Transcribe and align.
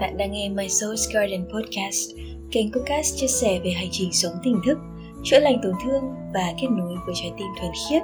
Bạn 0.00 0.16
đang 0.16 0.32
nghe 0.32 0.48
My 0.48 0.66
Soul's 0.66 1.14
Garden 1.14 1.44
Podcast, 1.44 2.10
kênh 2.50 2.72
podcast 2.72 3.16
chia 3.16 3.26
sẻ 3.26 3.60
về 3.64 3.70
hành 3.70 3.88
trình 3.90 4.12
sống 4.12 4.32
tỉnh 4.42 4.60
thức, 4.66 4.78
chữa 5.24 5.38
lành 5.38 5.60
tổn 5.62 5.72
thương 5.84 6.02
và 6.34 6.52
kết 6.60 6.68
nối 6.70 6.96
với 7.06 7.14
trái 7.14 7.32
tim 7.38 7.46
thuần 7.60 7.72
khiết, 7.88 8.02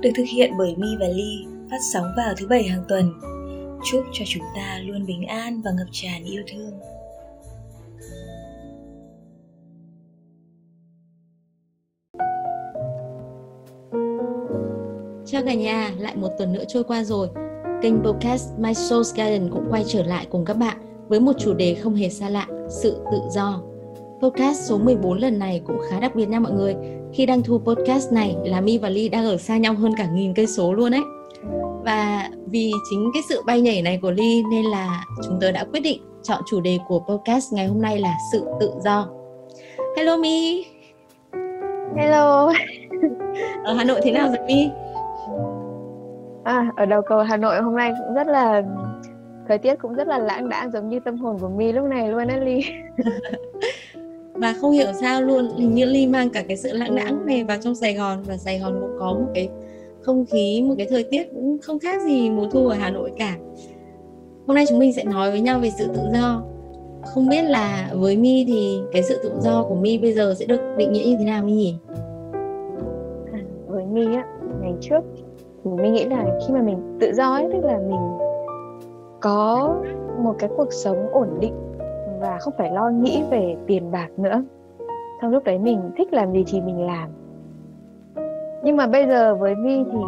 được 0.00 0.10
thực 0.16 0.24
hiện 0.32 0.52
bởi 0.58 0.74
Mi 0.76 0.88
và 1.00 1.06
Ly, 1.08 1.46
phát 1.70 1.78
sóng 1.92 2.06
vào 2.16 2.34
thứ 2.36 2.46
bảy 2.46 2.62
hàng 2.62 2.84
tuần. 2.88 3.12
Chúc 3.84 4.04
cho 4.12 4.24
chúng 4.28 4.42
ta 4.56 4.78
luôn 4.84 5.06
bình 5.06 5.26
an 5.26 5.62
và 5.64 5.70
ngập 5.70 5.86
tràn 5.92 6.24
yêu 6.24 6.42
thương. 6.52 6.72
Chào 15.26 15.42
cả 15.46 15.54
nhà, 15.54 15.90
lại 15.98 16.16
một 16.16 16.30
tuần 16.38 16.52
nữa 16.52 16.64
trôi 16.68 16.84
qua 16.84 17.04
rồi. 17.04 17.28
Kênh 17.82 18.04
podcast 18.04 18.58
My 18.58 18.72
Soul's 18.72 19.16
Garden 19.16 19.50
cũng 19.52 19.66
quay 19.70 19.84
trở 19.86 20.02
lại 20.02 20.26
cùng 20.30 20.44
các 20.44 20.54
bạn 20.54 20.93
với 21.08 21.20
một 21.20 21.32
chủ 21.38 21.54
đề 21.54 21.74
không 21.74 21.94
hề 21.94 22.08
xa 22.08 22.28
lạ, 22.28 22.46
sự 22.68 22.96
tự 23.12 23.18
do. 23.30 23.60
Podcast 24.22 24.68
số 24.68 24.78
14 24.78 25.18
lần 25.18 25.38
này 25.38 25.62
cũng 25.66 25.78
khá 25.90 26.00
đặc 26.00 26.14
biệt 26.14 26.28
nha 26.28 26.40
mọi 26.40 26.52
người. 26.52 26.76
Khi 27.12 27.26
đăng 27.26 27.42
thu 27.42 27.58
podcast 27.58 28.12
này 28.12 28.36
là 28.44 28.60
Mi 28.60 28.78
và 28.78 28.88
Ly 28.88 29.08
đang 29.08 29.24
ở 29.24 29.36
xa 29.36 29.56
nhau 29.56 29.74
hơn 29.74 29.92
cả 29.96 30.06
nghìn 30.14 30.34
cây 30.34 30.46
số 30.46 30.72
luôn 30.72 30.94
ấy. 30.94 31.02
Và 31.84 32.30
vì 32.46 32.72
chính 32.90 33.10
cái 33.14 33.22
sự 33.28 33.42
bay 33.46 33.60
nhảy 33.60 33.82
này 33.82 33.98
của 34.02 34.10
Ly 34.10 34.42
nên 34.50 34.64
là 34.64 35.04
chúng 35.24 35.38
tôi 35.40 35.52
đã 35.52 35.64
quyết 35.72 35.80
định 35.80 36.02
chọn 36.22 36.42
chủ 36.46 36.60
đề 36.60 36.78
của 36.88 36.98
podcast 36.98 37.52
ngày 37.52 37.66
hôm 37.66 37.82
nay 37.82 37.98
là 37.98 38.14
sự 38.32 38.44
tự 38.60 38.70
do. 38.84 39.08
Hello 39.96 40.16
Mi. 40.16 40.64
Hello. 41.96 42.52
Ở 43.64 43.74
Hà 43.74 43.84
Nội 43.84 44.00
thế 44.04 44.12
nào 44.12 44.28
rồi 44.28 44.46
Mi? 44.46 44.68
À, 46.44 46.72
ở 46.76 46.86
đầu 46.86 47.02
cầu 47.02 47.22
Hà 47.22 47.36
Nội 47.36 47.62
hôm 47.62 47.76
nay 47.76 47.92
cũng 47.98 48.14
rất 48.14 48.26
là 48.26 48.62
thời 49.48 49.58
tiết 49.58 49.74
cũng 49.74 49.94
rất 49.94 50.08
là 50.08 50.18
lãng 50.18 50.48
đãng 50.48 50.70
giống 50.70 50.88
như 50.88 51.00
tâm 51.00 51.16
hồn 51.16 51.38
của 51.40 51.48
My 51.48 51.72
lúc 51.72 51.84
này 51.86 52.08
luôn 52.08 52.28
á 52.28 52.36
Ly. 52.36 52.64
và 54.34 54.54
không 54.60 54.72
hiểu 54.72 54.86
sao 55.00 55.22
luôn 55.22 55.48
hình 55.56 55.74
như 55.74 55.84
Ly 55.84 56.06
mang 56.06 56.30
cả 56.30 56.42
cái 56.48 56.56
sự 56.56 56.72
lãng 56.72 56.94
đãng 56.94 57.26
này 57.26 57.44
vào 57.44 57.56
trong 57.60 57.74
Sài 57.74 57.94
Gòn 57.94 58.22
và 58.22 58.36
Sài 58.36 58.58
Gòn 58.58 58.80
cũng 58.80 58.96
có 58.98 59.06
một 59.06 59.26
cái 59.34 59.48
không 60.00 60.24
khí 60.26 60.62
một 60.68 60.74
cái 60.78 60.86
thời 60.90 61.04
tiết 61.04 61.28
cũng 61.34 61.58
không 61.62 61.78
khác 61.78 62.02
gì 62.02 62.30
mùa 62.30 62.50
thu 62.50 62.66
ở 62.66 62.74
Hà 62.74 62.90
Nội 62.90 63.12
cả 63.18 63.36
hôm 64.46 64.54
nay 64.54 64.64
chúng 64.68 64.78
mình 64.78 64.92
sẽ 64.92 65.04
nói 65.04 65.30
với 65.30 65.40
nhau 65.40 65.58
về 65.58 65.70
sự 65.78 65.86
tự 65.94 66.02
do 66.12 66.42
không 67.04 67.28
biết 67.28 67.42
là 67.42 67.90
với 67.94 68.16
My 68.16 68.44
thì 68.48 68.78
cái 68.92 69.02
sự 69.02 69.20
tự 69.22 69.32
do 69.40 69.62
của 69.68 69.74
My 69.74 69.98
bây 69.98 70.12
giờ 70.12 70.34
sẽ 70.38 70.46
được 70.46 70.60
định 70.76 70.92
nghĩa 70.92 71.04
như 71.04 71.16
thế 71.18 71.24
nào 71.24 71.44
My 71.44 71.52
nhỉ? 71.52 71.74
À, 73.32 73.40
với 73.66 73.84
My 73.86 74.04
á 74.04 74.24
ngày 74.60 74.72
trước 74.80 75.00
My 75.64 75.90
nghĩ 75.90 76.04
là 76.04 76.24
khi 76.46 76.54
mà 76.54 76.62
mình 76.62 76.98
tự 77.00 77.12
do 77.12 77.32
ấy 77.32 77.46
tức 77.52 77.64
là 77.64 77.78
mình 77.78 78.23
có 79.24 79.74
một 80.18 80.34
cái 80.38 80.50
cuộc 80.56 80.72
sống 80.72 81.08
ổn 81.12 81.28
định 81.40 81.54
và 82.20 82.38
không 82.38 82.54
phải 82.58 82.70
lo 82.70 82.90
nghĩ 82.90 83.22
về 83.30 83.56
tiền 83.66 83.90
bạc 83.90 84.08
nữa. 84.16 84.42
Trong 85.22 85.30
lúc 85.30 85.44
đấy 85.44 85.58
mình 85.58 85.90
thích 85.96 86.12
làm 86.12 86.32
gì 86.32 86.44
thì 86.46 86.60
mình 86.60 86.86
làm. 86.86 87.08
Nhưng 88.64 88.76
mà 88.76 88.86
bây 88.86 89.06
giờ 89.06 89.34
với 89.34 89.54
Vi 89.54 89.84
thì 89.92 89.98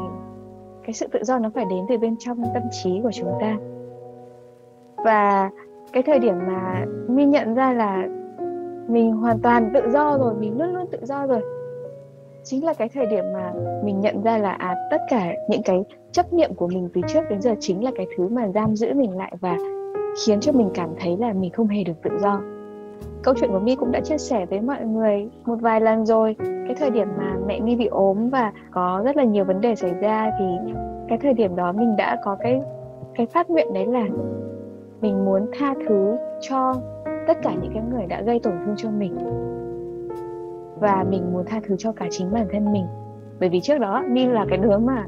cái 0.84 0.92
sự 0.92 1.06
tự 1.12 1.24
do 1.24 1.38
nó 1.38 1.50
phải 1.54 1.64
đến 1.70 1.84
từ 1.88 1.98
bên 1.98 2.16
trong 2.18 2.42
tâm 2.54 2.62
trí 2.70 3.00
của 3.02 3.12
chúng 3.12 3.32
ta. 3.40 3.56
Và 4.96 5.50
cái 5.92 6.02
thời 6.02 6.18
điểm 6.18 6.34
mà 6.46 6.84
mi 7.08 7.24
nhận 7.24 7.54
ra 7.54 7.72
là 7.72 8.06
mình 8.88 9.12
hoàn 9.12 9.38
toàn 9.38 9.70
tự 9.74 9.90
do 9.90 10.18
rồi, 10.18 10.34
mình 10.34 10.58
luôn 10.58 10.74
luôn 10.74 10.86
tự 10.90 10.98
do 11.02 11.26
rồi 11.26 11.40
chính 12.46 12.64
là 12.64 12.74
cái 12.74 12.88
thời 12.88 13.06
điểm 13.06 13.24
mà 13.32 13.52
mình 13.84 14.00
nhận 14.00 14.22
ra 14.22 14.38
là 14.38 14.52
à 14.52 14.74
tất 14.90 15.00
cả 15.10 15.34
những 15.48 15.62
cái 15.64 15.84
chấp 16.12 16.32
niệm 16.32 16.54
của 16.54 16.68
mình 16.68 16.88
từ 16.94 17.00
trước 17.08 17.20
đến 17.30 17.40
giờ 17.42 17.54
chính 17.60 17.84
là 17.84 17.90
cái 17.96 18.06
thứ 18.16 18.28
mà 18.28 18.48
giam 18.48 18.76
giữ 18.76 18.94
mình 18.94 19.16
lại 19.16 19.32
và 19.40 19.56
khiến 20.26 20.40
cho 20.40 20.52
mình 20.52 20.70
cảm 20.74 20.90
thấy 21.00 21.16
là 21.16 21.32
mình 21.32 21.50
không 21.50 21.66
hề 21.66 21.84
được 21.84 22.02
tự 22.02 22.10
do. 22.20 22.40
Câu 23.22 23.34
chuyện 23.34 23.50
của 23.52 23.58
mi 23.58 23.76
cũng 23.76 23.92
đã 23.92 24.00
chia 24.00 24.18
sẻ 24.18 24.46
với 24.46 24.60
mọi 24.60 24.84
người 24.84 25.28
một 25.44 25.56
vài 25.60 25.80
lần 25.80 26.06
rồi. 26.06 26.36
Cái 26.38 26.74
thời 26.78 26.90
điểm 26.90 27.08
mà 27.18 27.36
mẹ 27.46 27.60
mi 27.60 27.76
bị 27.76 27.86
ốm 27.86 28.30
và 28.30 28.52
có 28.70 29.02
rất 29.04 29.16
là 29.16 29.24
nhiều 29.24 29.44
vấn 29.44 29.60
đề 29.60 29.74
xảy 29.74 29.92
ra 30.00 30.30
thì 30.38 30.44
cái 31.08 31.18
thời 31.18 31.32
điểm 31.34 31.56
đó 31.56 31.72
mình 31.72 31.96
đã 31.96 32.18
có 32.24 32.36
cái 32.40 32.60
cái 33.14 33.26
phát 33.26 33.50
nguyện 33.50 33.72
đấy 33.74 33.86
là 33.86 34.06
mình 35.00 35.24
muốn 35.24 35.46
tha 35.58 35.74
thứ 35.88 36.16
cho 36.40 36.74
tất 37.26 37.38
cả 37.42 37.54
những 37.62 37.72
cái 37.74 37.82
người 37.90 38.06
đã 38.06 38.22
gây 38.22 38.40
tổn 38.40 38.54
thương 38.66 38.74
cho 38.76 38.90
mình 38.90 39.18
và 40.80 41.04
mình 41.08 41.32
muốn 41.32 41.44
tha 41.46 41.60
thứ 41.66 41.76
cho 41.78 41.92
cả 41.92 42.06
chính 42.10 42.32
bản 42.32 42.46
thân 42.52 42.72
mình. 42.72 42.86
Bởi 43.40 43.48
vì 43.48 43.60
trước 43.60 43.78
đó 43.78 44.02
mi 44.08 44.26
là 44.26 44.46
cái 44.48 44.58
đứa 44.58 44.78
mà 44.78 45.04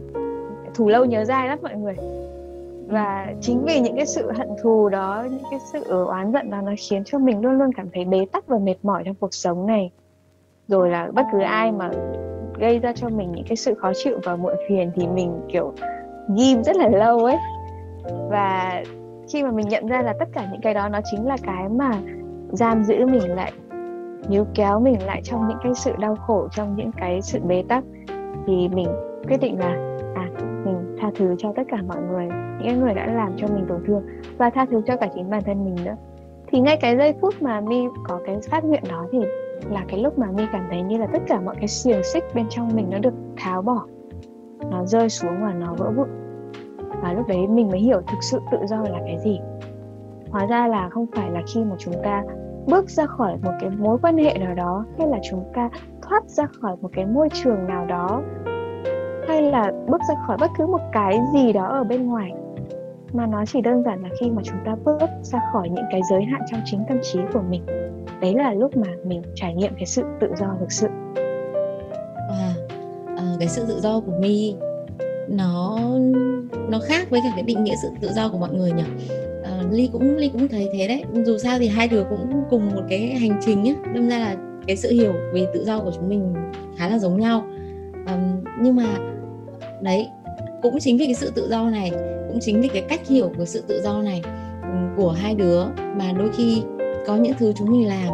thù 0.75 0.89
lâu 0.89 1.05
nhớ 1.05 1.25
dai 1.25 1.49
lắm 1.49 1.59
mọi 1.63 1.75
người. 1.75 1.95
Và 2.87 3.27
chính 3.41 3.65
vì 3.65 3.81
những 3.81 3.97
cái 3.97 4.07
sự 4.07 4.33
hận 4.33 4.49
thù 4.63 4.89
đó, 4.89 5.25
những 5.31 5.43
cái 5.51 5.61
sự 5.73 6.05
oán 6.05 6.33
giận 6.33 6.51
đó, 6.51 6.61
nó 6.61 6.73
khiến 6.79 7.03
cho 7.05 7.19
mình 7.19 7.41
luôn 7.41 7.59
luôn 7.59 7.73
cảm 7.73 7.89
thấy 7.95 8.05
bế 8.05 8.27
tắc 8.33 8.47
và 8.47 8.59
mệt 8.59 8.77
mỏi 8.83 9.03
trong 9.05 9.15
cuộc 9.21 9.35
sống 9.35 9.67
này. 9.67 9.91
Rồi 10.69 10.91
là 10.91 11.09
bất 11.13 11.27
cứ 11.33 11.41
ai 11.41 11.73
mà 11.73 11.91
gây 12.59 12.79
ra 12.79 12.93
cho 12.93 13.09
mình 13.09 13.33
những 13.33 13.45
cái 13.49 13.57
sự 13.57 13.75
khó 13.75 13.93
chịu 13.95 14.19
và 14.25 14.37
muộn 14.37 14.55
phiền 14.69 14.91
thì 14.95 15.09
mình, 15.09 15.41
kiểu, 15.53 15.73
ghim 16.37 16.65
rất 16.65 16.77
là 16.77 16.89
lâu 16.89 17.25
ấy. 17.25 17.37
Và 18.31 18.83
khi 19.33 19.43
mà 19.43 19.51
mình 19.51 19.69
nhận 19.69 19.87
ra 19.87 20.03
là 20.03 20.15
tất 20.19 20.29
cả 20.33 20.49
những 20.53 20.61
cái 20.61 20.75
đó 20.75 20.89
nó 20.89 21.01
chính 21.11 21.27
là 21.27 21.37
cái 21.43 21.69
mà 21.69 21.93
giam 22.53 22.85
giữ 22.85 23.07
mình 23.07 23.35
lại 23.35 23.53
níu 24.29 24.45
kéo 24.55 24.81
mình 24.81 25.07
lại 25.07 25.21
trong 25.25 25.49
những 25.49 25.59
cái 25.63 25.75
sự 25.75 25.93
đau 25.99 26.17
khổ, 26.17 26.49
trong 26.53 26.77
những 26.77 26.91
cái 26.97 27.23
sự 27.23 27.39
bế 27.49 27.65
tắc, 27.69 27.85
thì 28.47 28.69
mình 28.69 28.89
quyết 29.29 29.41
định 29.41 29.59
là 29.59 30.01
à 30.15 30.29
mình 30.65 30.97
tha 31.01 31.11
thứ 31.17 31.35
cho 31.39 31.53
tất 31.57 31.63
cả 31.69 31.77
mọi 31.89 31.99
người, 32.11 32.29
những 32.63 32.81
người 32.81 32.95
đã 32.95 33.07
làm 33.07 33.33
cho 33.37 33.47
mình 33.47 33.67
tổn 33.69 33.85
thương, 33.87 34.03
và 34.39 34.51
tha 34.51 34.67
thứ 34.71 34.83
cho 34.87 34.97
cả 34.97 35.09
chính 35.15 35.31
bản 35.31 35.43
thân 35.45 35.65
mình 35.65 35.85
nữa. 35.85 35.97
Thì 36.47 36.61
ngay 36.61 36.79
cái 36.81 36.97
giây 36.97 37.15
phút 37.21 37.35
mà 37.41 37.61
mi 37.61 37.85
có 38.09 38.21
cái 38.27 38.39
phát 38.51 38.65
nguyện 38.65 38.83
đó 38.89 39.07
thì 39.13 39.19
là 39.71 39.85
cái 39.89 40.01
lúc 40.01 40.19
mà 40.19 40.27
mi 40.37 40.43
cảm 40.53 40.67
thấy 40.71 40.83
như 40.83 40.99
là 40.99 41.07
tất 41.07 41.23
cả 41.27 41.41
mọi 41.41 41.55
cái 41.57 41.69
xiềng 41.69 42.03
xích 42.05 42.25
bên 42.35 42.47
trong 42.51 42.69
mình 42.75 42.87
nó 42.91 42.99
được 42.99 43.15
tháo 43.37 43.63
bỏ, 43.63 43.87
nó 44.71 44.85
rơi 44.85 45.09
xuống 45.09 45.43
và 45.43 45.53
nó 45.53 45.75
vỡ 45.75 45.91
vụn. 45.97 46.09
Và 47.03 47.13
lúc 47.13 47.29
đấy 47.29 47.47
mình 47.49 47.69
mới 47.69 47.79
hiểu 47.79 48.01
thực 48.01 48.19
sự 48.21 48.41
tự 48.53 48.59
do 48.67 48.77
là 48.77 48.99
cái 49.07 49.19
gì. 49.19 49.41
Hóa 50.31 50.47
ra 50.47 50.69
là 50.69 50.89
không 50.89 51.07
phải 51.15 51.31
là 51.31 51.43
khi 51.47 51.65
mà 51.65 51.77
chúng 51.79 51.95
ta 52.03 52.23
bước 52.69 52.91
ra 52.91 53.07
khỏi 53.07 53.37
một 53.43 53.53
cái 53.61 53.71
mối 53.71 53.99
quan 54.03 54.17
hệ 54.17 54.39
nào 54.39 54.55
đó 54.55 54.85
hay 54.99 55.09
là 55.09 55.19
chúng 55.31 55.45
ta 55.55 55.71
thoát 56.03 56.25
ra 56.27 56.47
khỏi 56.61 56.77
một 56.81 56.89
cái 56.93 57.07
môi 57.07 57.29
trường 57.33 57.67
nào 57.67 57.87
đó 57.87 58.23
hay 59.29 59.43
là 59.43 59.73
bước 59.89 60.01
ra 60.09 60.15
khỏi 60.27 60.37
bất 60.41 60.51
cứ 60.59 60.67
một 60.67 60.81
cái 60.93 61.19
gì 61.33 61.53
đó 61.53 61.67
ở 61.67 61.85
bên 61.85 62.07
ngoài. 62.07 62.33
Mà 63.13 63.27
nó 63.27 63.45
chỉ 63.47 63.61
đơn 63.61 63.83
giản 63.85 64.03
là 64.03 64.09
khi 64.21 64.31
mà 64.31 64.43
chúng 64.45 64.59
ta 64.65 64.77
bước 64.85 65.01
ra 65.23 65.41
khỏi 65.53 65.69
những 65.69 65.85
cái 65.91 66.01
giới 66.11 66.25
hạn 66.25 66.43
trong 66.51 66.61
chính 66.65 66.85
tâm 66.89 66.99
trí 67.03 67.19
của 67.33 67.43
mình. 67.51 67.67
Đấy 68.21 68.35
là 68.35 68.53
lúc 68.53 68.77
mà 68.77 68.89
mình 69.05 69.23
trải 69.35 69.55
nghiệm 69.55 69.75
cái 69.75 69.87
sự 69.87 70.03
tự 70.21 70.29
do 70.37 70.47
thực 70.61 70.73
sự. 70.73 70.89
À, 72.29 72.55
à 73.17 73.25
cái 73.39 73.49
sự 73.49 73.65
tự 73.69 73.81
do 73.81 74.01
của 74.01 74.13
mi 74.21 74.57
nó 75.29 75.79
nó 76.69 76.79
khác 76.85 77.11
với 77.11 77.21
cả 77.25 77.31
cái 77.35 77.43
định 77.43 77.65
nghĩa 77.65 77.75
sự 77.83 77.89
tự 78.01 78.09
do 78.13 78.29
của 78.29 78.39
mọi 78.39 78.51
người 78.53 78.73
nhỉ? 78.73 78.85
Ly 79.71 79.91
cũng 79.93 80.17
ly 80.17 80.29
cũng 80.29 80.49
thấy 80.49 80.69
thế 80.73 80.89
đấy. 80.89 81.05
Dù 81.25 81.39
sao 81.39 81.59
thì 81.59 81.69
hai 81.69 81.89
đứa 81.89 82.05
cũng 82.11 82.43
cùng 82.51 82.69
một 82.75 82.83
cái 82.89 83.01
hành 83.01 83.41
trình 83.47 83.63
nhé 83.63 83.75
đâm 83.95 84.09
ra 84.09 84.19
là 84.19 84.37
cái 84.67 84.77
sự 84.77 84.91
hiểu 84.91 85.13
về 85.33 85.47
tự 85.55 85.65
do 85.65 85.81
của 85.81 85.91
chúng 85.95 86.09
mình 86.09 86.35
khá 86.77 86.89
là 86.89 86.99
giống 86.99 87.21
nhau. 87.21 87.45
Um, 88.07 88.45
nhưng 88.61 88.77
mà 88.77 88.99
đấy 89.83 90.09
cũng 90.63 90.79
chính 90.81 90.97
vì 90.97 91.05
cái 91.05 91.15
sự 91.15 91.33
tự 91.35 91.49
do 91.51 91.71
này 91.71 91.91
cũng 92.29 92.39
chính 92.41 92.61
vì 92.61 92.69
cái 92.69 92.83
cách 92.89 93.09
hiểu 93.09 93.31
của 93.39 93.45
sự 93.45 93.65
tự 93.69 93.81
do 93.85 94.03
này 94.03 94.23
của 94.97 95.11
hai 95.11 95.35
đứa 95.35 95.65
mà 95.97 96.13
đôi 96.19 96.29
khi 96.37 96.63
có 97.07 97.17
những 97.17 97.33
thứ 97.39 97.53
chúng 97.57 97.71
mình 97.71 97.89
làm 97.89 98.09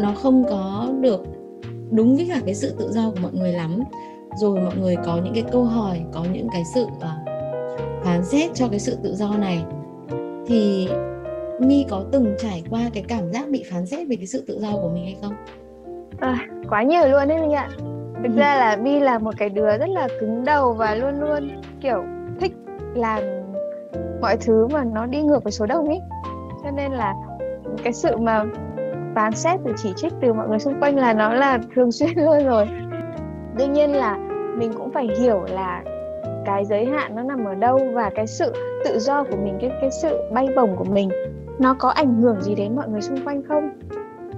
nó 0.00 0.14
không 0.14 0.44
có 0.44 0.88
được 1.00 1.24
đúng 1.90 2.16
với 2.16 2.26
cả 2.28 2.40
cái 2.44 2.54
sự 2.54 2.74
tự 2.78 2.92
do 2.92 3.10
của 3.10 3.20
mọi 3.22 3.32
người 3.32 3.52
lắm. 3.52 3.80
Rồi 4.40 4.60
mọi 4.60 4.76
người 4.76 4.96
có 5.04 5.20
những 5.24 5.34
cái 5.34 5.44
câu 5.52 5.64
hỏi 5.64 6.00
có 6.12 6.24
những 6.32 6.48
cái 6.52 6.62
sự 6.74 6.82
uh, 6.82 7.02
phán 8.04 8.24
xét 8.24 8.54
cho 8.54 8.68
cái 8.68 8.80
sự 8.80 8.96
tự 9.02 9.14
do 9.14 9.36
này 9.36 9.62
thì 10.52 10.88
mi 11.58 11.86
có 11.90 12.04
từng 12.12 12.34
trải 12.38 12.64
qua 12.70 12.80
cái 12.94 13.04
cảm 13.08 13.32
giác 13.32 13.48
bị 13.50 13.64
phán 13.70 13.86
xét 13.86 14.08
về 14.08 14.16
cái 14.16 14.26
sự 14.26 14.44
tự 14.48 14.58
do 14.60 14.72
của 14.72 14.88
mình 14.94 15.04
hay 15.04 15.16
không? 15.22 15.34
À, 16.20 16.46
quá 16.68 16.82
nhiều 16.82 17.08
luôn 17.08 17.28
đấy 17.28 17.40
mình 17.40 17.52
ạ. 17.52 17.68
Thực 18.22 18.36
ra 18.36 18.56
là 18.56 18.76
mi 18.76 19.00
là 19.00 19.18
một 19.18 19.34
cái 19.38 19.48
đứa 19.48 19.78
rất 19.78 19.88
là 19.88 20.08
cứng 20.20 20.44
đầu 20.44 20.72
và 20.72 20.94
luôn 20.94 21.20
luôn 21.20 21.62
kiểu 21.80 22.04
thích 22.40 22.52
làm 22.94 23.22
mọi 24.20 24.36
thứ 24.36 24.68
mà 24.72 24.84
nó 24.84 25.06
đi 25.06 25.22
ngược 25.22 25.44
với 25.44 25.52
số 25.52 25.66
đông 25.66 25.86
ấy. 25.86 26.00
Cho 26.64 26.70
nên 26.70 26.92
là 26.92 27.14
cái 27.84 27.92
sự 27.92 28.16
mà 28.16 28.44
phán 29.14 29.32
xét 29.32 29.60
từ 29.64 29.72
chỉ 29.76 29.92
trích 29.96 30.12
từ 30.20 30.32
mọi 30.32 30.48
người 30.48 30.58
xung 30.58 30.80
quanh 30.80 30.96
là 30.96 31.12
nó 31.12 31.34
là 31.34 31.58
thường 31.74 31.92
xuyên 31.98 32.10
luôn 32.16 32.46
rồi. 32.46 32.68
Đương 33.58 33.72
nhiên 33.72 33.92
là 33.92 34.16
mình 34.58 34.72
cũng 34.72 34.90
phải 34.92 35.08
hiểu 35.18 35.44
là 35.48 35.82
cái 36.44 36.64
giới 36.64 36.84
hạn 36.84 37.16
nó 37.16 37.22
nằm 37.22 37.44
ở 37.44 37.54
đâu 37.54 37.78
và 37.94 38.10
cái 38.14 38.26
sự 38.26 38.52
tự 38.84 38.98
do 38.98 39.24
của 39.24 39.36
mình, 39.36 39.58
cái 39.60 39.70
cái 39.80 39.90
sự 39.90 40.18
bay 40.32 40.48
bổng 40.56 40.76
của 40.76 40.84
mình, 40.84 41.10
nó 41.58 41.74
có 41.78 41.88
ảnh 41.88 42.22
hưởng 42.22 42.40
gì 42.40 42.54
đến 42.54 42.76
mọi 42.76 42.88
người 42.88 43.00
xung 43.00 43.24
quanh 43.24 43.42
không? 43.48 43.70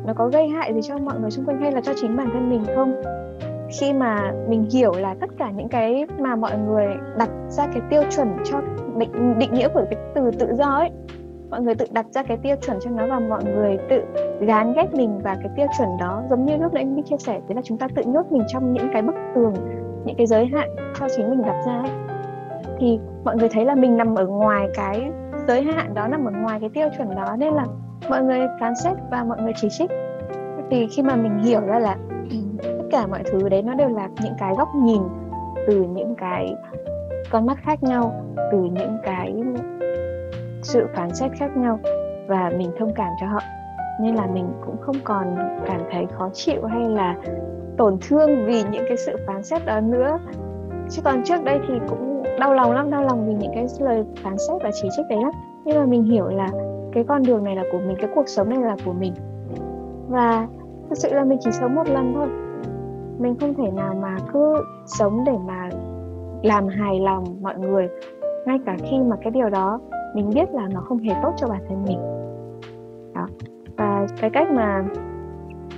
Nó 0.06 0.12
có 0.14 0.28
gây 0.28 0.48
hại 0.48 0.74
gì 0.74 0.82
cho 0.82 0.98
mọi 0.98 1.20
người 1.20 1.30
xung 1.30 1.44
quanh 1.44 1.60
hay 1.60 1.72
là 1.72 1.80
cho 1.80 1.92
chính 2.00 2.16
bản 2.16 2.30
thân 2.32 2.50
mình 2.50 2.64
không? 2.74 3.02
Khi 3.80 3.92
mà 3.92 4.32
mình 4.48 4.66
hiểu 4.72 4.92
là 4.94 5.14
tất 5.20 5.30
cả 5.38 5.50
những 5.50 5.68
cái 5.68 6.06
mà 6.18 6.36
mọi 6.36 6.58
người 6.58 6.86
đặt 7.18 7.30
ra 7.48 7.66
cái 7.66 7.82
tiêu 7.90 8.02
chuẩn 8.16 8.28
cho 8.44 8.60
định 8.96 9.38
định 9.38 9.54
nghĩa 9.54 9.68
của 9.68 9.84
cái 9.90 10.00
từ 10.14 10.30
tự 10.38 10.54
do 10.54 10.64
ấy, 10.64 10.90
mọi 11.50 11.60
người 11.60 11.74
tự 11.74 11.86
đặt 11.90 12.06
ra 12.10 12.22
cái 12.22 12.36
tiêu 12.36 12.56
chuẩn 12.66 12.78
cho 12.80 12.90
nó 12.90 13.06
và 13.06 13.18
mọi 13.18 13.44
người 13.44 13.78
tự 13.88 14.02
gán 14.40 14.72
ghép 14.72 14.94
mình 14.94 15.18
vào 15.18 15.36
cái 15.42 15.50
tiêu 15.56 15.66
chuẩn 15.78 15.88
đó. 16.00 16.22
Giống 16.30 16.46
như 16.46 16.56
lúc 16.56 16.72
nãy 16.72 16.82
anh 16.82 17.02
chia 17.02 17.16
sẻ, 17.18 17.32
đấy 17.32 17.56
là 17.56 17.62
chúng 17.64 17.78
ta 17.78 17.88
tự 17.94 18.02
nhốt 18.02 18.32
mình 18.32 18.42
trong 18.48 18.72
những 18.72 18.88
cái 18.92 19.02
bức 19.02 19.14
tường, 19.34 19.54
những 20.04 20.16
cái 20.16 20.26
giới 20.26 20.46
hạn 20.46 20.68
cho 21.00 21.06
chính 21.16 21.30
mình 21.30 21.42
đặt 21.42 21.62
ra 21.66 21.72
ấy 21.72 22.13
thì 22.84 22.98
mọi 23.24 23.36
người 23.36 23.48
thấy 23.48 23.64
là 23.64 23.74
mình 23.74 23.96
nằm 23.96 24.14
ở 24.14 24.26
ngoài 24.26 24.68
cái 24.74 25.10
giới 25.48 25.62
hạn 25.62 25.94
đó, 25.94 26.08
nằm 26.08 26.24
ở 26.24 26.32
ngoài 26.42 26.60
cái 26.60 26.70
tiêu 26.74 26.88
chuẩn 26.96 27.14
đó, 27.14 27.36
nên 27.38 27.54
là 27.54 27.64
mọi 28.08 28.22
người 28.22 28.40
phán 28.60 28.72
xét 28.84 28.96
và 29.10 29.24
mọi 29.24 29.42
người 29.42 29.52
chỉ 29.56 29.68
trích. 29.70 29.90
Thì 30.70 30.86
khi 30.86 31.02
mà 31.02 31.16
mình 31.16 31.38
hiểu 31.38 31.60
ra 31.60 31.78
là 31.78 31.96
tất 32.62 32.84
cả 32.90 33.06
mọi 33.06 33.22
thứ 33.32 33.48
đấy 33.48 33.62
nó 33.62 33.74
đều 33.74 33.88
là 33.88 34.08
những 34.22 34.34
cái 34.38 34.54
góc 34.58 34.68
nhìn 34.74 35.02
từ 35.66 35.82
những 35.82 36.14
cái 36.14 36.54
con 37.30 37.46
mắt 37.46 37.58
khác 37.62 37.82
nhau, 37.82 38.12
từ 38.52 38.58
những 38.58 38.98
cái 39.02 39.34
sự 40.62 40.86
phán 40.94 41.14
xét 41.14 41.32
khác 41.32 41.56
nhau 41.56 41.78
và 42.26 42.52
mình 42.58 42.70
thông 42.78 42.94
cảm 42.94 43.10
cho 43.20 43.26
họ. 43.26 43.40
Nên 44.00 44.14
là 44.14 44.26
mình 44.26 44.46
cũng 44.66 44.76
không 44.80 44.96
còn 45.04 45.36
cảm 45.66 45.80
thấy 45.92 46.06
khó 46.18 46.28
chịu 46.32 46.64
hay 46.66 46.88
là 46.88 47.16
tổn 47.76 47.96
thương 48.08 48.46
vì 48.46 48.62
những 48.62 48.84
cái 48.88 48.96
sự 48.96 49.16
phán 49.26 49.42
xét 49.42 49.66
đó 49.66 49.80
nữa. 49.80 50.18
Chứ 50.90 51.02
còn 51.04 51.24
trước 51.24 51.44
đây 51.44 51.60
thì 51.68 51.74
cũng 51.88 52.13
đau 52.38 52.54
lòng 52.54 52.72
lắm, 52.72 52.90
đau 52.90 53.04
lòng 53.04 53.26
vì 53.26 53.34
những 53.34 53.52
cái 53.54 53.66
lời 53.78 54.04
phán 54.22 54.38
xét 54.38 54.62
và 54.62 54.70
chỉ 54.82 54.88
trích 54.96 55.06
đấy 55.10 55.18
lắm. 55.22 55.32
Nhưng 55.64 55.78
mà 55.78 55.86
mình 55.86 56.04
hiểu 56.04 56.26
là 56.26 56.48
cái 56.92 57.04
con 57.04 57.22
đường 57.22 57.44
này 57.44 57.56
là 57.56 57.64
của 57.72 57.78
mình, 57.78 57.96
cái 58.00 58.10
cuộc 58.14 58.28
sống 58.28 58.48
này 58.48 58.58
là 58.62 58.76
của 58.84 58.92
mình. 58.92 59.12
Và 60.08 60.46
thực 60.88 60.98
sự 60.98 61.14
là 61.14 61.24
mình 61.24 61.38
chỉ 61.40 61.50
sống 61.50 61.74
một 61.74 61.88
lần 61.88 62.12
thôi. 62.14 62.28
Mình 63.18 63.36
không 63.40 63.54
thể 63.54 63.70
nào 63.70 63.94
mà 63.94 64.16
cứ 64.32 64.54
sống 64.86 65.24
để 65.26 65.32
mà 65.46 65.70
làm 66.42 66.68
hài 66.68 67.00
lòng 67.00 67.24
mọi 67.42 67.58
người. 67.58 67.88
Ngay 68.46 68.58
cả 68.66 68.76
khi 68.78 68.98
mà 68.98 69.16
cái 69.22 69.30
điều 69.30 69.48
đó 69.48 69.80
mình 70.14 70.30
biết 70.34 70.54
là 70.54 70.68
nó 70.74 70.80
không 70.80 70.98
hề 70.98 71.14
tốt 71.22 71.32
cho 71.36 71.48
bản 71.48 71.60
thân 71.68 71.84
mình. 71.84 71.98
Đó. 73.14 73.26
Và 73.76 74.06
cái 74.20 74.30
cách 74.30 74.48
mà 74.52 74.84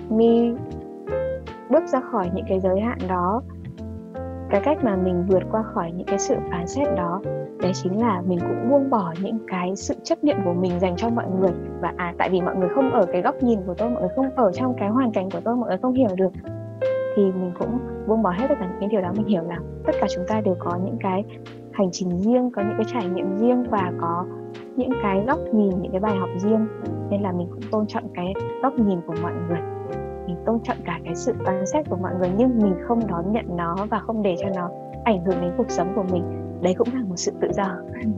mi 0.08 0.53
bước 1.70 1.85
ra 1.87 2.00
khỏi 2.00 2.31
những 2.35 2.44
cái 2.49 2.61
giới 2.61 2.81
hạn 2.81 2.99
đó 3.08 3.43
cái 4.50 4.60
cách 4.64 4.78
mà 4.84 4.96
mình 4.96 5.25
vượt 5.28 5.43
qua 5.50 5.62
khỏi 5.62 5.93
những 5.93 6.06
cái 6.06 6.19
sự 6.19 6.37
phán 6.50 6.66
xét 6.66 6.88
đó, 6.96 7.20
đấy 7.58 7.72
chính 7.75 8.00
là 8.00 8.22
mình 8.26 8.38
cũng 8.40 8.70
buông 8.70 8.90
bỏ 8.90 9.14
những 9.22 9.38
cái 9.46 9.76
sự 9.76 9.94
chấp 10.02 10.25
niệm 10.25 10.37
của 10.44 10.52
mình 10.52 10.81
dành 10.81 10.96
cho 10.96 11.08
mọi 11.08 11.25
người. 11.40 11.50
Và 11.81 11.93
à 11.96 12.14
tại 12.19 12.31
vì 12.31 12.40
mọi 12.40 12.56
người 12.56 12.69
không 12.75 12.90
ở 12.90 13.06
cái 13.12 13.22
góc 13.22 13.34
nhìn 13.43 13.60
của 13.66 13.75
tôi, 13.75 13.90
mọi 13.90 14.00
người 14.00 14.10
không 14.16 14.31
ở 14.37 14.52
trong 14.52 14.75
cái 14.78 14.88
hoàn 14.88 15.12
cảnh 15.12 15.31
của 15.31 15.40
tôi, 15.44 15.56
mọi 15.56 15.69
người 15.69 15.78
không 15.78 15.93
hiểu 15.93 16.08
được, 16.16 16.32
thì 17.16 17.22
mình 17.22 17.52
cũng 17.58 17.78
buông 18.06 18.22
bỏ 18.22 18.31
hết 18.31 18.46
tất 18.48 18.54
cả 18.60 18.66
những 18.66 18.81
cái 18.81 18.88
điều 18.88 19.00
đó. 19.00 19.12
Mình 19.16 19.26
hiểu 19.26 19.43
là 19.43 19.58
tất 19.87 19.93
cả 20.00 20.06
chúng 20.14 20.25
ta 20.28 20.40
đều 20.40 20.56
có 20.58 20.78
những 20.84 20.96
cái 21.00 21.25
hành 21.72 21.88
trình 21.93 22.20
riêng, 22.20 22.50
có 22.50 22.62
những 22.62 22.76
cái 22.76 22.87
trải 22.93 23.08
nghiệm 23.08 23.38
riêng 23.38 23.64
và 23.70 23.93
có 24.00 24.26
những 24.76 24.90
cái 25.02 25.25
góc 25.26 25.38
nhìn, 25.52 25.82
những 25.82 25.93
cái 25.93 26.00
bài 26.00 26.16
học 26.16 26.28
riêng. 26.38 26.66
Nên 27.10 27.22
là 27.22 27.32
mình 27.32 27.48
cũng 27.50 27.62
tôn 27.70 27.87
trọng 27.87 28.08
cái 28.14 28.34
góc 28.62 28.75
nhìn 28.78 28.98
của 29.06 29.14
mọi 29.22 29.32
người 29.48 29.75
mình 30.26 30.37
tôn 30.46 30.58
trọng 30.64 30.76
cả 30.84 31.00
cái 31.05 31.14
sự 31.14 31.32
phán 31.44 31.67
xét 31.67 31.88
của 31.90 31.96
mọi 31.96 32.12
người 32.19 32.31
nhưng 32.37 32.58
mình 32.58 32.75
không 32.88 33.06
đón 33.06 33.32
nhận 33.32 33.56
nó 33.56 33.76
và 33.90 33.99
không 33.99 34.23
để 34.23 34.37
cho 34.40 34.49
nó 34.56 34.70
ảnh 35.05 35.25
hưởng 35.25 35.40
đến 35.40 35.50
cuộc 35.56 35.70
sống 35.70 35.93
của 35.94 36.05
mình. 36.12 36.23
Đấy 36.62 36.75
cũng 36.78 36.88
là 36.94 37.00
một 37.08 37.17
sự 37.17 37.32
tự 37.40 37.49
do. 37.56 37.76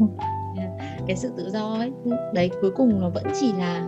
Cái 1.06 1.16
sự 1.16 1.32
tự 1.36 1.50
do 1.50 1.74
ấy 1.74 1.92
đấy 2.34 2.50
cuối 2.60 2.70
cùng 2.70 3.00
nó 3.00 3.10
vẫn 3.10 3.24
chỉ 3.40 3.52
là 3.58 3.86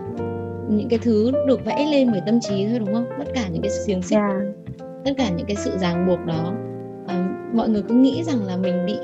những 0.69 0.89
cái 0.89 0.99
thứ 1.03 1.33
được 1.47 1.65
vẽ 1.65 1.87
lên 1.91 2.09
bởi 2.13 2.21
tâm 2.27 2.41
trí 2.41 2.67
thôi 2.69 2.79
đúng 2.79 2.95
không? 2.95 3.07
Tất 3.19 3.25
cả 3.35 3.49
những 3.53 3.63
cái 3.63 3.71
xiềng 3.71 4.03
xích 4.03 4.19
yeah. 4.19 4.33
tất 5.05 5.11
cả 5.19 5.31
những 5.37 5.47
cái 5.47 5.57
sự 5.57 5.79
ràng 5.79 6.07
buộc 6.07 6.27
đó. 6.27 6.53
À, 7.07 7.49
mọi 7.55 7.69
người 7.69 7.83
cứ 7.89 7.95
nghĩ 7.95 8.23
rằng 8.25 8.43
là 8.47 8.57
mình 8.57 8.87
bị 8.87 8.97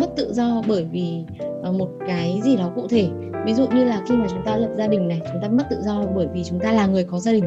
mất 0.00 0.16
tự 0.16 0.32
do 0.32 0.62
bởi 0.68 0.84
vì 0.84 1.24
uh, 1.68 1.74
một 1.74 1.88
cái 2.06 2.40
gì 2.44 2.56
đó 2.56 2.70
cụ 2.74 2.88
thể. 2.88 3.08
Ví 3.44 3.54
dụ 3.54 3.66
như 3.68 3.84
là 3.84 4.02
khi 4.08 4.16
mà 4.16 4.26
chúng 4.30 4.42
ta 4.44 4.56
lập 4.56 4.70
gia 4.76 4.86
đình 4.86 5.08
này 5.08 5.20
chúng 5.32 5.42
ta 5.42 5.48
mất 5.48 5.64
tự 5.70 5.76
do 5.82 6.02
bởi 6.14 6.28
vì 6.32 6.44
chúng 6.44 6.60
ta 6.60 6.72
là 6.72 6.86
người 6.86 7.04
có 7.04 7.18
gia 7.18 7.32
đình 7.32 7.44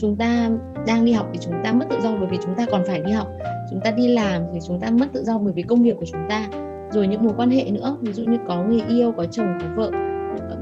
chúng 0.00 0.16
ta 0.16 0.50
đang 0.86 1.04
đi 1.04 1.12
học 1.12 1.28
thì 1.32 1.38
chúng 1.42 1.54
ta 1.64 1.72
mất 1.72 1.86
tự 1.90 1.96
do 2.02 2.10
bởi 2.20 2.28
vì 2.30 2.38
chúng 2.44 2.54
ta 2.54 2.66
còn 2.70 2.82
phải 2.86 3.00
đi 3.00 3.12
học. 3.12 3.28
Chúng 3.70 3.80
ta 3.80 3.90
đi 3.90 4.08
làm 4.08 4.42
thì 4.52 4.58
chúng 4.66 4.80
ta 4.80 4.90
mất 4.90 5.06
tự 5.12 5.24
do 5.24 5.38
bởi 5.38 5.52
vì 5.52 5.62
công 5.62 5.82
việc 5.82 5.96
của 5.96 6.06
chúng 6.12 6.20
ta. 6.28 6.48
Rồi 6.90 7.06
những 7.06 7.24
mối 7.24 7.32
quan 7.36 7.50
hệ 7.50 7.70
nữa, 7.70 7.96
ví 8.00 8.12
dụ 8.12 8.24
như 8.24 8.38
có 8.48 8.64
người 8.64 8.82
yêu, 8.88 9.12
có 9.16 9.24
chồng, 9.24 9.58
có 9.60 9.66
vợ, 9.76 9.90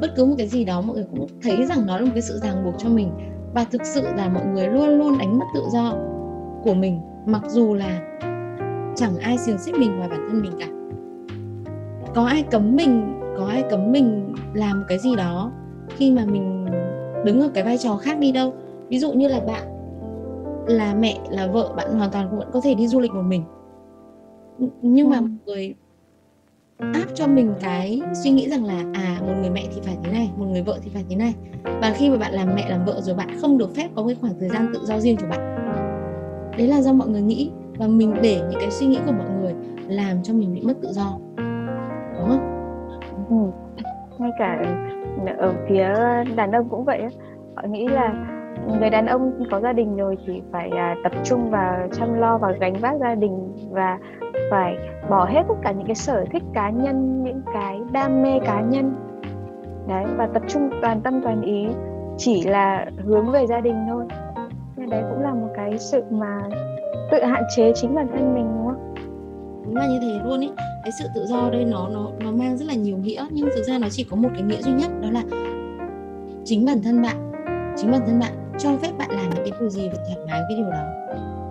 bất 0.01 0.15
cứ 0.17 0.25
một 0.25 0.35
cái 0.39 0.47
gì 0.47 0.65
đó 0.65 0.81
mọi 0.81 0.97
người 0.97 1.07
cũng 1.11 1.27
thấy 1.43 1.67
rằng 1.67 1.87
nó 1.87 1.99
là 1.99 2.05
một 2.05 2.11
cái 2.15 2.23
sự 2.23 2.39
ràng 2.43 2.65
buộc 2.65 2.75
cho 2.79 2.89
mình. 2.89 3.11
Và 3.55 3.65
thực 3.65 3.85
sự 3.85 4.03
là 4.17 4.29
mọi 4.29 4.47
người 4.47 4.67
luôn 4.67 4.99
luôn 4.99 5.19
đánh 5.19 5.39
mất 5.39 5.45
tự 5.55 5.63
do 5.73 5.95
của 6.63 6.75
mình, 6.75 7.01
mặc 7.27 7.43
dù 7.49 7.75
là 7.75 8.01
chẳng 8.97 9.19
ai 9.19 9.39
xiềng 9.39 9.59
xích 9.59 9.75
mình 9.79 9.97
ngoài 9.97 10.09
bản 10.09 10.29
thân 10.29 10.43
mình 10.43 10.53
cả. 10.59 10.67
Có 12.15 12.25
ai 12.25 12.43
cấm 12.51 12.77
mình, 12.77 13.21
có 13.39 13.47
ai 13.47 13.65
cấm 13.71 13.93
mình 13.93 14.35
làm 14.55 14.85
cái 14.89 14.99
gì 14.99 15.17
đó 15.17 15.53
khi 15.89 16.13
mà 16.13 16.25
mình 16.25 16.67
đứng 17.25 17.41
ở 17.41 17.49
cái 17.55 17.65
vai 17.65 17.79
trò 17.79 17.97
khác 17.97 18.19
đi 18.19 18.33
đâu? 18.33 18.53
Ví 18.89 18.99
dụ 18.99 19.13
như 19.13 19.29
là 19.29 19.41
bạn 19.41 19.63
là 20.67 20.95
mẹ 20.95 21.19
là 21.31 21.47
vợ 21.47 21.73
bạn 21.77 21.99
hoàn 21.99 22.11
toàn 22.11 22.39
vẫn 22.39 22.49
có 22.53 22.61
thể 22.61 22.75
đi 22.75 22.89
du 22.89 23.01
lịch 23.01 23.13
một 23.13 23.23
mình. 23.23 23.45
Nhưng 24.83 25.11
mà 25.11 25.17
ừ. 25.17 25.21
một 25.21 25.29
người 25.47 25.75
áp 26.79 27.07
cho 27.15 27.27
mình 27.27 27.55
cái 27.61 28.01
suy 28.25 28.31
nghĩ 28.31 28.49
rằng 28.49 28.65
là 28.65 28.85
à 28.95 29.21
một 29.21 29.33
người 29.41 29.51
mẹ 29.51 29.65
thì 29.75 29.81
phải 29.85 29.97
thế 30.03 30.13
này 30.13 30.31
một 30.37 30.47
người 30.47 30.63
vợ 30.63 30.79
thì 30.83 30.91
phải 30.95 31.05
thế 31.09 31.17
này. 31.17 31.35
Và 31.65 31.93
khi 31.97 32.11
mà 32.11 32.17
bạn 32.17 32.33
làm 32.33 32.55
mẹ 32.55 32.69
làm 32.69 32.85
vợ 32.85 33.01
rồi 33.01 33.17
bạn 33.17 33.29
không 33.41 33.59
được 33.59 33.75
phép 33.75 33.89
có 33.95 34.05
cái 34.07 34.17
khoảng 34.21 34.33
thời 34.41 34.49
gian 34.49 34.71
tự 34.75 34.81
do 34.85 35.01
riêng 35.01 35.17
của 35.17 35.27
bạn. 35.31 35.41
Đấy 36.59 36.69
là 36.69 36.83
do 36.83 36.93
mọi 36.93 37.09
người 37.09 37.23
nghĩ. 37.23 37.51
Và 37.79 37.87
mình 37.87 38.15
để 38.23 38.41
những 38.51 38.61
cái 38.61 38.71
suy 38.71 38.87
nghĩ 38.87 38.99
của 39.07 39.13
mọi 39.13 39.27
người 39.41 39.55
làm 39.89 40.23
cho 40.23 40.35
mình 40.35 40.55
bị 40.55 40.61
mất 40.61 40.75
tự 40.83 40.89
do. 40.93 41.19
Đúng 42.19 42.29
không? 42.29 42.55
Ừ. 43.31 43.51
ngay 44.19 44.31
cả 44.39 44.65
ở 45.39 45.55
phía 45.69 45.93
đàn 46.37 46.53
ông 46.53 46.69
cũng 46.69 46.85
vậy 46.85 47.03
họ 47.57 47.63
nghĩ 47.69 47.89
là 47.89 48.38
người 48.67 48.91
đàn 48.91 49.07
ông 49.07 49.45
có 49.51 49.61
gia 49.61 49.73
đình 49.73 49.97
rồi 49.97 50.17
thì 50.27 50.43
phải 50.53 50.71
à, 50.71 50.95
tập 51.03 51.13
trung 51.25 51.51
vào 51.51 51.89
chăm 51.93 52.15
lo 52.15 52.39
và 52.39 52.53
gánh 52.61 52.75
vác 52.75 52.97
gia 53.01 53.15
đình 53.15 53.53
và 53.71 53.99
phải 54.51 54.77
bỏ 55.11 55.25
hết 55.25 55.43
tất 55.49 55.55
cả 55.63 55.73
những 55.73 55.87
cái 55.87 55.95
sở 55.95 56.25
thích 56.33 56.43
cá 56.55 56.71
nhân 56.71 57.25
những 57.25 57.43
cái 57.55 57.81
đam 57.93 58.23
mê 58.23 58.39
cá 58.45 58.61
nhân. 58.61 58.95
Đấy 59.89 60.05
và 60.17 60.27
tập 60.27 60.43
trung 60.49 60.71
toàn 60.83 61.01
tâm 61.01 61.21
toàn 61.23 61.43
ý 61.43 61.67
chỉ 62.17 62.43
là 62.43 62.87
hướng 63.05 63.31
về 63.31 63.47
gia 63.47 63.61
đình 63.61 63.87
thôi. 63.89 64.05
Nên 64.77 64.91
đấy 64.91 65.03
cũng 65.11 65.23
là 65.23 65.35
một 65.35 65.49
cái 65.57 65.79
sự 65.79 66.03
mà 66.11 66.41
tự 67.11 67.25
hạn 67.25 67.43
chế 67.57 67.73
chính 67.75 67.95
bản 67.95 68.09
thân 68.13 68.35
mình 68.35 68.47
đúng 68.55 68.67
không? 68.67 68.95
Đúng 69.65 69.77
là 69.77 69.87
như 69.87 69.99
thế 70.01 70.21
luôn 70.25 70.41
ấy. 70.41 70.51
cái 70.83 70.93
sự 70.99 71.05
tự 71.15 71.27
do 71.27 71.51
đây 71.53 71.65
nó 71.65 71.89
nó 71.89 72.09
nó 72.25 72.31
mang 72.31 72.57
rất 72.57 72.67
là 72.69 72.75
nhiều 72.75 72.97
nghĩa. 72.97 73.27
Nhưng 73.31 73.49
thực 73.57 73.63
ra 73.63 73.79
nó 73.79 73.89
chỉ 73.91 74.07
có 74.11 74.17
một 74.17 74.29
cái 74.35 74.43
nghĩa 74.43 74.63
duy 74.63 74.73
nhất 74.73 74.91
đó 75.03 75.09
là 75.11 75.23
chính 76.45 76.65
bản 76.67 76.79
thân 76.85 77.03
bạn. 77.03 77.17
Chính 77.77 77.91
bản 77.91 78.01
thân 78.07 78.19
bạn 78.21 78.48
cho 78.59 78.77
phép 78.83 78.93
bạn 78.99 79.11
làm 79.11 79.31
những 79.31 79.45
cái 79.45 79.53
điều 79.61 79.69
gì 79.69 79.89
và 79.89 80.05
thoải 80.07 80.27
mái 80.27 80.41
với 80.49 80.57
điều 80.57 80.71
đó. 80.71 80.85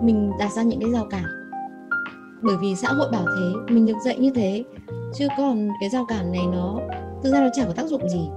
Mình 0.02 0.32
đặt 0.38 0.52
ra 0.52 0.62
những 0.62 0.80
cái 0.80 0.90
rào 0.90 1.06
cản. 1.10 1.24
Bởi 2.42 2.56
vì 2.60 2.74
xã 2.74 2.88
hội 2.88 3.08
bảo 3.12 3.24
thế 3.24 3.74
mình 3.74 3.86
được 3.86 3.98
dạy 4.04 4.18
như 4.18 4.30
thế. 4.34 4.64
Chứ 5.14 5.28
còn 5.38 5.68
cái 5.80 5.90
rào 5.90 6.06
cản 6.08 6.32
này 6.32 6.42
nó 6.52 6.78
thực 7.22 7.32
ra 7.32 7.40
nó 7.40 7.48
chẳng 7.52 7.66
có 7.66 7.72
tác 7.72 7.86
dụng 7.86 8.08
gì. 8.08 8.28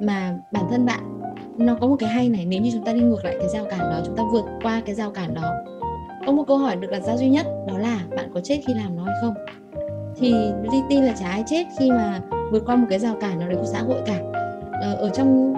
Mà 0.00 0.34
bản 0.52 0.64
thân 0.70 0.86
bạn 0.86 1.20
nó 1.58 1.74
có 1.80 1.86
một 1.86 1.96
cái 1.98 2.08
hay 2.08 2.28
này 2.28 2.46
nếu 2.46 2.62
như 2.62 2.70
chúng 2.72 2.84
ta 2.84 2.92
đi 2.92 3.00
ngược 3.00 3.24
lại 3.24 3.36
cái 3.38 3.48
rào 3.48 3.64
cản 3.70 3.80
đó 3.80 4.00
chúng 4.06 4.16
ta 4.16 4.22
vượt 4.32 4.44
qua 4.62 4.82
cái 4.86 4.94
rào 4.94 5.10
cản 5.10 5.34
đó. 5.34 5.54
Có 6.26 6.32
một 6.32 6.44
câu 6.48 6.58
hỏi 6.58 6.76
được 6.76 6.88
đặt 6.90 7.02
ra 7.02 7.16
duy 7.16 7.28
nhất 7.28 7.46
đó 7.68 7.78
là 7.78 8.00
bạn 8.16 8.30
có 8.34 8.40
chết 8.44 8.60
khi 8.66 8.74
làm 8.74 8.96
nó 8.96 9.02
hay 9.04 9.14
không? 9.22 9.34
Thì 10.16 10.32
Ly 10.72 10.82
tin 10.88 11.04
là 11.04 11.14
chả 11.20 11.30
ai 11.30 11.44
chết 11.46 11.66
khi 11.78 11.90
mà 11.90 12.20
vượt 12.52 12.62
qua 12.66 12.76
một 12.76 12.86
cái 12.90 12.98
rào 12.98 13.16
cản 13.20 13.38
nào 13.38 13.48
đấy 13.48 13.58
của 13.60 13.66
xã 13.66 13.82
hội 13.82 14.02
cả. 14.06 14.20
Ờ, 14.82 14.94
ở 14.94 15.08
trong 15.08 15.54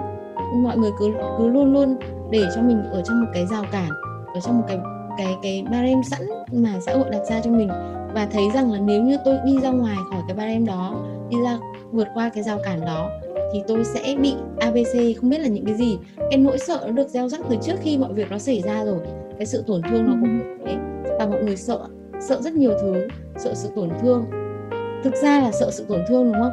mọi 0.63 0.77
người 0.77 0.91
cứ 0.99 1.13
cứ 1.37 1.47
luôn 1.47 1.73
luôn 1.73 1.97
để 2.31 2.47
cho 2.55 2.61
mình 2.61 2.83
ở 2.91 3.01
trong 3.05 3.21
một 3.21 3.27
cái 3.33 3.45
rào 3.45 3.63
cản 3.71 3.89
ở 4.33 4.39
trong 4.39 4.57
một 4.57 4.65
cái 4.67 4.79
cái 5.17 5.35
cái 5.43 5.63
barem 5.71 6.03
sẵn 6.03 6.21
mà 6.51 6.79
xã 6.85 6.93
hội 6.93 7.09
đặt 7.11 7.21
ra 7.29 7.41
cho 7.43 7.51
mình. 7.51 7.69
Và 8.13 8.27
thấy 8.31 8.43
rằng 8.53 8.71
là 8.71 8.79
nếu 8.79 9.03
như 9.03 9.17
tôi 9.25 9.37
đi 9.45 9.59
ra 9.59 9.69
ngoài 9.69 9.95
khỏi 10.09 10.21
cái 10.27 10.37
barem 10.37 10.65
đó 10.65 10.95
đi 11.29 11.37
ra 11.45 11.57
vượt 11.91 12.07
qua 12.13 12.29
cái 12.29 12.43
rào 12.43 12.59
cản 12.63 12.85
đó 12.85 13.09
thì 13.53 13.63
tôi 13.67 13.83
sẽ 13.83 14.15
bị 14.21 14.33
ABC 14.59 15.19
không 15.21 15.29
biết 15.29 15.39
là 15.39 15.47
những 15.47 15.65
cái 15.65 15.75
gì. 15.75 15.97
Cái 16.17 16.37
nỗi 16.37 16.57
sợ 16.57 16.83
nó 16.85 16.91
được 16.91 17.07
gieo 17.07 17.29
rắc 17.29 17.41
từ 17.49 17.57
trước 17.61 17.75
khi 17.81 17.97
mọi 17.97 18.13
việc 18.13 18.31
nó 18.31 18.37
xảy 18.37 18.61
ra 18.61 18.85
rồi. 18.85 18.99
Cái 19.37 19.45
sự 19.45 19.63
tổn 19.67 19.81
thương 19.89 20.05
nó 20.05 20.13
cũng 20.21 20.37
như 20.37 20.57
thế. 20.65 20.77
Và 21.19 21.25
mọi 21.25 21.43
người 21.43 21.57
sợ 21.57 21.79
sợ 22.19 22.41
rất 22.41 22.53
nhiều 22.53 22.71
thứ. 22.81 23.07
Sợ 23.37 23.53
sự 23.53 23.69
tổn 23.75 23.89
thương. 24.01 24.25
Thực 25.03 25.15
ra 25.15 25.39
là 25.39 25.51
sợ 25.51 25.71
sự 25.71 25.85
tổn 25.87 25.99
thương 26.07 26.31
đúng 26.33 26.41
không? 26.41 26.51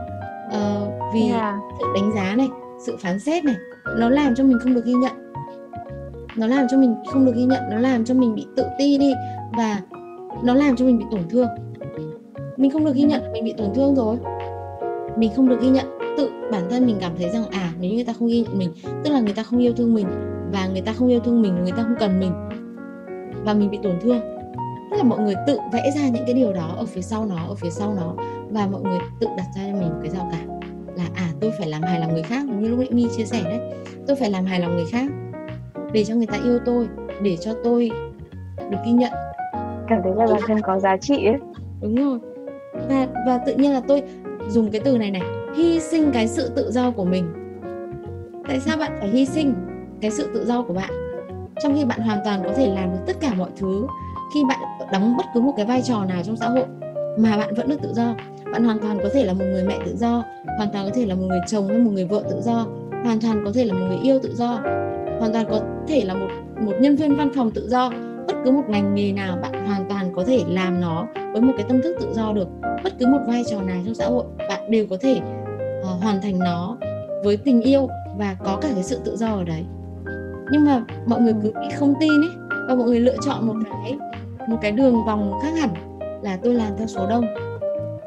Uh, 0.48 1.14
vì 1.14 1.28
yeah. 1.28 1.54
sự 1.78 1.84
đánh 1.94 2.12
giá 2.14 2.34
này 2.34 2.48
sự 2.86 2.96
phán 3.00 3.20
xét 3.20 3.44
này 3.44 3.54
nó 3.96 4.08
làm 4.08 4.34
cho 4.34 4.44
mình 4.44 4.58
không 4.62 4.74
được 4.74 4.84
ghi 4.84 4.92
nhận 4.92 5.27
nó 6.38 6.46
làm 6.46 6.66
cho 6.70 6.78
mình 6.78 6.94
không 7.06 7.26
được 7.26 7.32
ghi 7.36 7.44
nhận, 7.44 7.62
nó 7.70 7.78
làm 7.78 8.04
cho 8.04 8.14
mình 8.14 8.34
bị 8.34 8.46
tự 8.56 8.64
ti 8.78 8.98
đi 8.98 9.12
và 9.56 9.80
nó 10.44 10.54
làm 10.54 10.76
cho 10.76 10.84
mình 10.84 10.98
bị 10.98 11.04
tổn 11.10 11.20
thương. 11.30 11.48
Mình 12.56 12.70
không 12.70 12.84
được 12.84 12.94
ghi 12.94 13.02
nhận, 13.02 13.32
mình 13.32 13.44
bị 13.44 13.54
tổn 13.58 13.74
thương 13.74 13.94
rồi. 13.94 14.16
Mình 15.16 15.30
không 15.36 15.48
được 15.48 15.60
ghi 15.62 15.68
nhận. 15.68 15.86
Tự 16.16 16.30
bản 16.52 16.62
thân 16.70 16.86
mình 16.86 16.96
cảm 17.00 17.12
thấy 17.18 17.30
rằng 17.30 17.44
à 17.50 17.72
nếu 17.80 17.90
như 17.90 17.96
người 17.96 18.04
ta 18.04 18.12
không 18.12 18.28
ghi 18.28 18.40
nhận 18.40 18.58
mình, 18.58 18.72
tức 19.04 19.10
là 19.10 19.20
người 19.20 19.32
ta 19.32 19.42
không 19.42 19.58
yêu 19.58 19.72
thương 19.72 19.94
mình 19.94 20.06
và 20.52 20.66
người 20.66 20.80
ta 20.80 20.92
không 20.92 21.08
yêu 21.08 21.20
thương 21.20 21.42
mình, 21.42 21.54
người 21.62 21.72
ta 21.72 21.82
không 21.82 21.96
cần 21.98 22.20
mình 22.20 22.32
và 23.44 23.54
mình 23.54 23.70
bị 23.70 23.78
tổn 23.82 23.92
thương. 24.00 24.20
Tức 24.90 24.96
là 24.96 25.02
mọi 25.02 25.18
người 25.18 25.34
tự 25.46 25.58
vẽ 25.72 25.90
ra 25.96 26.08
những 26.08 26.24
cái 26.26 26.34
điều 26.34 26.52
đó 26.52 26.74
ở 26.78 26.86
phía 26.86 27.02
sau 27.02 27.26
nó, 27.26 27.46
ở 27.48 27.54
phía 27.54 27.70
sau 27.70 27.94
nó 27.94 28.14
và 28.50 28.66
mọi 28.66 28.80
người 28.82 28.98
tự 29.20 29.26
đặt 29.36 29.46
ra 29.56 29.62
cho 29.66 29.72
mình 29.72 29.88
một 29.88 29.98
cái 30.02 30.10
rào 30.10 30.28
cản 30.32 30.60
là 30.96 31.04
à 31.14 31.28
tôi 31.40 31.52
phải 31.58 31.68
làm 31.68 31.82
hài 31.82 32.00
lòng 32.00 32.12
người 32.12 32.22
khác 32.22 32.44
như 32.46 32.68
lúc 32.68 32.78
nãy 32.78 32.88
mi 32.90 33.06
chia 33.16 33.24
sẻ 33.24 33.42
đấy. 33.44 33.60
Tôi 34.06 34.16
phải 34.16 34.30
làm 34.30 34.44
hài 34.44 34.60
lòng 34.60 34.76
người 34.76 34.86
khác 34.90 35.10
để 35.92 36.04
cho 36.04 36.14
người 36.14 36.26
ta 36.26 36.38
yêu 36.44 36.58
tôi 36.64 36.88
để 37.22 37.36
cho 37.36 37.52
tôi 37.64 37.90
được 38.70 38.78
ghi 38.86 38.92
nhận. 38.92 39.12
Cảm 39.88 40.00
thấy 40.04 40.12
là 40.16 40.26
bản 40.26 40.40
thân 40.46 40.60
có 40.60 40.78
giá 40.78 40.96
trị 40.96 41.26
ấy. 41.26 41.36
Đúng 41.80 41.94
rồi. 41.94 42.18
Và 42.88 43.06
và 43.26 43.38
tự 43.46 43.54
nhiên 43.54 43.72
là 43.72 43.80
tôi 43.88 44.02
dùng 44.48 44.70
cái 44.70 44.80
từ 44.84 44.98
này 44.98 45.10
này 45.10 45.22
hy 45.56 45.80
sinh 45.80 46.10
cái 46.12 46.28
sự 46.28 46.50
tự 46.56 46.70
do 46.70 46.90
của 46.90 47.04
mình. 47.04 47.32
Tại 48.48 48.60
sao 48.60 48.76
bạn 48.76 48.92
phải 49.00 49.08
hy 49.08 49.26
sinh 49.26 49.54
cái 50.00 50.10
sự 50.10 50.30
tự 50.34 50.44
do 50.44 50.62
của 50.62 50.74
bạn? 50.74 50.90
Trong 51.62 51.76
khi 51.76 51.84
bạn 51.84 52.00
hoàn 52.00 52.18
toàn 52.24 52.42
có 52.44 52.52
thể 52.56 52.74
làm 52.74 52.90
được 52.90 52.98
tất 53.06 53.16
cả 53.20 53.34
mọi 53.34 53.50
thứ 53.56 53.86
khi 54.34 54.40
bạn 54.48 54.58
đóng 54.92 55.16
bất 55.16 55.24
cứ 55.34 55.40
một 55.40 55.52
cái 55.56 55.66
vai 55.66 55.82
trò 55.82 56.04
nào 56.04 56.22
trong 56.24 56.36
xã 56.36 56.48
hội 56.48 56.64
mà 57.18 57.36
bạn 57.36 57.54
vẫn 57.54 57.68
được 57.68 57.82
tự 57.82 57.92
do. 57.94 58.14
Bạn 58.52 58.64
hoàn 58.64 58.78
toàn 58.78 58.98
có 59.02 59.08
thể 59.14 59.24
là 59.24 59.32
một 59.32 59.44
người 59.44 59.64
mẹ 59.64 59.78
tự 59.86 59.96
do 59.96 60.24
hoàn 60.58 60.68
toàn 60.72 60.84
có 60.84 60.90
thể 60.94 61.06
là 61.06 61.14
một 61.14 61.24
người 61.28 61.40
chồng 61.46 61.68
hay 61.68 61.78
một 61.78 61.90
người 61.94 62.04
vợ 62.04 62.22
tự 62.30 62.40
do 62.40 62.66
hoàn 63.04 63.20
toàn 63.20 63.42
có 63.44 63.50
thể 63.54 63.64
là 63.64 63.74
một 63.74 63.86
người 63.88 63.98
yêu 64.02 64.18
tự 64.22 64.34
do 64.34 64.60
hoàn 65.18 65.32
toàn 65.32 65.46
có 65.50 65.60
thể 65.88 66.04
là 66.04 66.14
một 66.14 66.28
một 66.60 66.72
nhân 66.80 66.96
viên 66.96 67.16
văn 67.16 67.30
phòng 67.36 67.50
tự 67.50 67.68
do. 67.68 67.90
Bất 68.26 68.34
cứ 68.44 68.50
một 68.50 68.64
ngành 68.68 68.94
nghề 68.94 69.12
nào 69.12 69.38
bạn 69.42 69.66
hoàn 69.66 69.88
toàn 69.88 70.12
có 70.14 70.24
thể 70.24 70.44
làm 70.48 70.80
nó 70.80 71.06
với 71.32 71.42
một 71.42 71.52
cái 71.56 71.66
tâm 71.68 71.82
thức 71.82 71.96
tự 72.00 72.06
do 72.12 72.32
được. 72.32 72.48
Bất 72.84 72.92
cứ 72.98 73.06
một 73.06 73.20
vai 73.26 73.42
trò 73.50 73.62
nào 73.62 73.76
trong 73.84 73.94
xã 73.94 74.06
hội 74.06 74.24
bạn 74.48 74.70
đều 74.70 74.86
có 74.90 74.96
thể 75.00 75.20
uh, 75.80 76.02
hoàn 76.02 76.20
thành 76.22 76.38
nó 76.38 76.76
với 77.24 77.36
tình 77.36 77.62
yêu 77.62 77.88
và 78.18 78.36
có 78.44 78.58
cả 78.60 78.68
cái 78.74 78.82
sự 78.82 79.00
tự 79.04 79.16
do 79.16 79.26
ở 79.26 79.44
đấy. 79.44 79.64
Nhưng 80.50 80.64
mà 80.64 80.84
mọi 81.06 81.20
người 81.20 81.34
cứ 81.42 81.52
bị 81.60 81.68
không 81.76 81.94
tin 82.00 82.20
ấy 82.22 82.30
và 82.68 82.74
mọi 82.74 82.86
người 82.86 83.00
lựa 83.00 83.16
chọn 83.26 83.46
một 83.46 83.54
cái 83.70 83.98
một 84.48 84.58
cái 84.62 84.72
đường 84.72 85.04
vòng 85.06 85.32
khác 85.42 85.52
hẳn 85.60 85.70
là 86.22 86.38
tôi 86.42 86.54
làm 86.54 86.72
theo 86.78 86.86
số 86.86 87.06
đông. 87.06 87.24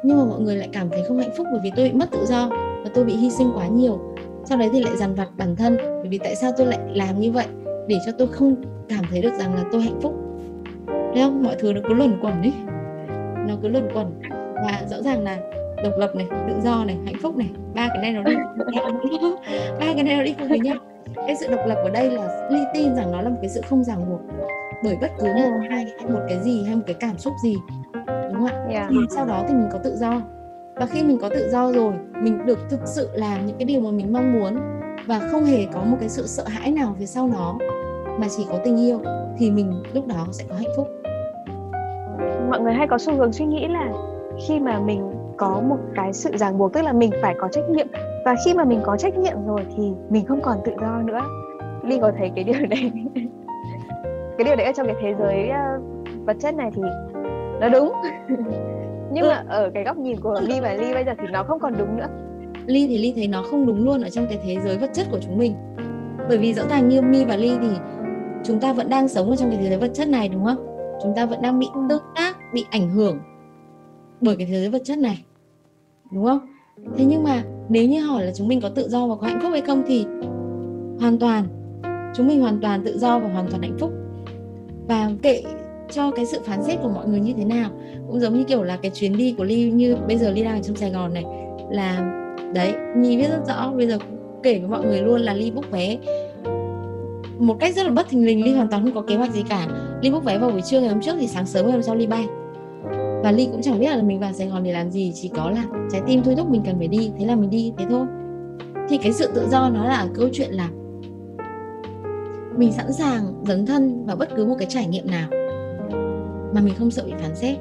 Nhưng 0.03 0.17
mà 0.17 0.25
mọi 0.25 0.39
người 0.39 0.55
lại 0.55 0.69
cảm 0.73 0.89
thấy 0.89 1.03
không 1.07 1.19
hạnh 1.19 1.31
phúc 1.37 1.47
bởi 1.51 1.59
vì 1.63 1.71
tôi 1.75 1.85
bị 1.89 1.93
mất 1.93 2.11
tự 2.11 2.25
do 2.25 2.49
và 2.83 2.89
tôi 2.93 3.03
bị 3.03 3.13
hy 3.13 3.29
sinh 3.29 3.51
quá 3.55 3.67
nhiều 3.67 4.10
sau 4.45 4.57
đấy 4.57 4.69
thì 4.73 4.83
lại 4.83 4.97
dằn 4.97 5.15
vặt 5.15 5.27
bản 5.37 5.55
thân. 5.55 5.77
Bởi 5.77 6.07
vì 6.09 6.17
tại 6.17 6.35
sao 6.35 6.51
tôi 6.57 6.67
lại 6.67 6.79
làm 6.93 7.19
như 7.19 7.31
vậy? 7.31 7.45
Để 7.87 7.97
cho 8.05 8.11
tôi 8.17 8.27
không 8.27 8.55
cảm 8.89 9.05
thấy 9.11 9.21
được 9.21 9.33
rằng 9.39 9.55
là 9.55 9.63
tôi 9.71 9.81
hạnh 9.81 9.99
phúc. 10.01 10.13
Thấy 10.87 11.23
không? 11.23 11.43
Mọi 11.43 11.55
thứ 11.59 11.73
nó 11.73 11.81
cứ 11.87 11.93
luẩn 11.93 12.19
quẩn 12.21 12.41
ấy. 12.41 12.53
Nó 13.47 13.55
cứ 13.61 13.67
luẩn 13.67 13.89
quẩn. 13.93 14.21
Và 14.55 14.81
rõ 14.89 15.01
ràng 15.01 15.23
là 15.23 15.37
độc 15.83 15.93
lập 15.97 16.15
này 16.15 16.27
tự 16.47 16.53
do 16.63 16.85
này 16.85 16.97
hạnh 17.05 17.15
phúc 17.21 17.37
này 17.37 17.49
ba 17.75 17.87
cái 17.87 17.97
này 18.01 18.11
nó 18.11 18.23
đi 18.23 18.35
ba 19.79 19.85
cái 19.95 20.03
này 20.03 20.15
nó 20.17 20.23
đi 20.23 20.35
cùng 20.39 20.47
với 20.47 20.59
nhau. 20.59 20.75
Cái 21.15 21.35
sự 21.35 21.47
độc 21.51 21.59
lập 21.67 21.77
ở 21.83 21.89
đây 21.89 22.09
là 22.09 22.47
ly 22.51 22.59
tin 22.73 22.95
rằng 22.95 23.11
nó 23.11 23.21
là 23.21 23.29
một 23.29 23.37
cái 23.41 23.49
sự 23.49 23.61
không 23.69 23.83
ràng 23.83 24.09
buộc 24.09 24.19
bởi 24.83 24.97
bất 25.01 25.11
cứ 25.19 25.25
một 25.25 25.59
hai 25.69 25.85
một 26.09 26.19
cái 26.27 26.39
gì 26.43 26.63
hay 26.63 26.75
một 26.75 26.81
cái 26.87 26.95
cảm 26.99 27.17
xúc 27.17 27.33
gì. 27.43 27.55
Đúng 28.05 28.33
không 28.33 28.45
ạ? 28.45 28.65
Yeah. 28.69 28.87
thì 28.89 28.97
sau 29.09 29.25
đó 29.25 29.43
thì 29.47 29.53
mình 29.53 29.69
có 29.71 29.79
tự 29.83 29.97
do 29.97 30.21
và 30.81 30.87
khi 30.87 31.03
mình 31.03 31.17
có 31.21 31.29
tự 31.29 31.49
do 31.49 31.71
rồi, 31.71 31.93
mình 32.21 32.45
được 32.45 32.59
thực 32.69 32.79
sự 32.85 33.09
làm 33.13 33.45
những 33.45 33.57
cái 33.57 33.65
điều 33.65 33.81
mà 33.81 33.91
mình 33.91 34.13
mong 34.13 34.33
muốn 34.33 34.55
và 35.07 35.19
không 35.31 35.43
hề 35.43 35.65
có 35.73 35.83
một 35.83 35.97
cái 35.99 36.09
sự 36.09 36.27
sợ 36.27 36.43
hãi 36.47 36.71
nào 36.71 36.95
phía 36.99 37.05
sau 37.05 37.27
nó, 37.27 37.57
mà 38.19 38.27
chỉ 38.37 38.45
có 38.49 38.59
tình 38.63 38.77
yêu, 38.77 38.99
thì 39.37 39.51
mình 39.51 39.83
lúc 39.93 40.07
đó 40.07 40.27
sẽ 40.31 40.43
có 40.49 40.55
hạnh 40.55 40.69
phúc. 40.77 40.87
Mọi 42.49 42.59
người 42.59 42.73
hay 42.73 42.87
có 42.87 42.97
xu 42.97 43.13
hướng 43.13 43.33
suy 43.33 43.45
nghĩ 43.45 43.67
là 43.67 43.91
khi 44.47 44.59
mà 44.59 44.79
mình 44.79 45.13
có 45.37 45.61
một 45.67 45.77
cái 45.95 46.13
sự 46.13 46.37
ràng 46.37 46.57
buộc, 46.57 46.73
tức 46.73 46.81
là 46.81 46.93
mình 46.93 47.11
phải 47.21 47.35
có 47.39 47.47
trách 47.47 47.69
nhiệm. 47.69 47.87
Và 48.25 48.35
khi 48.45 48.53
mà 48.53 48.63
mình 48.63 48.79
có 48.83 48.97
trách 48.97 49.17
nhiệm 49.17 49.47
rồi 49.47 49.65
thì 49.77 49.91
mình 50.09 50.25
không 50.25 50.41
còn 50.41 50.57
tự 50.65 50.71
do 50.81 51.01
nữa. 51.05 51.21
Ly 51.83 51.99
có 52.01 52.11
thấy 52.17 52.31
cái 52.35 52.43
điều 52.43 52.65
đấy? 52.69 52.91
Cái 54.37 54.45
điều 54.45 54.55
đấy 54.55 54.65
ở 54.65 54.71
trong 54.75 54.87
cái 54.87 54.95
thế 55.01 55.15
giới 55.19 55.49
ờ, 55.49 55.79
vật 56.25 56.37
chất 56.39 56.55
này 56.55 56.71
thì 56.75 56.81
nó 57.59 57.69
đúng. 57.69 57.93
nhưng 59.13 59.27
mà 59.27 59.43
ở 59.47 59.69
cái 59.73 59.83
góc 59.83 59.97
nhìn 59.97 60.19
của 60.19 60.41
ly 60.41 60.59
và 60.59 60.73
ly 60.73 60.93
bây 60.93 61.03
giờ 61.05 61.11
thì 61.19 61.27
nó 61.31 61.43
không 61.43 61.59
còn 61.59 61.73
đúng 61.77 61.97
nữa. 61.97 62.07
Ly 62.65 62.87
thì 62.87 62.97
ly 62.97 63.13
thấy 63.15 63.27
nó 63.27 63.43
không 63.43 63.65
đúng 63.65 63.85
luôn 63.85 64.01
ở 64.01 64.09
trong 64.09 64.25
cái 64.29 64.39
thế 64.43 64.57
giới 64.63 64.77
vật 64.77 64.89
chất 64.93 65.07
của 65.11 65.19
chúng 65.21 65.37
mình. 65.37 65.55
Bởi 66.29 66.37
vì 66.37 66.53
rõ 66.53 66.63
ràng 66.69 66.89
như 66.89 67.01
mi 67.01 67.25
và 67.25 67.35
ly 67.35 67.51
thì 67.61 67.69
chúng 68.43 68.59
ta 68.59 68.73
vẫn 68.73 68.89
đang 68.89 69.07
sống 69.07 69.29
ở 69.29 69.35
trong 69.35 69.49
cái 69.49 69.59
thế 69.61 69.69
giới 69.69 69.79
vật 69.79 69.91
chất 69.93 70.07
này 70.07 70.29
đúng 70.29 70.45
không? 70.45 70.67
Chúng 71.03 71.13
ta 71.15 71.25
vẫn 71.25 71.41
đang 71.41 71.59
bị 71.59 71.67
tương 71.89 72.01
tác 72.15 72.37
bị 72.53 72.65
ảnh 72.71 72.89
hưởng 72.89 73.19
bởi 74.21 74.35
cái 74.35 74.47
thế 74.47 74.59
giới 74.59 74.69
vật 74.69 74.81
chất 74.85 74.97
này 74.97 75.25
đúng 76.11 76.25
không? 76.25 76.39
Thế 76.97 77.05
nhưng 77.05 77.23
mà 77.23 77.43
nếu 77.69 77.87
như 77.87 78.01
hỏi 78.01 78.25
là 78.25 78.31
chúng 78.35 78.47
mình 78.47 78.61
có 78.61 78.69
tự 78.69 78.89
do 78.89 79.07
và 79.07 79.15
có 79.15 79.27
hạnh 79.27 79.39
phúc 79.41 79.51
hay 79.51 79.61
không 79.61 79.83
thì 79.87 80.05
hoàn 80.99 81.19
toàn 81.19 81.45
chúng 82.15 82.27
mình 82.27 82.41
hoàn 82.41 82.59
toàn 82.61 82.83
tự 82.85 82.97
do 82.97 83.19
và 83.19 83.29
hoàn 83.29 83.47
toàn 83.49 83.61
hạnh 83.61 83.77
phúc. 83.79 83.91
Và 84.87 85.09
kệ 85.21 85.43
cho 85.91 86.11
cái 86.11 86.25
sự 86.25 86.39
phán 86.45 86.63
xét 86.63 86.79
của 86.83 86.89
mọi 86.89 87.07
người 87.07 87.19
như 87.19 87.33
thế 87.37 87.45
nào. 87.45 87.69
Cũng 88.07 88.19
giống 88.19 88.37
như 88.37 88.43
kiểu 88.43 88.63
là 88.63 88.77
cái 88.77 88.91
chuyến 88.91 89.17
đi 89.17 89.35
của 89.37 89.43
ly 89.43 89.71
như 89.71 89.95
bây 90.07 90.17
giờ 90.17 90.31
ly 90.31 90.43
đang 90.43 90.59
ở 90.59 90.63
trong 90.63 90.75
sài 90.75 90.91
gòn 90.91 91.13
này, 91.13 91.25
là 91.69 92.17
đấy, 92.53 92.73
nhi 92.97 93.17
biết 93.17 93.29
rất 93.29 93.47
rõ, 93.47 93.71
bây 93.71 93.87
giờ 93.87 93.97
kể 94.43 94.59
với 94.59 94.69
mọi 94.69 94.85
người 94.85 95.01
luôn 95.01 95.21
là 95.21 95.33
ly 95.33 95.51
book 95.51 95.71
vé. 95.71 95.97
Một 97.39 97.57
cách 97.59 97.75
rất 97.75 97.83
là 97.85 97.91
bất 97.91 98.09
thình 98.09 98.25
lình 98.25 98.43
ly 98.43 98.53
hoàn 98.53 98.67
toàn 98.67 98.83
không 98.83 98.93
có 98.93 99.01
kế 99.01 99.15
hoạch 99.15 99.33
gì 99.33 99.43
cả. 99.49 99.67
Ly 100.01 100.09
book 100.09 100.23
vé 100.23 100.37
vào 100.37 100.49
buổi 100.49 100.61
trưa 100.61 100.79
ngày 100.79 100.89
hôm 100.89 101.01
trước 101.01 101.15
thì 101.19 101.27
sáng 101.27 101.45
sớm 101.45 101.65
ngày 101.65 101.73
hôm 101.73 101.81
sau 101.81 101.95
ly 101.95 102.07
bay. 102.07 102.25
Và 103.23 103.31
ly 103.31 103.47
cũng 103.51 103.61
chẳng 103.61 103.79
biết 103.79 103.89
là 103.89 104.01
mình 104.01 104.19
vào 104.19 104.33
sài 104.33 104.47
gòn 104.47 104.63
để 104.63 104.73
làm 104.73 104.91
gì, 104.91 105.11
chỉ 105.15 105.31
có 105.35 105.49
là 105.49 105.63
trái 105.91 106.01
tim 106.07 106.21
thôi 106.23 106.35
thúc 106.37 106.49
mình 106.49 106.61
cần 106.65 106.75
phải 106.77 106.87
đi, 106.87 107.11
thế 107.19 107.25
là 107.25 107.35
mình 107.35 107.49
đi 107.49 107.73
thế 107.77 107.85
thôi. 107.89 108.05
Thì 108.89 108.97
cái 108.97 109.13
sự 109.13 109.31
tự 109.35 109.47
do 109.49 109.69
nó 109.69 109.85
là 109.85 110.07
câu 110.15 110.29
chuyện 110.33 110.51
là 110.51 110.69
mình 112.57 112.71
sẵn 112.71 112.93
sàng 112.93 113.33
dấn 113.45 113.65
thân 113.65 114.05
vào 114.05 114.15
bất 114.15 114.29
cứ 114.35 114.45
một 114.45 114.55
cái 114.59 114.67
trải 114.69 114.87
nghiệm 114.87 115.11
nào 115.11 115.29
mà 116.53 116.61
mình 116.61 116.73
không 116.79 116.91
sợ 116.91 117.03
bị 117.05 117.13
phán 117.19 117.35
xét. 117.35 117.57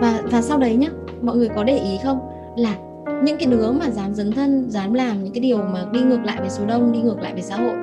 Và 0.00 0.22
và 0.24 0.42
sau 0.42 0.58
đấy 0.58 0.76
nhá, 0.76 0.88
mọi 1.22 1.36
người 1.36 1.48
có 1.48 1.64
để 1.64 1.78
ý 1.78 1.98
không? 2.04 2.18
Là 2.56 2.76
những 3.24 3.36
cái 3.38 3.46
đứa 3.46 3.72
mà 3.72 3.90
dám 3.90 4.14
dấn 4.14 4.32
thân, 4.32 4.70
dám 4.70 4.92
làm 4.92 5.24
những 5.24 5.32
cái 5.32 5.40
điều 5.40 5.58
mà 5.58 5.84
đi 5.92 6.00
ngược 6.00 6.24
lại 6.24 6.36
với 6.40 6.50
số 6.50 6.66
đông, 6.66 6.92
đi 6.92 7.00
ngược 7.00 7.20
lại 7.20 7.32
với 7.32 7.42
xã 7.42 7.56
hội 7.56 7.74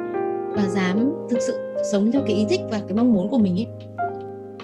và 0.56 0.68
dám 0.68 1.14
thực 1.30 1.40
sự 1.42 1.54
sống 1.92 2.12
theo 2.12 2.22
cái 2.28 2.36
ý 2.36 2.46
thích 2.50 2.62
và 2.72 2.80
cái 2.80 2.98
mong 2.98 3.14
muốn 3.14 3.30
của 3.30 3.38
mình 3.38 3.60
ấy, 3.60 3.68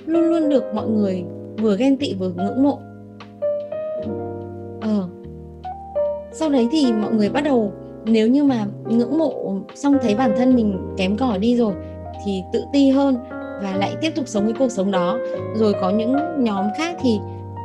luôn 0.06 0.24
luôn 0.24 0.50
được 0.50 0.64
mọi 0.74 0.88
người 0.88 1.24
vừa 1.62 1.78
ghen 1.78 1.98
tị 1.98 2.14
vừa 2.14 2.30
ngưỡng 2.30 2.64
mộ. 2.64 2.80
Ờ. 4.82 5.08
Sau 6.32 6.50
đấy 6.50 6.68
thì 6.72 6.94
mọi 7.02 7.14
người 7.14 7.30
bắt 7.30 7.42
đầu, 7.42 7.72
nếu 8.06 8.28
như 8.28 8.44
mà 8.44 8.66
ngưỡng 8.90 9.18
mộ 9.18 9.60
xong 9.76 9.98
thấy 10.02 10.16
bản 10.16 10.32
thân 10.38 10.56
mình 10.56 10.80
kém 10.98 11.18
cỏi 11.18 11.40
đi 11.40 11.56
rồi 11.56 11.74
thì 12.26 12.42
tự 12.54 12.64
ti 12.74 12.90
hơn 12.90 13.18
và 13.64 13.76
lại 13.76 13.96
tiếp 14.02 14.12
tục 14.16 14.28
sống 14.28 14.44
cái 14.46 14.54
cuộc 14.60 14.72
sống 14.72 14.92
đó. 14.92 15.18
Rồi 15.56 15.74
có 15.82 15.90
những 15.90 16.16
nhóm 16.38 16.66
khác 16.78 16.96
thì 17.02 17.20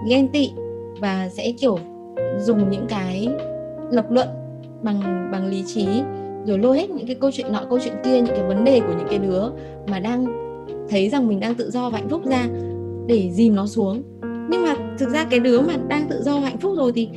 ghen 0.08 0.28
tị 0.28 0.52
và 1.00 1.28
sẽ, 1.28 1.52
kiểu, 1.61 1.78
dùng 2.38 2.70
những 2.70 2.87
cái 2.88 3.28
lập 3.90 4.11
luận 4.11 4.28
bằng 4.82 5.28
bằng 5.32 5.46
lý 5.46 5.64
trí, 5.66 5.87
rồi 6.46 6.58
lôi 6.58 6.78
hết 6.78 6.90
những 6.90 7.06
cái 7.06 7.16
câu 7.20 7.30
chuyện 7.30 7.52
nọ, 7.52 7.62
câu 7.70 7.78
chuyện 7.84 7.94
kia, 8.04 8.20
những 8.20 8.34
cái 8.37 8.44
vấn 8.49 8.64
đề 8.64 8.80
của 8.80 8.92
những 8.99 9.08
cái 9.11 9.18
đứa 9.18 9.42
mà 9.90 9.99
đang 9.99 10.26
thấy 10.90 11.08
rằng 11.08 11.28
mình 11.28 11.40
đang 11.40 11.54
tự 11.54 11.70
do 11.70 11.90
và 11.90 11.99
hạnh 11.99 12.08
phúc 12.08 12.22
ra 12.25 12.46
để 13.06 13.30
dìm 13.32 13.54
nó 13.54 13.66
xuống. 13.66 14.02
Nhưng 14.22 14.62
mà 14.62 14.75
thực 14.99 15.08
ra 15.08 15.25
cái 15.30 15.40
đứa 15.40 15.61
mà 15.61 15.75
đang 15.88 16.08
tự 16.08 16.22
do 16.22 16.34
và 16.34 16.40
hạnh 16.40 16.58
phúc 16.58 16.72
rồi 16.76 16.92
thì 16.94 17.08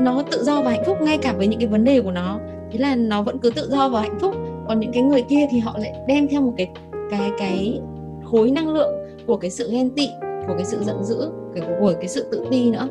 nó 0.00 0.22
tự 0.30 0.44
do 0.44 0.62
và 0.62 0.70
hạnh 0.70 0.82
phúc 0.86 0.96
ngay 1.00 1.18
cả 1.18 1.32
với 1.32 1.46
những 1.46 1.60
cái 1.60 1.68
vấn 1.68 1.84
đề 1.84 2.00
của 2.00 2.10
nó. 2.10 2.38
Thế 2.72 2.78
là 2.78 2.96
nó 2.96 3.22
vẫn 3.22 3.38
cứ 3.38 3.50
tự 3.50 3.68
do 3.70 3.88
và 3.88 4.00
hạnh 4.00 4.18
phúc. 4.20 4.34
Còn 4.68 4.80
những 4.80 4.92
cái 4.92 5.02
người 5.02 5.22
kia 5.22 5.46
thì 5.50 5.58
họ 5.58 5.78
lại 5.78 5.92
đem 6.08 6.28
theo 6.28 6.40
một 6.40 6.52
cái 6.56 6.68
cái 7.10 7.30
cái 7.38 7.80
khối 8.30 8.50
năng 8.50 8.68
lượng 8.68 8.94
của 9.26 9.36
cái 9.36 9.50
sự 9.50 9.70
ghen 9.72 9.90
tị 9.96 10.08
của 10.46 10.54
cái 10.54 10.64
sự 10.64 10.82
giận 10.82 11.04
dữ 11.04 11.30
của, 11.54 11.60
của 11.80 11.92
cái 12.00 12.08
sự 12.08 12.26
tự 12.32 12.46
ti 12.50 12.70
nữa. 12.70 12.88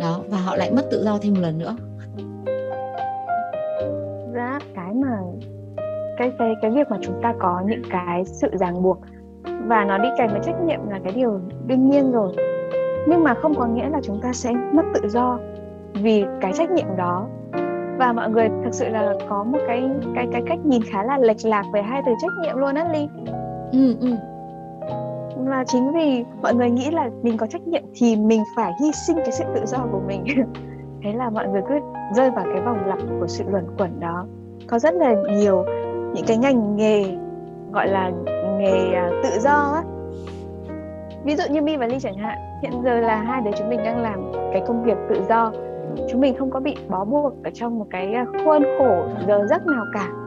Đó 0.00 0.20
và 0.28 0.38
họ 0.38 0.56
lại 0.56 0.70
mất 0.72 0.82
tự 0.90 1.04
do 1.04 1.18
thêm 1.22 1.34
một 1.34 1.40
lần 1.40 1.58
nữa. 1.58 1.76
Ra 4.32 4.58
cái 4.74 4.94
mà 4.94 5.18
cái 6.18 6.32
cái 6.38 6.54
cái 6.62 6.70
việc 6.70 6.90
mà 6.90 6.96
chúng 7.02 7.22
ta 7.22 7.34
có 7.38 7.60
những 7.66 7.82
cái 7.90 8.24
sự 8.24 8.48
ràng 8.52 8.82
buộc 8.82 8.98
và 9.66 9.84
nó 9.84 9.98
đi 9.98 10.08
kèm 10.18 10.30
với 10.30 10.40
trách 10.44 10.62
nhiệm 10.64 10.88
là 10.90 11.00
cái 11.04 11.12
điều 11.12 11.40
đương 11.66 11.90
nhiên 11.90 12.12
rồi. 12.12 12.34
Nhưng 13.08 13.24
mà 13.24 13.34
không 13.34 13.54
có 13.54 13.66
nghĩa 13.66 13.88
là 13.88 14.00
chúng 14.02 14.20
ta 14.20 14.32
sẽ 14.32 14.50
mất 14.72 14.82
tự 14.94 15.08
do 15.08 15.38
vì 15.94 16.24
cái 16.40 16.52
trách 16.54 16.70
nhiệm 16.70 16.96
đó. 16.96 17.26
Và 17.98 18.12
mọi 18.12 18.30
người 18.30 18.48
thực 18.64 18.74
sự 18.74 18.88
là 18.88 19.14
có 19.28 19.44
một 19.44 19.58
cái 19.66 19.90
cái 20.14 20.26
cái 20.32 20.42
cách 20.46 20.58
nhìn 20.64 20.82
khá 20.82 21.04
là 21.04 21.18
lệch 21.18 21.44
lạc 21.44 21.64
về 21.72 21.82
hai 21.82 22.02
từ 22.06 22.12
trách 22.22 22.32
nhiệm 22.42 22.56
luôn 22.56 22.74
á 22.74 22.88
ly. 22.92 23.08
Ừ, 23.72 23.96
ừ 24.00 24.10
là 25.48 25.64
chính 25.66 25.92
vì 25.92 26.24
mọi 26.42 26.54
người 26.54 26.70
nghĩ 26.70 26.90
là 26.90 27.10
mình 27.22 27.36
có 27.36 27.46
trách 27.46 27.66
nhiệm 27.66 27.82
thì 27.94 28.16
mình 28.16 28.42
phải 28.56 28.72
hy 28.80 28.92
sinh 28.92 29.16
cái 29.16 29.32
sự 29.32 29.44
tự 29.54 29.66
do 29.66 29.78
của 29.92 30.00
mình. 30.06 30.24
Thế 31.02 31.12
là 31.12 31.30
mọi 31.30 31.48
người 31.48 31.62
cứ 31.68 31.74
rơi 32.14 32.30
vào 32.30 32.44
cái 32.52 32.62
vòng 32.62 32.86
lặp 32.86 32.98
của 33.20 33.26
sự 33.26 33.44
luẩn 33.50 33.66
quẩn 33.78 34.00
đó. 34.00 34.26
Có 34.66 34.78
rất 34.78 34.94
là 34.94 35.14
nhiều 35.30 35.64
những 36.14 36.24
cái 36.26 36.36
ngành 36.36 36.76
nghề, 36.76 37.04
gọi 37.72 37.88
là 37.88 38.10
nghề 38.58 38.94
à, 38.94 39.10
tự 39.22 39.30
do 39.40 39.72
á. 39.74 39.82
Ví 41.24 41.36
dụ 41.36 41.44
như 41.50 41.62
mi 41.62 41.76
và 41.76 41.86
ly 41.86 41.98
chẳng 42.00 42.18
hạn, 42.18 42.38
hiện 42.62 42.72
giờ 42.84 43.00
là 43.00 43.16
hai 43.16 43.40
đứa 43.40 43.50
chúng 43.58 43.68
mình 43.68 43.80
đang 43.84 44.02
làm 44.02 44.32
cái 44.52 44.62
công 44.66 44.84
việc 44.84 44.96
tự 45.08 45.22
do. 45.28 45.52
Chúng 46.10 46.20
mình 46.20 46.34
không 46.38 46.50
có 46.50 46.60
bị 46.60 46.76
bó 46.88 47.04
buộc 47.04 47.32
ở 47.44 47.50
trong 47.54 47.78
một 47.78 47.86
cái 47.90 48.12
à, 48.12 48.26
khuôn 48.44 48.62
khổ 48.78 49.02
giờ 49.28 49.46
giấc 49.50 49.66
nào 49.66 49.84
cả 49.94 50.19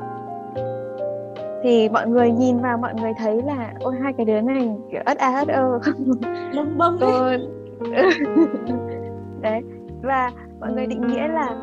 thì 1.64 1.90
mọi 1.90 2.08
người 2.08 2.32
nhìn 2.32 2.60
vào 2.60 2.78
mọi 2.78 2.94
người 3.02 3.12
thấy 3.20 3.42
là 3.42 3.74
ôi 3.80 3.96
hai 4.02 4.14
cái 4.14 4.26
đứa 4.26 4.42
này 4.42 4.70
kiểu 4.92 5.02
ất 5.06 5.18
a 5.18 5.34
ất 5.34 5.48
ơ. 5.48 5.80
Bông 6.56 6.78
bông 6.78 7.00
đấy 7.00 7.48
đấy 9.42 9.62
và 10.02 10.32
mọi 10.60 10.72
người 10.72 10.86
định 10.88 11.08
nghĩa 11.08 11.28
là 11.28 11.56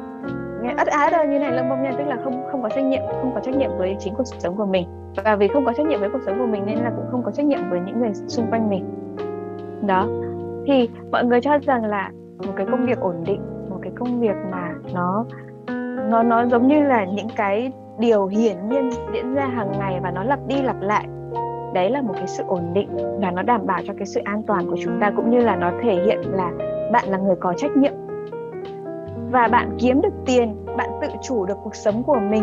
nghe 0.62 0.74
ất 0.76 0.88
á 0.88 1.10
đâu 1.10 1.24
như 1.24 1.38
này 1.38 1.52
lâm 1.52 1.68
bông 1.68 1.82
nha 1.82 1.92
tức 1.98 2.04
là 2.04 2.18
không 2.24 2.44
không 2.52 2.62
có 2.62 2.68
trách 2.68 2.84
nhiệm 2.84 3.02
không 3.20 3.30
có 3.34 3.40
trách 3.40 3.56
nhiệm 3.56 3.70
với 3.78 3.96
chính 3.98 4.14
cuộc 4.14 4.26
sống 4.38 4.56
của 4.56 4.66
mình. 4.66 4.88
Và 5.24 5.36
vì 5.36 5.48
không 5.48 5.64
có 5.64 5.72
trách 5.72 5.86
nhiệm 5.86 6.00
với 6.00 6.10
cuộc 6.12 6.22
sống 6.26 6.38
của 6.38 6.46
mình 6.46 6.62
nên 6.66 6.78
là 6.78 6.90
cũng 6.96 7.06
không 7.10 7.22
có 7.22 7.30
trách 7.30 7.46
nhiệm 7.46 7.70
với 7.70 7.80
những 7.86 8.00
người 8.00 8.14
xung 8.14 8.46
quanh 8.50 8.70
mình. 8.70 8.84
Đó 9.86 10.08
thì 10.66 10.88
mọi 11.12 11.24
người 11.24 11.40
cho 11.40 11.58
rằng 11.58 11.84
là 11.84 12.10
một 12.46 12.52
cái 12.56 12.66
công 12.70 12.86
việc 12.86 13.00
ổn 13.00 13.14
định 13.26 13.40
một 13.70 13.78
cái 13.82 13.92
công 13.96 14.20
việc 14.20 14.36
mà 14.50 14.74
nó 14.94 15.24
nó 16.10 16.22
nó 16.22 16.46
giống 16.46 16.68
như 16.68 16.82
là 16.82 17.04
những 17.04 17.28
cái 17.36 17.72
điều 18.00 18.26
hiển 18.26 18.68
nhiên 18.68 18.90
diễn 19.12 19.34
ra 19.34 19.46
hàng 19.46 19.72
ngày 19.78 20.00
và 20.02 20.10
nó 20.10 20.24
lặp 20.24 20.38
đi 20.46 20.62
lặp 20.62 20.76
lại. 20.80 21.06
Đấy 21.74 21.90
là 21.90 22.02
một 22.02 22.14
cái 22.16 22.26
sự 22.26 22.44
ổn 22.46 22.70
định 22.72 22.88
và 23.20 23.30
nó 23.30 23.42
đảm 23.42 23.66
bảo 23.66 23.80
cho 23.86 23.94
cái 23.98 24.06
sự 24.06 24.20
an 24.24 24.42
toàn 24.42 24.70
của 24.70 24.76
chúng 24.84 25.00
ta, 25.00 25.12
cũng 25.16 25.30
như 25.30 25.38
là 25.38 25.56
nó 25.56 25.70
thể 25.82 25.94
hiện 25.94 26.20
là 26.32 26.50
bạn 26.92 27.08
là 27.08 27.18
người 27.18 27.36
có 27.40 27.54
trách 27.56 27.76
nhiệm. 27.76 27.92
Và 29.30 29.48
bạn 29.48 29.76
kiếm 29.78 30.00
được 30.00 30.14
tiền, 30.26 30.66
bạn 30.76 30.90
tự 31.02 31.08
chủ 31.22 31.46
được 31.46 31.58
cuộc 31.64 31.74
sống 31.74 32.02
của 32.02 32.18
mình. 32.30 32.42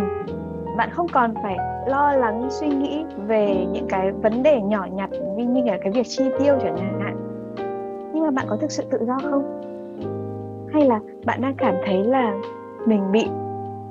Bạn 0.78 0.90
không 0.92 1.08
còn 1.14 1.34
phải 1.44 1.58
lo 1.88 2.12
lắng, 2.12 2.48
suy 2.50 2.68
nghĩ 2.68 3.06
về 3.28 3.66
những 3.72 3.88
cái 3.90 4.12
vấn 4.12 4.44
đề 4.44 4.62
nhỏ 4.62 4.88
nhặt 4.94 5.10
như 5.38 5.46
như 5.46 5.64
là 5.64 5.78
cái 5.82 5.92
việc 5.92 6.08
chi 6.08 6.24
tiêu 6.40 6.56
chẳng 6.64 6.78
hạn. 6.78 7.18
Nhưng 8.14 8.24
mà 8.24 8.32
bạn 8.32 8.46
có 8.50 8.58
thực 8.58 8.72
sự 8.72 8.84
tự 8.92 9.00
do 9.08 9.18
không? 9.32 9.62
Hay 10.74 10.86
là 10.86 11.00
bạn 11.26 11.42
đang 11.42 11.56
cảm 11.58 11.76
thấy 11.86 12.04
là 12.04 12.34
mình 12.86 13.12
bị 13.12 13.28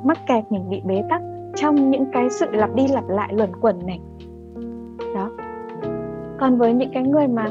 mắc 0.05 0.19
kẹt, 0.27 0.45
mình 0.51 0.71
bị 0.71 0.83
bế 0.85 1.03
tắc? 1.11 1.23
Trong 1.57 1.91
những 1.91 2.07
cái 2.13 2.31
sự 2.31 2.47
lặp 2.53 2.75
đi 2.75 2.89
lặp 2.89 3.09
lại 3.09 3.33
luẩn 3.33 3.51
quẩn 3.61 3.87
này. 3.87 4.01
Đó. 5.15 5.31
Còn 6.41 6.59
với 6.59 6.73
những 6.73 6.91
cái 6.95 7.03
người 7.03 7.29
mà 7.29 7.47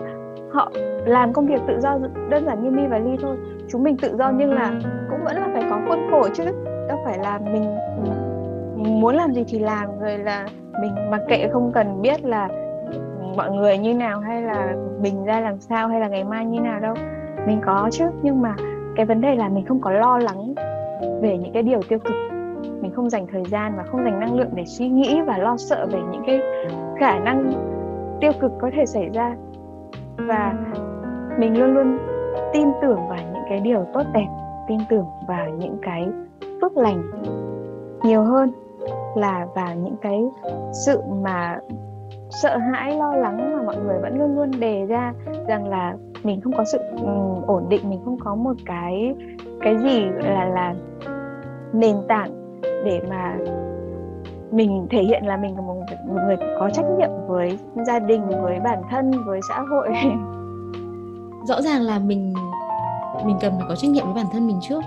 họ 0.51 0.71
làm 1.05 1.33
công 1.33 1.45
việc 1.45 1.61
tự 1.67 1.79
do 1.79 1.97
đơn 2.29 2.45
giản 2.45 2.63
như 2.63 2.69
mi 2.69 2.87
và 2.87 2.97
ly 2.97 3.17
thôi 3.21 3.37
chúng 3.69 3.83
mình 3.83 3.97
tự 4.01 4.15
do 4.17 4.31
nhưng 4.31 4.53
là 4.53 4.71
cũng 5.09 5.23
vẫn 5.23 5.35
là 5.35 5.49
phải 5.53 5.63
có 5.69 5.79
khuôn 5.87 5.99
khổ 6.11 6.27
chứ. 6.33 6.43
Đâu 6.87 6.99
phải 7.05 7.17
là 7.17 7.39
mình, 7.53 7.75
mình 8.75 8.99
muốn 9.01 9.15
làm 9.15 9.33
gì 9.33 9.43
thì 9.47 9.59
làm 9.59 9.99
rồi 9.99 10.17
là 10.17 10.47
mình 10.81 10.91
mặc 11.11 11.21
kệ 11.27 11.47
không 11.53 11.71
cần 11.73 12.01
biết 12.01 12.25
là 12.25 12.49
mọi 13.35 13.51
người 13.51 13.77
như 13.77 13.93
nào 13.93 14.19
hay 14.19 14.41
là 14.41 14.75
mình 15.01 15.25
ra 15.25 15.39
làm 15.39 15.59
sao 15.59 15.87
hay 15.87 15.99
là 15.99 16.07
ngày 16.07 16.23
mai 16.23 16.45
như 16.45 16.59
nào 16.59 16.79
đâu. 16.79 16.95
Mình 17.47 17.61
có 17.65 17.89
chứ 17.91 18.05
nhưng 18.21 18.41
mà 18.41 18.55
cái 18.95 19.05
vấn 19.05 19.21
đề 19.21 19.35
là 19.35 19.49
mình 19.49 19.65
không 19.65 19.81
có 19.81 19.91
lo 19.91 20.17
lắng 20.17 20.53
về 21.21 21.37
những 21.37 21.53
cái 21.53 21.63
điều 21.63 21.81
tiêu 21.89 21.99
cực 21.99 22.13
mình 22.81 22.91
không 22.95 23.09
dành 23.09 23.27
thời 23.31 23.43
gian 23.45 23.73
và 23.77 23.83
không 23.83 24.03
dành 24.03 24.19
năng 24.19 24.35
lượng 24.35 24.49
để 24.53 24.65
suy 24.65 24.89
nghĩ 24.89 25.21
và 25.21 25.37
lo 25.37 25.57
sợ 25.57 25.87
về 25.91 25.99
những 26.11 26.23
cái 26.25 26.41
khả 26.99 27.19
năng 27.19 27.51
tiêu 28.21 28.31
cực 28.41 28.51
có 28.61 28.69
thể 28.75 28.85
xảy 28.85 29.09
ra. 29.09 29.35
Và 30.17 30.53
mình 31.39 31.59
luôn 31.59 31.73
luôn 31.73 31.97
tin 32.53 32.67
tưởng 32.81 32.99
vào 33.09 33.19
những 33.33 33.43
cái 33.49 33.59
điều 33.59 33.85
tốt 33.93 34.03
đẹp 34.13 34.27
tin 34.67 34.79
tưởng 34.89 35.05
vào 35.27 35.49
những 35.49 35.77
cái 35.81 36.07
phước 36.61 36.77
lành 36.77 37.03
nhiều 38.03 38.23
hơn 38.23 38.51
là 39.15 39.47
vào 39.55 39.75
những 39.75 39.95
cái 40.01 40.23
sự 40.85 41.01
mà 41.21 41.59
sợ 42.29 42.57
hãi 42.57 42.97
lo 42.97 43.15
lắng 43.15 43.53
mà 43.57 43.63
mọi 43.63 43.77
người 43.77 43.99
vẫn 44.01 44.19
luôn 44.19 44.35
luôn 44.35 44.51
đề 44.59 44.85
ra 44.85 45.13
rằng 45.47 45.67
là 45.67 45.95
mình 46.23 46.41
không 46.41 46.53
có 46.57 46.63
sự 46.71 46.77
um, 47.01 47.41
ổn 47.47 47.65
định 47.69 47.89
mình 47.89 47.99
không 48.05 48.17
có 48.19 48.35
một 48.35 48.53
cái 48.65 49.15
cái 49.61 49.77
gì 49.77 50.05
là 50.05 50.45
là 50.45 50.73
nền 51.73 51.95
tảng 52.07 52.44
để 52.85 53.01
mà 53.09 53.37
mình 54.51 54.87
thể 54.89 55.03
hiện 55.03 55.25
là 55.25 55.37
mình 55.37 55.55
là 55.55 55.61
một, 55.61 55.75
một 56.07 56.21
người 56.25 56.35
có 56.59 56.69
trách 56.73 56.85
nhiệm 56.99 57.09
với 57.27 57.57
gia 57.87 57.99
đình 57.99 58.21
với 58.41 58.59
bản 58.59 58.81
thân 58.91 59.11
với 59.25 59.39
xã 59.49 59.61
hội. 59.69 59.89
Rõ 61.47 61.61
ràng 61.61 61.81
là 61.81 61.99
mình 61.99 62.33
mình 63.25 63.37
cần 63.41 63.53
phải 63.57 63.65
có 63.69 63.75
trách 63.75 63.91
nhiệm 63.91 64.05
với 64.05 64.13
bản 64.13 64.25
thân 64.31 64.47
mình 64.47 64.59
trước. 64.69 64.81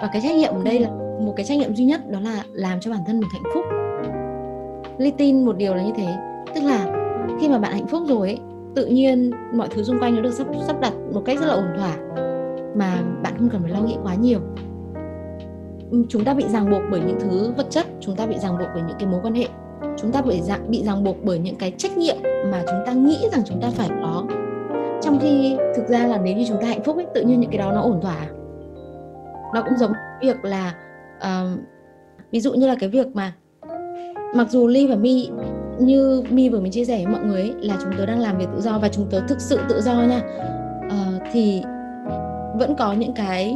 Và 0.00 0.10
cái 0.12 0.22
trách 0.22 0.36
nhiệm 0.36 0.54
ở 0.54 0.62
đây 0.64 0.78
là 0.78 0.88
một 1.20 1.32
cái 1.36 1.46
trách 1.46 1.58
nhiệm 1.58 1.74
duy 1.74 1.84
nhất 1.84 2.10
đó 2.10 2.20
là 2.20 2.42
làm 2.52 2.80
cho 2.80 2.90
bản 2.90 3.00
thân 3.06 3.20
mình 3.20 3.28
hạnh 3.32 3.52
phúc. 3.54 3.64
Ly 4.98 5.10
tin 5.10 5.44
một 5.44 5.56
điều 5.56 5.74
là 5.74 5.82
như 5.82 5.92
thế 5.96 6.16
tức 6.54 6.60
là 6.64 6.86
khi 7.40 7.48
mà 7.48 7.58
bạn 7.58 7.72
hạnh 7.72 7.86
phúc 7.86 8.02
rồi 8.06 8.28
ấy, 8.28 8.38
tự 8.74 8.86
nhiên 8.86 9.30
mọi 9.54 9.68
thứ 9.68 9.82
xung 9.82 9.98
quanh 10.00 10.14
nó 10.14 10.20
được 10.22 10.32
sắp 10.32 10.46
sắp 10.66 10.80
đặt 10.80 10.92
một 11.12 11.22
cách 11.24 11.38
rất 11.40 11.46
là 11.46 11.54
ổn 11.54 11.66
thỏa 11.76 11.96
mà 12.76 12.98
bạn 13.22 13.32
không 13.38 13.48
cần 13.48 13.62
phải 13.62 13.70
lo 13.70 13.80
nghĩ 13.80 13.96
quá 14.02 14.14
nhiều 14.14 14.40
chúng 16.08 16.24
ta 16.24 16.34
bị 16.34 16.44
ràng 16.48 16.70
buộc 16.70 16.82
bởi 16.90 17.00
những 17.00 17.20
thứ 17.20 17.52
vật 17.56 17.66
chất 17.70 17.86
chúng 18.00 18.16
ta 18.16 18.26
bị 18.26 18.38
ràng 18.38 18.58
buộc 18.58 18.68
bởi 18.74 18.82
những 18.88 18.96
cái 18.98 19.08
mối 19.08 19.20
quan 19.22 19.34
hệ. 19.34 19.46
Chúng 19.96 20.12
ta 20.12 20.22
bị 20.22 20.40
ràng, 20.40 20.70
bị 20.70 20.82
ràng 20.82 21.04
buộc 21.04 21.16
bởi 21.24 21.38
những 21.38 21.56
cái 21.56 21.72
trách 21.78 21.96
nhiệm 21.96 22.16
mà 22.22 22.62
chúng 22.70 22.80
ta 22.86 22.92
nghĩ 22.92 23.18
rằng 23.32 23.42
chúng 23.46 23.60
ta 23.60 23.70
phải 23.70 23.88
có. 24.02 24.24
Trong 25.02 25.18
khi 25.22 25.56
thực 25.76 25.88
ra 25.88 26.06
là 26.06 26.18
nếu 26.18 26.36
như 26.36 26.44
chúng 26.48 26.60
ta 26.60 26.66
hạnh 26.66 26.82
phúc 26.84 26.96
ấy 26.96 27.06
tự 27.14 27.22
nhiên 27.22 27.40
những 27.40 27.50
cái 27.50 27.58
đó 27.58 27.72
nó 27.72 27.80
ổn 27.80 28.00
thỏa. 28.00 28.26
Nó 29.54 29.62
cũng 29.62 29.78
giống 29.78 29.92
việc 30.22 30.44
là 30.44 30.74
uh, 31.16 31.60
ví 32.30 32.40
dụ 32.40 32.54
như 32.54 32.66
là 32.66 32.74
cái 32.80 32.88
việc 32.88 33.06
mà 33.14 33.32
mặc 34.34 34.50
dù 34.50 34.66
ly 34.66 34.86
và 34.86 34.96
mi 34.96 35.28
như 35.78 36.22
mi 36.30 36.48
vừa 36.48 36.60
mới 36.60 36.70
chia 36.70 36.84
sẻ 36.84 36.96
với 37.04 37.14
mọi 37.14 37.22
người 37.24 37.40
ấy, 37.40 37.54
là 37.60 37.76
chúng 37.82 37.92
tớ 37.98 38.06
đang 38.06 38.20
làm 38.20 38.38
việc 38.38 38.46
tự 38.54 38.60
do 38.60 38.78
và 38.78 38.88
chúng 38.88 39.06
tớ 39.10 39.20
thực 39.28 39.40
sự 39.40 39.58
tự 39.68 39.80
do 39.80 39.92
nha. 39.92 40.20
Uh, 40.86 41.22
thì 41.32 41.62
vẫn 42.58 42.74
có 42.78 42.92
những 42.92 43.14
cái 43.14 43.54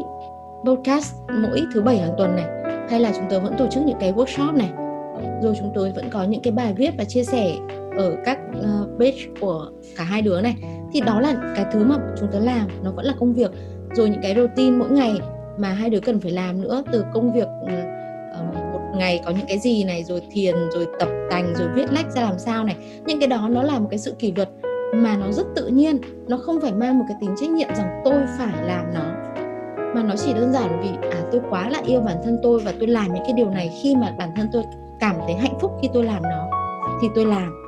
podcast 0.64 1.14
mỗi 1.42 1.62
thứ 1.74 1.82
bảy 1.82 1.98
hàng 1.98 2.14
tuần 2.18 2.36
này. 2.36 2.44
Hay 2.90 3.00
là 3.00 3.12
chúng 3.16 3.26
tôi 3.30 3.40
vẫn 3.40 3.54
tổ 3.58 3.66
chức 3.66 3.82
những 3.86 3.98
cái 4.00 4.12
workshop 4.12 4.56
này. 4.56 4.70
Rồi 5.42 5.54
chúng 5.58 5.72
tôi 5.74 5.92
vẫn 5.92 6.10
có 6.10 6.24
những 6.24 6.42
cái 6.42 6.52
bài 6.52 6.74
viết 6.76 6.90
và 6.98 7.04
chia 7.04 7.24
sẻ 7.24 7.52
ở 7.98 8.16
các 8.24 8.38
uh, 8.58 8.98
page 8.98 9.18
của 9.40 9.70
cả 9.96 10.04
hai 10.04 10.22
đứa 10.22 10.40
này. 10.40 10.54
Thì 10.92 11.00
đó 11.00 11.20
là 11.20 11.34
cái 11.56 11.64
thứ 11.72 11.84
mà 11.84 11.96
chúng 12.20 12.28
tôi 12.32 12.40
làm 12.40 12.68
nó 12.84 12.90
vẫn 12.90 13.04
là 13.04 13.14
công 13.20 13.32
việc. 13.32 13.50
Rồi 13.94 14.10
những 14.10 14.22
cái 14.22 14.34
routine 14.34 14.76
mỗi 14.76 14.90
ngày 14.90 15.20
mà 15.58 15.68
hai 15.68 15.90
đứa 15.90 16.00
cần 16.00 16.20
phải 16.20 16.32
làm 16.32 16.62
nữa 16.62 16.82
từ 16.92 17.04
công 17.14 17.32
việc 17.32 17.48
uh, 17.62 18.54
một 18.72 18.80
ngày 18.94 19.20
có 19.24 19.30
những 19.30 19.46
cái 19.48 19.58
gì 19.58 19.84
này 19.84 20.04
rồi 20.04 20.22
thiền 20.30 20.54
rồi 20.74 20.86
tập 20.98 21.08
tành 21.30 21.54
rồi 21.54 21.68
viết 21.74 21.92
lách 21.92 22.12
ra 22.12 22.22
làm 22.22 22.38
sao 22.38 22.64
này. 22.64 22.76
Những 23.06 23.20
cái 23.20 23.28
đó 23.28 23.48
nó 23.50 23.62
là 23.62 23.78
một 23.78 23.88
cái 23.90 23.98
sự 23.98 24.14
kỷ 24.18 24.32
luật 24.32 24.48
mà 24.94 25.16
nó 25.16 25.32
rất 25.32 25.46
tự 25.54 25.66
nhiên. 25.66 25.98
Nó 26.28 26.36
không 26.36 26.60
phải 26.60 26.72
mang 26.72 26.98
một 26.98 27.04
cái 27.08 27.16
tính 27.20 27.34
trách 27.40 27.50
nhiệm 27.50 27.68
rằng 27.74 28.02
tôi 28.04 28.14
phải 28.38 28.66
làm 28.66 28.94
nó 28.94 29.15
mà 29.94 30.02
nó 30.02 30.14
chỉ 30.16 30.32
đơn 30.34 30.52
giản 30.52 30.80
vì 30.82 31.08
à 31.10 31.22
tôi 31.32 31.40
quá 31.50 31.68
là 31.70 31.80
yêu 31.86 32.00
bản 32.00 32.16
thân 32.24 32.38
tôi 32.42 32.60
và 32.60 32.72
tôi 32.78 32.88
làm 32.88 33.14
những 33.14 33.24
cái 33.24 33.32
điều 33.32 33.50
này 33.50 33.70
khi 33.82 33.96
mà 33.96 34.14
bản 34.18 34.30
thân 34.36 34.48
tôi 34.52 34.62
cảm 35.00 35.16
thấy 35.26 35.34
hạnh 35.34 35.58
phúc 35.60 35.72
khi 35.82 35.88
tôi 35.94 36.04
làm 36.04 36.22
nó, 36.22 36.46
thì 37.02 37.08
tôi 37.14 37.24
làm. 37.24 37.66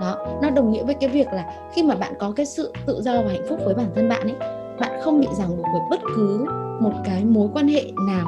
Đó, 0.00 0.16
nó 0.42 0.50
đồng 0.50 0.72
nghĩa 0.72 0.84
với 0.84 0.94
cái 0.94 1.10
việc 1.10 1.26
là 1.32 1.44
khi 1.72 1.82
mà 1.82 1.94
bạn 1.94 2.12
có 2.18 2.32
cái 2.36 2.46
sự 2.46 2.72
tự 2.86 3.00
do 3.02 3.12
và 3.12 3.28
hạnh 3.28 3.46
phúc 3.48 3.58
với 3.64 3.74
bản 3.74 3.86
thân 3.94 4.08
bạn 4.08 4.22
ấy, 4.22 4.36
bạn 4.80 5.00
không 5.02 5.20
bị 5.20 5.26
ràng 5.38 5.56
buộc 5.56 5.66
bởi 5.72 5.82
bất 5.90 6.00
cứ 6.16 6.44
một 6.80 6.92
cái 7.04 7.24
mối 7.24 7.48
quan 7.54 7.68
hệ 7.68 7.82
nào. 8.08 8.26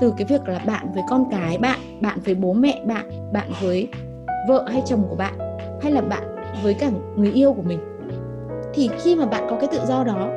Từ 0.00 0.14
cái 0.16 0.26
việc 0.26 0.48
là 0.48 0.58
bạn 0.66 0.92
với 0.94 1.02
con 1.08 1.24
cái 1.30 1.58
bạn 1.58 1.78
bạn 2.00 2.18
với 2.24 2.34
bố 2.34 2.52
mẹ 2.52 2.82
bạn 2.86 3.32
bạn 3.32 3.50
với 3.62 3.88
vợ 4.48 4.64
hay 4.68 4.82
chồng 4.86 5.06
của 5.08 5.16
bạn, 5.16 5.38
hay 5.82 5.92
là 5.92 6.00
bạn 6.00 6.22
với 6.62 6.74
cả 6.74 6.90
người 7.16 7.32
yêu 7.32 7.52
của 7.52 7.62
mình, 7.62 7.78
thì 8.74 8.90
khi 8.98 9.14
mà 9.16 9.26
bạn 9.26 9.46
có 9.50 9.56
cái 9.56 9.68
tự 9.72 9.80
do 9.86 10.04
đó, 10.04 10.28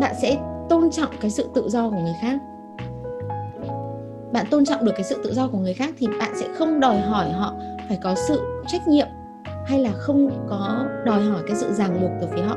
bạn 0.00 0.14
sẽ 0.22 0.36
tôn 0.68 0.90
trọng 0.90 1.10
cái 1.20 1.30
sự 1.30 1.48
tự 1.54 1.68
do 1.68 1.90
của 1.90 1.96
người 1.96 2.14
khác. 2.20 2.38
Bạn 4.32 4.46
tôn 4.50 4.64
trọng 4.64 4.84
được 4.84 4.92
cái 4.94 5.04
sự 5.04 5.20
tự 5.24 5.34
do 5.34 5.48
của 5.48 5.58
người 5.58 5.74
khác 5.74 5.94
thì 5.98 6.06
bạn 6.20 6.32
sẽ 6.40 6.46
không 6.58 6.80
đòi 6.80 6.98
hỏi 6.98 7.30
họ 7.30 7.54
phải 7.88 7.98
có 8.02 8.14
sự 8.14 8.40
trách 8.66 8.88
nhiệm 8.88 9.06
hay 9.66 9.78
là 9.78 9.90
không 9.92 10.30
có 10.48 10.86
đòi 11.04 11.20
hỏi 11.20 11.42
cái 11.46 11.56
sự 11.56 11.72
ràng 11.72 12.00
buộc 12.00 12.10
từ 12.20 12.26
phía 12.34 12.42
họ. 12.42 12.56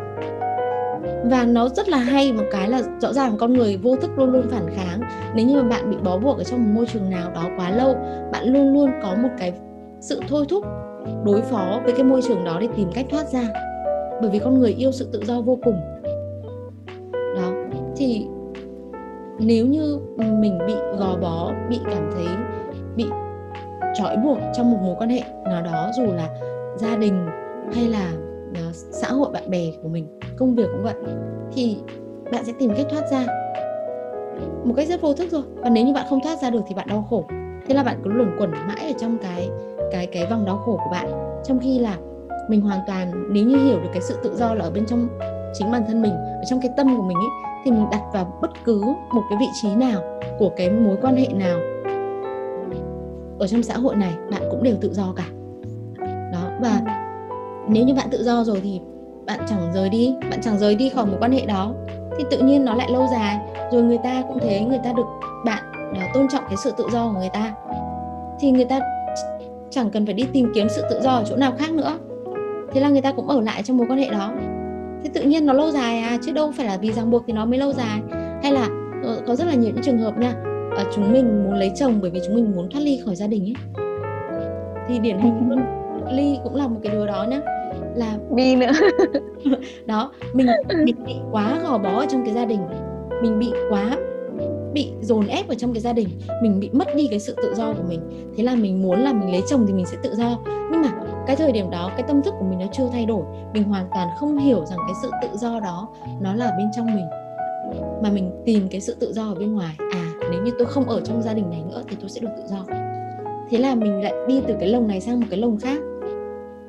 Và 1.26 1.46
nó 1.46 1.70
rất 1.70 1.90
là 1.90 1.98
hay, 1.98 2.34
một 2.34 2.44
cái 2.52 2.70
là 2.70 2.82
rõ 3.02 3.14
ràng 3.14 3.38
con 3.38 3.54
người 3.54 3.78
vô 3.78 3.96
thức 3.96 4.12
luôn 4.18 4.32
luôn 4.32 4.48
phản 4.52 4.76
kháng. 4.76 5.02
Nếu 5.36 5.46
như 5.46 5.56
mà 5.56 5.70
bạn 5.70 5.90
bị 5.90 5.98
bó 6.04 6.18
buộc 6.18 6.38
ở 6.38 6.44
trong 6.44 6.64
một 6.64 6.72
môi 6.76 6.86
trường 6.86 7.10
nào 7.10 7.32
đó 7.32 7.44
quá 7.58 7.70
lâu, 7.70 7.96
bạn 8.32 8.54
luôn 8.54 8.74
luôn 8.74 8.92
có 9.04 9.16
một 9.16 9.30
cái 9.38 9.54
sự 10.00 10.20
thôi 10.28 10.46
thúc, 10.50 10.66
đối 11.26 11.42
phó 11.42 11.80
với 11.84 11.94
cái 11.94 12.04
môi 12.04 12.22
trường 12.22 12.44
đó 12.44 12.58
để 12.62 12.68
tìm 12.76 12.92
cách 12.94 13.06
thoát 13.10 13.28
ra. 13.28 13.48
Bởi 14.22 14.30
vì 14.30 14.40
con 14.40 14.60
người 14.60 14.74
yêu 14.74 14.92
sự 14.92 15.10
tự 15.14 15.24
do 15.26 15.42
vô 15.42 15.60
cùng 15.64 15.82
thì 17.98 18.28
nếu 19.40 19.66
như 19.66 20.00
mình 20.18 20.60
bị 20.68 20.74
gò 20.98 21.16
bó, 21.22 21.52
bị 21.70 21.80
cảm 21.86 22.10
thấy 22.16 22.28
bị 22.96 23.06
trói 23.96 24.18
buộc 24.18 24.38
trong 24.54 24.72
một 24.72 24.78
mối 24.82 24.96
quan 24.98 25.10
hệ 25.10 25.22
nào 25.46 25.62
đó, 25.62 25.92
dù 25.98 26.04
là 26.04 26.30
gia 26.78 26.96
đình 26.96 27.26
hay 27.74 27.88
là 27.88 28.12
ờ, 28.56 28.72
xã 28.74 29.08
hội 29.08 29.30
bạn 29.32 29.50
bè 29.50 29.72
của 29.84 29.90
mình, 29.90 30.20
công 30.38 30.56
việc 30.56 30.68
cũng 30.72 30.84
vậy, 30.84 30.96
thì 31.54 31.78
bạn 32.32 32.46
sẽ 32.46 32.54
tìm 32.60 32.72
cách 32.78 32.86
thoát 32.90 33.12
ra 33.12 33.26
một 34.64 34.74
cách 34.78 34.88
rất 34.88 35.02
vô 35.02 35.14
thức 35.14 35.28
thôi. 35.32 35.42
Và 35.56 35.70
nếu 35.70 35.86
như 35.86 35.94
bạn 35.94 36.06
không 36.10 36.20
thoát 36.24 36.42
ra 36.42 36.50
được 36.50 36.62
thì 36.68 36.76
bạn 36.76 36.88
đau 36.88 37.08
khổ. 37.10 37.24
Thế 37.68 37.76
là 37.76 37.84
bạn 37.84 38.02
cứ 38.04 38.10
luẩn 38.10 38.36
quẩn 38.38 38.52
mãi 38.52 38.88
ở 38.88 38.94
trong 38.98 39.18
cái 39.18 39.50
cái 39.92 40.08
cái 40.08 40.26
vòng 40.30 40.46
đau 40.46 40.58
khổ 40.58 40.80
của 40.84 40.90
bạn. 40.92 41.40
Trong 41.44 41.60
khi 41.60 41.80
là 41.80 41.98
mình 42.50 42.62
hoàn 42.62 42.80
toàn, 42.88 43.12
nếu 43.34 43.46
như 43.46 43.58
hiểu 43.58 43.80
được 43.80 43.90
cái 43.94 44.02
sự 44.02 44.16
tự 44.24 44.36
do 44.36 44.54
là 44.54 44.66
ở 44.66 44.72
bên 44.72 44.86
trong 44.86 45.08
chính 45.54 45.72
bản 45.72 45.84
thân 45.88 46.02
mình, 46.02 46.12
ở 46.14 46.44
trong 46.50 46.60
cái 46.62 46.72
tâm 46.78 46.98
của 46.98 47.04
mình 47.04 47.18
ấy 47.18 47.55
thì 47.66 47.72
mình 47.72 47.86
đặt 47.92 48.02
vào 48.14 48.38
bất 48.42 48.52
cứ 48.66 48.82
một 49.12 49.22
cái 49.30 49.38
vị 49.40 49.48
trí 49.62 49.76
nào 49.76 50.02
của 50.40 50.50
cái 50.58 50.70
mối 50.70 50.98
quan 51.02 51.16
hệ 51.16 51.28
nào 51.28 51.60
ở 53.40 53.48
trong 53.48 53.64
xã 53.64 53.78
hội 53.78 53.96
này, 53.96 54.14
bạn 54.32 54.42
cũng 54.52 54.64
đều 54.64 54.76
tự 54.82 54.94
do 54.94 55.14
cả. 55.16 55.24
Đó, 56.34 56.50
và 56.62 56.82
nếu 57.68 57.86
như 57.86 57.94
bạn 57.94 58.08
tự 58.12 58.24
do 58.24 58.44
rồi 58.44 58.62
thì 58.64 58.82
bạn 59.26 59.40
chẳng 59.50 59.72
rời 59.74 59.90
đi, 59.90 60.16
bạn 60.32 60.40
chẳng 60.42 60.58
rời 60.58 60.76
đi 60.76 60.90
khỏi 60.90 61.06
một 61.06 61.18
quan 61.20 61.32
hệ 61.32 61.46
đó. 61.46 61.74
Thì 62.18 62.24
tự 62.32 62.38
nhiên 62.40 62.66
nó 62.66 62.76
lại 62.76 62.92
lâu 62.92 63.08
dài, 63.12 63.40
rồi 63.72 63.84
người 63.84 63.98
ta 63.98 64.24
cũng 64.28 64.40
thế, 64.40 64.62
người 64.62 64.80
ta 64.84 64.94
được 64.94 65.06
bạn 65.46 65.64
tôn 66.14 66.28
trọng 66.28 66.44
cái 66.48 66.58
sự 66.64 66.72
tự 66.78 66.88
do 66.92 67.08
của 67.08 67.20
người 67.20 67.30
ta. 67.34 67.54
Thì 68.40 68.52
người 68.52 68.66
ta 68.66 68.80
chẳng 69.70 69.90
cần 69.90 70.06
phải 70.06 70.14
đi 70.14 70.24
tìm 70.34 70.52
kiếm 70.56 70.68
sự 70.70 70.84
tự 70.90 71.02
do 71.02 71.12
ở 71.12 71.24
chỗ 71.30 71.36
nào 71.36 71.54
khác 71.58 71.72
nữa. 71.74 71.98
Thế 72.72 72.82
là 72.82 72.90
người 72.90 73.02
ta 73.02 73.12
cũng 73.12 73.28
ở 73.28 73.42
lại 73.42 73.64
trong 73.64 73.78
mối 73.78 73.88
quan 73.90 74.00
hệ 74.00 74.10
đó 74.10 74.32
thế 75.06 75.12
tự 75.14 75.22
nhiên 75.22 75.46
nó 75.46 75.54
lâu 75.54 75.72
dài 75.72 76.00
à? 76.00 76.18
Chứ 76.22 76.32
đâu 76.32 76.52
phải 76.58 76.66
là 76.66 76.78
vì 76.78 76.92
ràng 76.92 77.12
buộc 77.12 77.24
thì 77.28 77.34
nó 77.34 77.46
mới 77.46 77.60
lâu 77.60 77.74
dài. 77.74 78.02
Hay 78.44 78.52
là 78.52 78.68
ờ, 79.04 79.22
có 79.28 79.36
rất 79.36 79.46
là 79.48 79.54
nhiều 79.54 79.72
những 79.74 79.84
trường 79.84 79.98
hợp 79.98 80.18
nha 80.18 80.34
à, 80.78 80.86
chúng 80.96 81.14
mình 81.14 81.44
muốn 81.44 81.54
lấy 81.54 81.72
chồng 81.76 82.00
bởi 82.02 82.12
vì 82.12 82.20
chúng 82.26 82.36
mình 82.36 82.52
muốn 82.56 82.70
thoát 82.70 82.82
ly 82.82 83.02
khỏi 83.06 83.16
gia 83.16 83.28
đình 83.28 83.46
ấy. 83.46 83.84
Thì 84.88 85.00
điển 85.00 85.20
hình 85.20 85.34
luôn 85.50 85.60
ly 86.12 86.38
cũng 86.44 86.56
là 86.56 86.68
một 86.68 86.80
cái 86.84 86.94
đứa 86.94 87.06
đó 87.06 87.26
nhá 87.30 87.42
là 87.96 88.18
mi 88.32 88.56
nữa. 88.56 88.72
Đó 89.86 90.12
mình, 90.34 90.48
mình 90.86 90.96
bị 91.06 91.16
quá 91.32 91.60
gò 91.64 91.78
bó 91.78 92.00
ở 92.00 92.06
trong 92.10 92.26
cái 92.26 92.34
gia 92.34 92.46
đình. 92.46 92.60
Mình 93.22 93.40
bị 93.40 93.52
quá 93.70 93.98
bị 94.74 94.92
dồn 95.02 95.28
ép 95.28 95.48
ở 95.48 95.56
trong 95.56 95.74
cái 95.74 95.82
gia 95.82 95.94
đình. 95.94 96.08
Mình 96.42 96.60
bị 96.60 96.70
mất 96.74 96.88
đi 96.96 97.08
cái 97.10 97.20
sự 97.20 97.36
tự 97.44 97.54
do 97.56 97.74
của 97.74 97.84
mình. 97.90 98.00
Thế 98.38 98.44
là 98.44 98.56
mình 98.56 98.82
muốn 98.82 99.00
là 99.00 99.14
mình 99.14 99.32
lấy 99.32 99.42
chồng 99.48 99.66
thì 99.68 99.74
mình 99.74 99.86
sẽ 99.86 99.98
tự 100.04 100.16
do. 100.16 100.40
Nhưng 100.72 100.82
mà 100.82 100.90
cái 101.28 101.36
thời 101.36 101.52
điểm 101.52 101.70
đó, 101.70 101.92
cái 101.98 102.04
tâm 102.08 102.22
thức 102.22 102.34
của 102.40 102.46
mình 102.46 102.60
nó 102.60 102.66
chưa 102.72 102.90
thay 102.92 103.06
đổi. 103.06 103.24
Mình 103.54 103.64
hoàn 103.64 103.86
toàn 103.94 104.08
không 104.20 104.38
hiểu 104.38 104.66
rằng 104.66 104.80
cái 104.88 104.96
sự 105.02 105.12
tự 105.22 105.38
do 105.38 105.60
đó, 105.60 105.88
nó 106.20 106.34
là 106.34 106.52
bên 106.58 106.68
trong 106.76 106.86
mình. 106.86 107.08
Mà 108.04 108.10
mình 108.10 108.32
tìm 108.46 108.68
cái 108.72 108.82
sự 108.82 108.96
tự 109.00 109.14
do 109.14 109.24
ở 109.24 109.36
bên 109.36 109.54
ngoài. 109.54 109.76
À 109.94 110.12
nếu 110.32 110.42
như 110.42 110.52
tôi 110.58 110.68
không 110.68 110.86
ở 110.86 111.02
trong 111.02 111.22
gia 111.22 111.34
đình 111.34 111.50
này 111.50 111.64
nữa 111.70 111.82
thì 111.90 111.98
tôi 112.00 112.10
sẽ 112.10 112.22
được 112.22 112.30
tự 112.38 112.44
do. 112.48 112.66
Thế 113.50 113.58
là 113.58 113.76
mình 113.76 114.04
lại 114.04 114.14
đi 114.28 114.42
từ 114.48 114.56
cái 114.60 114.70
lồng 114.70 114.88
này 114.88 115.02
sang 115.02 115.20
một 115.20 115.26
cái 115.30 115.40
lồng 115.40 115.58
khác. 115.58 115.80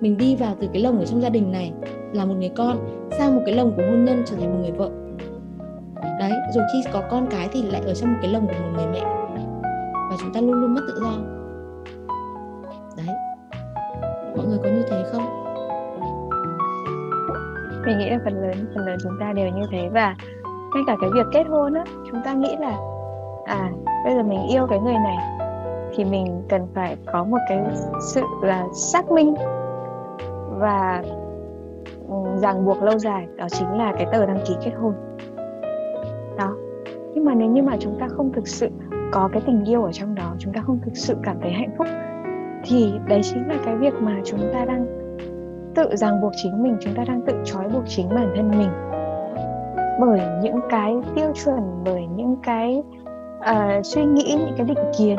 Mình 0.01 0.17
đi 0.17 0.37
vào 0.37 0.55
từ 0.61 0.69
cái 0.73 0.83
lồng 0.83 0.99
ở 0.99 1.05
trong 1.05 1.21
gia 1.21 1.29
đình 1.29 1.53
này, 1.53 1.73
là 2.13 2.25
một 2.25 2.35
người 2.35 2.51
con, 2.57 2.79
sang 3.19 3.37
một 3.37 3.43
cái 3.47 3.55
lồng 3.55 3.73
của 3.77 3.83
hôn 3.83 4.05
nhân, 4.05 4.23
trở 4.27 4.37
thành 4.37 4.53
một 4.53 4.59
người 4.61 4.73
vợ. 4.73 4.91
Đấy, 6.19 6.33
rồi 6.55 6.65
khi 6.73 6.91
có 6.93 7.03
con 7.11 7.27
cái 7.31 7.49
thì 7.53 7.63
lại 7.63 7.83
ở 7.87 7.95
trong 7.95 8.13
một 8.13 8.19
cái 8.23 8.31
lồng 8.31 8.47
của 8.47 8.53
một 8.53 8.71
người 8.77 8.87
mẹ. 8.87 9.01
Và 9.93 10.17
chúng 10.21 10.33
ta 10.33 10.41
luôn 10.41 10.53
luôn 10.53 10.75
mất 10.75 10.81
tự 10.89 11.01
do. 11.01 11.36
Mọi 14.47 14.59
người 14.59 14.59
có 14.65 14.71
như 14.71 14.83
thế 14.91 15.05
không? 15.13 15.23
Mình 17.87 17.99
nghĩ 17.99 18.11
là 18.11 18.19
phần 18.25 18.43
lớn 18.43 18.55
phần 18.75 18.87
lớn 18.87 18.99
chúng 19.03 19.17
ta 19.21 19.33
đều 19.33 19.49
như 19.49 19.63
thế. 19.71 19.89
Và 19.93 20.17
ngay 20.75 20.83
cả 20.87 20.97
cái 21.01 21.11
việc 21.15 21.27
kết 21.33 21.45
hôn 21.49 21.75
á, 21.75 21.85
chúng 22.11 22.21
ta 22.25 22.33
nghĩ 22.33 22.57
là 22.61 22.77
à 23.45 23.71
bây 24.05 24.15
giờ 24.15 24.23
mình 24.23 24.47
yêu 24.51 24.67
cái 24.71 24.79
người 24.79 24.95
này 24.95 25.17
thì 25.95 26.05
mình 26.05 26.43
cần 26.49 26.67
phải 26.75 26.97
có 27.13 27.25
một 27.25 27.39
cái 27.49 27.59
sự 28.01 28.23
là 28.43 28.65
xác 28.73 29.11
minh 29.11 29.35
và 30.59 31.03
ràng 32.43 32.65
buộc 32.65 32.83
lâu 32.83 32.99
dài. 32.99 33.27
Đó 33.37 33.47
chính 33.49 33.79
là 33.79 33.93
cái 33.93 34.07
tờ 34.13 34.27
đăng 34.27 34.41
ký 34.47 34.57
kết 34.65 34.73
hôn. 34.81 34.95
Đó. 36.39 36.57
Nhưng 37.15 37.25
mà 37.25 37.35
nếu 37.35 37.49
như 37.49 37.63
mà 37.63 37.77
chúng 37.81 37.99
ta 38.01 38.09
không 38.09 38.33
thực 38.33 38.49
sự 38.49 38.69
có 39.13 39.29
cái 39.33 39.43
tình 39.47 39.65
yêu 39.65 39.85
ở 39.85 39.93
trong 39.93 40.15
đó, 40.15 40.35
chúng 40.39 40.53
ta 40.53 40.63
không 40.67 40.79
thực 40.85 40.97
sự 40.97 41.17
cảm 41.23 41.37
thấy 41.43 41.53
hạnh 41.53 41.75
phúc 41.79 41.87
thì 42.69 42.93
đấy 43.09 43.21
chính 43.23 43.49
là 43.49 43.57
cái 43.65 43.77
việc 43.77 43.95
mà 44.01 44.13
chúng 44.25 44.41
ta 44.53 44.65
đang 44.65 44.87
tự 45.75 45.97
ràng 45.97 46.21
buộc 46.21 46.33
chính 46.43 46.63
mình 46.63 46.77
chúng 46.81 46.95
ta 46.95 47.05
đang 47.09 47.23
tự 47.27 47.33
trói 47.45 47.69
buộc 47.69 47.83
chính 47.87 48.09
bản 48.09 48.33
thân 48.37 48.51
mình. 48.51 48.71
Bởi 50.01 50.21
những 50.43 50.61
cái 50.71 50.95
tiêu 51.15 51.33
chuẩn 51.45 51.85
bởi 51.85 52.07
những 52.07 52.37
cái 52.43 52.83
uh, 53.39 53.87
suy 53.87 54.05
nghĩ 54.05 54.37
những 54.39 54.55
cái 54.57 54.67
định 54.67 54.93
kiến 54.99 55.17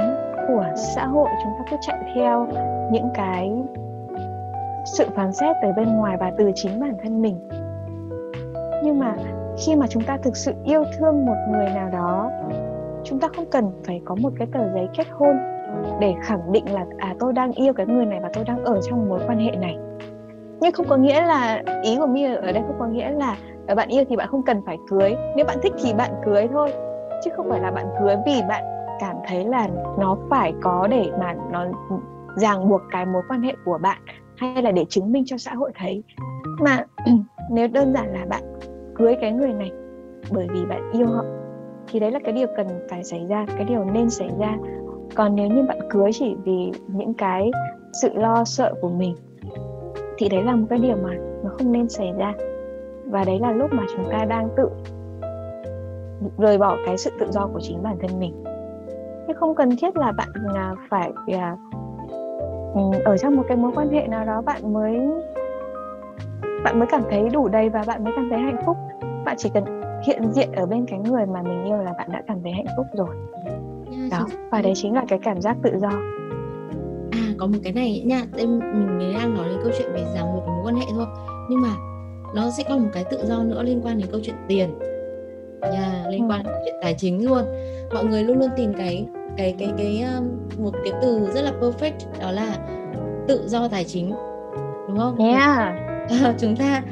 của 0.48 0.66
xã 0.76 1.06
hội 1.06 1.30
chúng 1.44 1.52
ta 1.58 1.66
cứ 1.72 1.78
chạy 1.82 2.00
theo 2.16 2.48
những 2.92 3.10
cái 3.14 3.52
sự 4.98 5.06
phán 5.16 5.34
xét 5.34 5.56
từ 5.62 5.68
bên 5.76 5.96
ngoài 5.96 6.18
và 6.20 6.32
từ 6.38 6.52
chính 6.56 6.80
bản 6.80 6.94
thân 7.04 7.22
mình. 7.22 7.40
Nhưng 8.84 9.00
mà 9.00 9.16
khi 9.58 9.76
mà 9.76 9.88
chúng 9.88 10.04
ta 10.04 10.18
thực 10.18 10.38
sự 10.38 10.54
yêu 10.64 10.84
thương 10.98 11.26
một 11.26 11.36
người 11.52 11.70
nào 11.70 11.90
đó 11.90 12.32
chúng 13.04 13.20
ta 13.20 13.28
không 13.36 13.46
cần 13.46 13.72
phải 13.84 14.02
có 14.06 14.16
một 14.16 14.34
cái 14.40 14.48
tờ 14.54 14.74
giấy 14.74 14.88
kết 14.98 15.08
hôn 15.12 15.57
để 16.00 16.16
khẳng 16.22 16.52
định 16.52 16.74
là 16.74 16.86
à 16.98 17.16
tôi 17.20 17.34
đang 17.34 17.52
yêu 17.52 17.74
cái 17.74 17.86
người 17.86 18.06
này 18.06 18.20
và 18.24 18.30
tôi 18.34 18.44
đang 18.44 18.64
ở 18.64 18.82
trong 18.82 19.10
mối 19.10 19.20
quan 19.28 19.40
hệ 19.40 19.52
này. 19.52 19.78
Nhưng 20.62 20.72
không 20.72 20.86
có 20.90 20.98
nghĩa 20.98 21.22
là, 21.22 21.64
ý 21.84 21.98
của 21.98 22.08
mi 22.08 22.24
ở 22.24 22.52
đây 22.52 22.64
không 22.68 22.76
có 22.80 22.86
nghĩa 22.86 23.12
là 23.12 23.38
ờ, 23.68 23.76
bạn 23.76 23.90
yêu 23.90 24.04
thì 24.10 24.16
bạn 24.16 24.28
không 24.32 24.44
cần 24.44 24.62
phải 24.66 24.78
cưới. 24.90 25.16
Nếu 25.36 25.46
bạn 25.46 25.58
thích 25.64 25.74
thì 25.84 25.94
bạn 25.94 26.12
cưới 26.26 26.48
thôi, 26.52 26.74
chứ 27.24 27.32
không 27.36 27.50
phải 27.50 27.62
là 27.62 27.72
bạn 27.72 27.86
cưới 28.00 28.16
vì 28.26 28.42
bạn 28.50 28.64
cảm 29.00 29.16
thấy 29.28 29.46
là 29.46 29.68
nó 30.00 30.18
phải 30.30 30.54
có 30.62 30.88
để 30.92 31.12
mà 31.20 31.36
nó 31.52 31.66
ràng 32.36 32.70
buộc 32.70 32.82
cái 32.92 33.06
mối 33.06 33.22
quan 33.30 33.42
hệ 33.42 33.54
của 33.66 33.78
bạn 33.82 34.02
hay 34.38 34.64
là 34.64 34.72
để 34.72 34.86
chứng 34.90 35.12
minh 35.12 35.24
cho 35.26 35.38
xã 35.38 35.54
hội 35.54 35.72
thấy. 35.76 36.04
Mà 36.60 36.86
nếu 37.52 37.68
đơn 37.68 37.94
giản 37.94 38.14
là 38.14 38.26
bạn 38.30 38.44
cưới 38.96 39.16
cái 39.22 39.32
người 39.32 39.54
này 39.54 39.72
bởi 40.32 40.48
vì 40.54 40.66
bạn 40.66 40.92
yêu 40.92 41.08
họ, 41.08 41.24
thì 41.88 42.00
đấy 42.00 42.12
là 42.12 42.20
cái 42.24 42.34
điều 42.34 42.48
cần 42.58 42.68
phải 42.90 43.04
xảy 43.04 43.26
ra, 43.30 43.46
cái 43.58 43.66
điều 43.66 43.84
nên 43.84 44.10
xảy 44.10 44.30
ra 44.40 44.58
còn 45.15 45.36
nếu 45.36 45.48
như 45.48 45.63
bạn 45.63 45.80
cưới 45.89 46.12
chỉ 46.13 46.36
vì 46.43 46.72
những 46.88 47.13
cái 47.13 47.52
sự 48.02 48.10
lo 48.13 48.43
sợ 48.46 48.74
của 48.82 48.89
mình, 48.89 49.15
thì 50.17 50.30
đấy 50.30 50.43
là 50.43 50.56
một 50.56 50.65
cái 50.70 50.80
điều 50.80 50.96
mà 51.04 51.15
nó 51.43 51.50
không 51.58 51.72
nên 51.72 51.89
xảy 51.89 52.13
ra. 52.17 52.34
Và 53.06 53.24
đấy 53.24 53.39
là 53.39 53.52
lúc 53.52 53.74
mà 53.74 53.84
chúng 53.96 54.06
ta 54.12 54.26
đang 54.26 54.50
tự 54.58 54.70
rời 56.38 56.58
bỏ 56.58 56.78
cái 56.86 56.98
sự 56.98 57.12
tự 57.20 57.28
do 57.32 57.48
của 57.54 57.60
chính 57.60 57.84
bản 57.84 57.98
thân 58.02 58.20
mình. 58.20 58.43
Thế 59.28 59.34
không 59.38 59.56
cần 59.56 59.70
thiết 59.82 59.98
là 59.98 60.12
bạn 60.12 60.30
à, 60.56 60.76
phải 60.89 61.12
à, 61.28 61.58
ừ, 62.74 62.82
ở 63.06 63.17
trong 63.17 63.36
một 63.36 63.43
cái 63.48 63.58
mối 63.58 63.72
quan 63.76 63.89
hệ 63.89 64.08
nào 64.08 64.26
đó 64.26 64.41
bạn 64.41 64.74
mới 64.74 65.00
bạn 66.63 66.80
mới 66.80 66.88
cảm 66.91 67.02
thấy 67.10 67.30
đủ 67.30 67.48
đầy 67.48 67.70
và 67.70 67.84
bạn 67.88 68.04
mới 68.04 68.13
cảm 68.15 68.28
thấy 68.30 68.39
hạnh 68.39 68.62
phúc. 68.65 68.78
Bạn 69.26 69.36
chỉ 69.38 69.50
cần 69.54 69.63
hiện 70.08 70.32
diện 70.32 70.52
ở 70.52 70.65
bên 70.65 70.86
cái 70.86 71.00
người 71.00 71.26
mà 71.26 71.41
mình 71.41 71.63
yêu 71.63 71.78
là 71.78 71.93
bạn 71.98 72.10
đã 72.12 72.22
cảm 72.28 72.38
thấy 72.43 72.52
hạnh 72.52 72.67
phúc 72.78 72.86
rồi 72.93 73.15
đó 74.12 74.28
và 74.52 74.62
đấy 74.62 74.74
chính 74.76 74.93
là 74.93 75.04
cái 75.08 75.20
cảm 75.24 75.41
giác 75.41 75.58
tự 75.63 75.72
do 75.82 75.89
à 77.12 77.34
có 77.38 77.48
một 77.48 77.58
cái 77.63 77.74
này 77.74 78.04
nha 78.06 78.22
mình 78.36 78.60
mới 78.98 79.13
đang 79.13 79.34
nói 79.34 79.50
đến 79.50 79.58
câu 79.63 79.72
chuyện 79.78 79.93
về 79.93 80.06
ràng 80.15 80.34
buộc 80.34 80.48
mối 80.48 80.62
quan 80.63 80.76
hệ 80.76 80.86
thôi 80.89 81.06
nhưng 81.50 81.62
mà 81.62 81.76
nó 82.36 82.50
sẽ 82.58 82.63
có 82.70 82.78
một 82.78 82.89
cái 82.93 83.04
tự 83.12 83.26
do 83.26 83.43
nữa 83.43 83.63
liên 83.63 83.82
quan 83.84 83.98
đến 83.98 84.08
câu 84.12 84.22
chuyện 84.24 84.36
tiền 84.48 84.70
yeah, 85.62 86.08
liên 86.10 86.22
ừ. 86.22 86.28
quan 86.30 86.43
đến 86.43 86.54
chuyện 86.65 86.76
tài 86.82 86.96
chính 86.98 87.26
luôn 87.26 87.46
mọi 87.93 88.06
người 88.06 88.24
luôn 88.24 88.39
luôn 88.39 88.50
tìm 88.58 88.74
cái 88.74 89.08
cái 89.38 89.56
cái 89.60 89.72
cái 89.78 90.04
um, 90.17 90.26
một 90.63 90.72
cái 90.84 90.93
từ 91.02 91.30
rất 91.34 91.41
là 91.41 91.52
perfect 91.62 92.20
đó 92.22 92.32
là 92.32 92.58
tự 93.28 93.48
do 93.48 93.67
tài 93.67 93.84
chính 93.84 94.12
đúng 94.88 94.98
không? 94.98 95.17
Yeah. 95.17 95.74
chúng 96.39 96.56
ta 96.56 96.84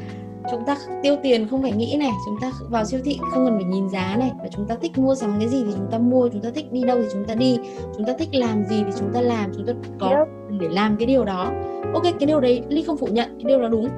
chúng 0.50 0.64
ta 0.66 0.76
tiêu 1.02 1.16
tiền 1.22 1.48
không 1.48 1.62
phải 1.62 1.72
nghĩ 1.72 1.96
này 1.98 2.10
chúng 2.26 2.36
ta 2.40 2.52
vào 2.70 2.84
siêu 2.84 3.00
thị 3.04 3.18
không 3.30 3.44
cần 3.44 3.54
phải 3.56 3.64
nhìn 3.64 3.88
giá 3.88 4.16
này 4.18 4.32
và 4.42 4.48
chúng 4.50 4.66
ta 4.66 4.76
thích 4.82 4.98
mua 4.98 5.14
sắm 5.14 5.36
cái 5.38 5.48
gì 5.48 5.64
thì 5.66 5.72
chúng 5.76 5.90
ta 5.90 5.98
mua 5.98 6.28
chúng 6.28 6.42
ta 6.42 6.50
thích 6.54 6.72
đi 6.72 6.82
đâu 6.82 6.98
thì 6.98 7.08
chúng 7.12 7.24
ta 7.24 7.34
đi 7.34 7.58
chúng 7.96 8.06
ta 8.06 8.12
thích 8.18 8.28
làm 8.32 8.64
gì 8.64 8.82
thì 8.86 8.92
chúng 8.98 9.12
ta 9.12 9.20
làm 9.20 9.50
chúng 9.56 9.66
ta 9.66 9.72
có 10.00 10.26
để 10.60 10.68
làm 10.68 10.96
cái 10.96 11.06
điều 11.06 11.24
đó. 11.24 11.52
Ok 11.94 12.02
cái 12.02 12.26
điều 12.26 12.40
đấy 12.40 12.62
ly 12.68 12.82
không 12.82 12.96
phủ 12.96 13.06
nhận 13.06 13.28
cái 13.28 13.44
điều 13.44 13.60
đó 13.60 13.68
đúng. 13.68 13.88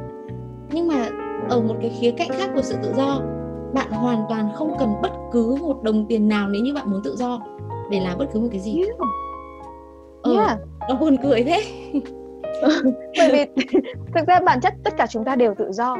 Nhưng 0.72 0.88
mà 0.88 1.08
ở 1.50 1.60
một 1.60 1.74
cái 1.80 1.90
khía 2.00 2.10
cạnh 2.10 2.28
khác 2.30 2.50
của 2.54 2.62
sự 2.62 2.76
tự 2.82 2.92
do 2.96 3.20
bạn 3.74 3.90
hoàn 3.90 4.24
toàn 4.28 4.48
không 4.54 4.76
cần 4.78 4.94
bất 5.02 5.12
cứ 5.32 5.56
một 5.60 5.82
đồng 5.82 6.06
tiền 6.08 6.28
nào 6.28 6.48
nếu 6.48 6.62
như 6.62 6.74
bạn 6.74 6.90
muốn 6.90 7.00
tự 7.04 7.16
do 7.16 7.40
để 7.90 8.00
làm 8.00 8.18
bất 8.18 8.26
cứ 8.32 8.40
một 8.40 8.48
cái 8.50 8.60
gì. 8.60 8.76
Yeah. 8.76 8.96
ờ, 10.22 10.32
yeah. 10.32 10.58
nó 10.88 10.94
buồn 10.94 11.16
cười 11.22 11.44
thế. 11.44 11.62
Bởi 13.18 13.30
vì 13.32 13.64
thực 14.14 14.26
ra 14.26 14.40
bản 14.40 14.60
chất 14.60 14.74
tất 14.84 14.94
cả 14.96 15.06
chúng 15.06 15.24
ta 15.24 15.36
đều 15.36 15.54
tự 15.54 15.72
do 15.72 15.96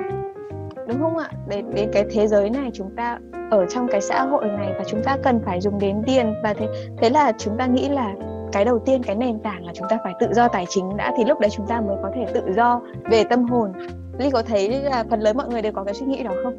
đúng 0.89 1.01
không 1.01 1.17
ạ? 1.17 1.31
Đến 1.49 1.67
đến 1.75 1.91
cái 1.93 2.05
thế 2.11 2.27
giới 2.27 2.51
này 2.51 2.71
chúng 2.75 2.91
ta 2.97 3.19
ở 3.51 3.67
trong 3.67 3.89
cái 3.89 4.01
xã 4.01 4.23
hội 4.23 4.45
này 4.45 4.73
và 4.79 4.85
chúng 4.87 5.03
ta 5.05 5.17
cần 5.23 5.41
phải 5.47 5.61
dùng 5.61 5.79
đến 5.79 6.03
tiền 6.07 6.35
và 6.43 6.55
thế 6.55 6.67
thế 6.99 7.11
là 7.11 7.33
chúng 7.39 7.59
ta 7.59 7.67
nghĩ 7.67 7.89
là 7.89 8.15
cái 8.53 8.65
đầu 8.65 8.79
tiên 8.79 9.03
cái 9.03 9.17
nền 9.17 9.39
tảng 9.39 9.65
là 9.67 9.73
chúng 9.75 9.87
ta 9.91 9.99
phải 10.05 10.13
tự 10.21 10.27
do 10.33 10.49
tài 10.49 10.67
chính 10.69 10.97
đã 10.97 11.13
thì 11.17 11.25
lúc 11.25 11.41
đấy 11.41 11.51
chúng 11.57 11.67
ta 11.67 11.81
mới 11.81 11.97
có 12.03 12.11
thể 12.15 12.27
tự 12.35 12.43
do 12.57 12.81
về 13.11 13.25
tâm 13.25 13.45
hồn. 13.45 13.73
Ly 14.19 14.31
có 14.31 14.43
thấy 14.43 14.69
là 14.69 15.05
phần 15.11 15.21
lớn 15.21 15.37
mọi 15.37 15.49
người 15.49 15.63
đều 15.63 15.73
có 15.73 15.85
cái 15.85 15.95
suy 15.95 16.07
nghĩ 16.07 16.23
đó 16.23 16.33
không? 16.45 16.55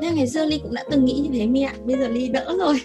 Nhưng 0.00 0.14
ngày 0.14 0.26
xưa 0.26 0.44
ly 0.44 0.60
cũng 0.62 0.74
đã 0.74 0.84
từng 0.90 1.04
nghĩ 1.04 1.28
như 1.28 1.38
thế 1.38 1.46
mi 1.46 1.62
ạ. 1.62 1.72
Bây 1.84 1.96
giờ 1.96 2.08
ly 2.08 2.28
đỡ 2.28 2.52
rồi. 2.58 2.74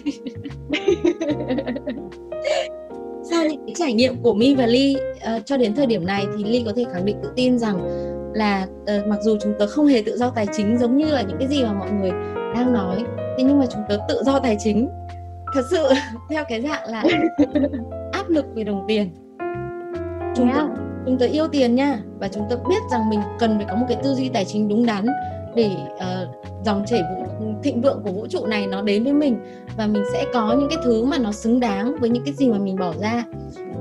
Sau 3.30 3.44
những 3.44 3.74
trải 3.74 3.92
nghiệm 3.92 4.22
của 4.22 4.34
mi 4.34 4.54
và 4.54 4.66
ly 4.66 4.96
uh, 5.36 5.46
cho 5.46 5.56
đến 5.56 5.74
thời 5.74 5.86
điểm 5.86 6.06
này 6.06 6.26
thì 6.36 6.44
ly 6.44 6.62
có 6.66 6.72
thể 6.76 6.84
khẳng 6.92 7.04
định 7.04 7.16
tự 7.22 7.32
tin 7.36 7.58
rằng 7.58 7.80
là 8.34 8.66
uh, 8.82 9.06
mặc 9.06 9.18
dù 9.22 9.36
chúng 9.40 9.54
tớ 9.58 9.66
không 9.66 9.86
hề 9.86 10.02
tự 10.06 10.16
do 10.16 10.30
tài 10.30 10.46
chính 10.56 10.78
giống 10.78 10.96
như 10.96 11.06
là 11.06 11.22
những 11.22 11.38
cái 11.38 11.48
gì 11.48 11.64
mà 11.64 11.72
mọi 11.72 11.90
người 11.90 12.10
đang 12.54 12.72
nói 12.72 13.04
thế 13.36 13.44
nhưng 13.44 13.58
mà 13.58 13.66
chúng 13.66 13.82
tớ 13.88 13.98
tự 14.08 14.22
do 14.24 14.38
tài 14.38 14.56
chính. 14.60 14.88
Thật 15.54 15.62
sự 15.70 15.88
theo 16.30 16.44
cái 16.48 16.60
dạng 16.60 16.86
là 16.86 17.04
áp 18.12 18.28
lực 18.28 18.46
về 18.54 18.64
đồng 18.64 18.84
tiền. 18.88 19.10
Chúng 20.36 20.50
yeah. 20.50 20.56
tớ 20.56 20.66
chúng 21.06 21.18
tớ 21.18 21.26
yêu 21.26 21.48
tiền 21.48 21.74
nha 21.74 21.98
và 22.18 22.28
chúng 22.28 22.46
tớ 22.50 22.56
biết 22.56 22.82
rằng 22.92 23.10
mình 23.10 23.20
cần 23.38 23.56
phải 23.56 23.66
có 23.70 23.76
một 23.76 23.86
cái 23.88 23.98
tư 24.02 24.14
duy 24.14 24.28
tài 24.28 24.44
chính 24.44 24.68
đúng 24.68 24.86
đắn 24.86 25.06
để 25.54 25.70
uh, 25.94 26.28
dòng 26.64 26.84
chảy 26.86 27.02
vũ, 27.02 27.46
thịnh 27.62 27.80
vượng 27.80 28.00
của 28.04 28.10
vũ 28.10 28.26
trụ 28.26 28.46
này 28.46 28.66
nó 28.66 28.82
đến 28.82 29.04
với 29.04 29.12
mình 29.12 29.36
và 29.76 29.86
mình 29.86 30.02
sẽ 30.12 30.24
có 30.34 30.56
những 30.58 30.68
cái 30.68 30.78
thứ 30.84 31.04
mà 31.04 31.18
nó 31.18 31.32
xứng 31.32 31.60
đáng 31.60 31.96
với 32.00 32.10
những 32.10 32.24
cái 32.24 32.34
gì 32.34 32.48
mà 32.48 32.58
mình 32.58 32.76
bỏ 32.76 32.92
ra. 33.00 33.24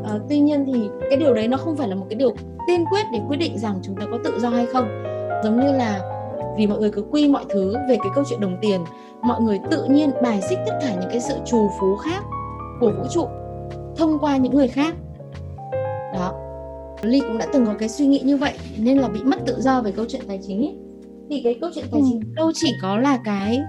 Uh, 0.01 0.21
tuy 0.29 0.39
nhiên 0.39 0.65
thì 0.65 0.89
cái 1.09 1.17
điều 1.17 1.33
đấy 1.33 1.47
nó 1.47 1.57
không 1.57 1.75
phải 1.75 1.87
là 1.87 1.95
một 1.95 2.05
cái 2.09 2.15
điều 2.15 2.33
tiên 2.67 2.85
quyết 2.91 3.03
để 3.13 3.19
quyết 3.27 3.37
định 3.37 3.57
rằng 3.57 3.79
chúng 3.83 3.95
ta 3.95 4.05
có 4.11 4.17
tự 4.23 4.39
do 4.39 4.49
hay 4.49 4.65
không. 4.65 5.03
Giống 5.43 5.59
như 5.59 5.71
là 5.71 6.01
vì 6.57 6.67
mọi 6.67 6.79
người 6.79 6.91
cứ 6.91 7.03
quy 7.11 7.27
mọi 7.27 7.45
thứ 7.49 7.73
về 7.89 7.97
cái 7.97 8.09
câu 8.15 8.23
chuyện 8.29 8.39
đồng 8.39 8.57
tiền 8.61 8.81
mọi 9.21 9.41
người 9.41 9.59
tự 9.71 9.83
nhiên 9.83 10.11
bài 10.23 10.41
xích 10.41 10.59
tất 10.65 10.73
cả 10.81 10.95
những 11.01 11.09
cái 11.09 11.19
sự 11.19 11.35
trù 11.45 11.69
phú 11.79 11.95
khác 11.95 12.23
của 12.79 12.91
vũ 12.97 13.03
trụ 13.13 13.27
thông 13.97 14.19
qua 14.19 14.37
những 14.37 14.55
người 14.55 14.67
khác. 14.67 14.95
Đó. 16.13 16.33
Ly 17.01 17.19
cũng 17.19 17.37
đã 17.37 17.45
từng 17.53 17.65
có 17.65 17.73
cái 17.79 17.89
suy 17.89 18.07
nghĩ 18.07 18.19
như 18.19 18.37
vậy 18.37 18.53
nên 18.77 18.97
là 18.97 19.07
bị 19.07 19.19
mất 19.23 19.37
tự 19.45 19.61
do 19.61 19.81
về 19.81 19.91
câu 19.91 20.05
chuyện 20.09 20.21
tài 20.27 20.39
chính 20.47 20.61
ấy 20.61 20.75
thì 21.29 21.41
cái 21.43 21.57
câu 21.61 21.69
chuyện 21.75 21.85
tài 21.91 22.01
chính 22.09 22.19
ừ. 22.19 22.27
đâu 22.35 22.51
chỉ 22.55 22.73
có 22.81 22.97
là 22.97 23.19
cái 23.23 23.59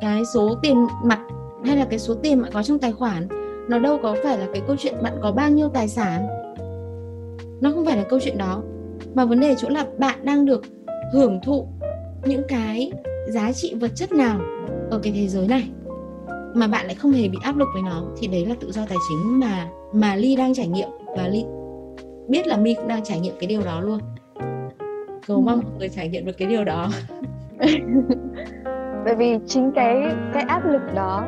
cái 0.00 0.22
số 0.34 0.54
tiền 0.62 0.86
mặt 1.04 1.20
hay 1.64 1.76
là 1.76 1.84
cái 1.84 1.98
số 1.98 2.14
tiền 2.14 2.42
bạn 2.42 2.52
có 2.52 2.62
trong 2.62 2.78
tài 2.78 2.92
khoản 2.92 3.28
nó 3.68 3.78
đâu 3.78 3.98
có 4.02 4.16
phải 4.24 4.38
là 4.38 4.48
cái 4.52 4.62
câu 4.66 4.76
chuyện 4.78 4.94
bạn 5.02 5.18
có 5.22 5.32
bao 5.32 5.50
nhiêu 5.50 5.68
tài 5.68 5.88
sản. 5.88 6.26
Nó 7.60 7.72
không 7.74 7.84
phải 7.84 7.96
là 7.96 8.02
câu 8.02 8.20
chuyện 8.22 8.38
đó. 8.38 8.62
Mà 9.14 9.24
vấn 9.24 9.40
đề 9.40 9.54
chỗ 9.58 9.68
là 9.68 9.86
bạn 9.98 10.24
đang 10.24 10.46
được 10.46 10.62
hưởng 11.12 11.40
thụ 11.44 11.66
những 12.24 12.42
cái 12.48 12.92
giá 13.28 13.52
trị 13.52 13.74
vật 13.74 13.90
chất 13.96 14.12
nào 14.12 14.40
ở 14.90 15.00
cái 15.02 15.12
thế 15.12 15.28
giới 15.28 15.48
này 15.48 15.68
mà 16.54 16.66
bạn 16.66 16.86
lại 16.86 16.94
không 16.94 17.12
hề 17.12 17.28
bị 17.28 17.38
áp 17.42 17.56
lực 17.56 17.68
với 17.74 17.82
nó 17.82 18.02
thì 18.18 18.26
đấy 18.26 18.46
là 18.46 18.54
tự 18.60 18.72
do 18.72 18.82
tài 18.88 18.98
chính 19.08 19.40
mà 19.40 19.68
mà 19.92 20.16
ly 20.16 20.36
đang 20.36 20.54
trải 20.54 20.68
nghiệm 20.68 20.88
và 21.16 21.28
ly 21.28 21.44
biết 22.28 22.46
là 22.46 22.56
mi 22.56 22.74
cũng 22.74 22.88
đang 22.88 23.04
trải 23.04 23.20
nghiệm 23.20 23.34
cái 23.40 23.46
điều 23.46 23.62
đó 23.62 23.80
luôn 23.80 24.00
cầu 25.26 25.40
mong 25.40 25.60
mọi 25.64 25.72
người 25.78 25.88
trải 25.88 26.08
nghiệm 26.08 26.26
được 26.26 26.32
cái 26.38 26.48
điều 26.48 26.64
đó. 26.64 26.88
Bởi 29.04 29.14
vì 29.14 29.38
chính 29.46 29.72
cái 29.74 30.02
cái 30.34 30.42
áp 30.42 30.66
lực 30.66 30.94
đó 30.94 31.24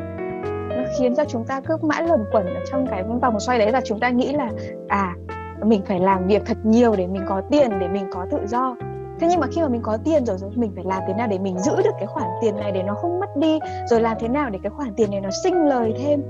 nó 0.69 0.83
khiến 0.99 1.15
cho 1.15 1.23
chúng 1.25 1.45
ta 1.45 1.61
cứ 1.61 1.77
mãi 1.81 2.03
luẩn 2.07 2.25
quẩn 2.31 2.45
ở 2.45 2.61
trong 2.71 2.87
cái 2.87 3.03
vòng 3.21 3.39
xoay 3.39 3.59
đấy 3.59 3.71
là 3.71 3.81
chúng 3.85 3.99
ta 3.99 4.09
nghĩ 4.09 4.33
là 4.33 4.51
à 4.87 5.15
mình 5.63 5.81
phải 5.85 5.99
làm 5.99 6.27
việc 6.27 6.41
thật 6.45 6.57
nhiều 6.63 6.95
để 6.97 7.07
mình 7.07 7.21
có 7.27 7.41
tiền, 7.51 7.79
để 7.79 7.87
mình 7.87 8.05
có 8.11 8.25
tự 8.31 8.37
do. 8.47 8.75
Thế 9.19 9.27
nhưng 9.29 9.39
mà 9.39 9.47
khi 9.51 9.61
mà 9.61 9.67
mình 9.67 9.81
có 9.81 9.97
tiền 10.03 10.25
rồi 10.25 10.37
rồi 10.37 10.51
mình 10.55 10.71
phải 10.75 10.83
làm 10.87 11.03
thế 11.07 11.13
nào 11.13 11.27
để 11.27 11.39
mình 11.39 11.59
giữ 11.59 11.75
được 11.75 11.93
cái 11.99 12.07
khoản 12.07 12.27
tiền 12.41 12.55
này 12.55 12.71
để 12.71 12.83
nó 12.83 12.93
không 12.93 13.19
mất 13.19 13.37
đi, 13.37 13.59
rồi 13.89 14.01
làm 14.01 14.17
thế 14.19 14.27
nào 14.27 14.49
để 14.49 14.59
cái 14.63 14.69
khoản 14.69 14.93
tiền 14.97 15.11
này 15.11 15.21
nó 15.21 15.29
sinh 15.43 15.65
lời 15.65 15.93
thêm. 15.97 16.21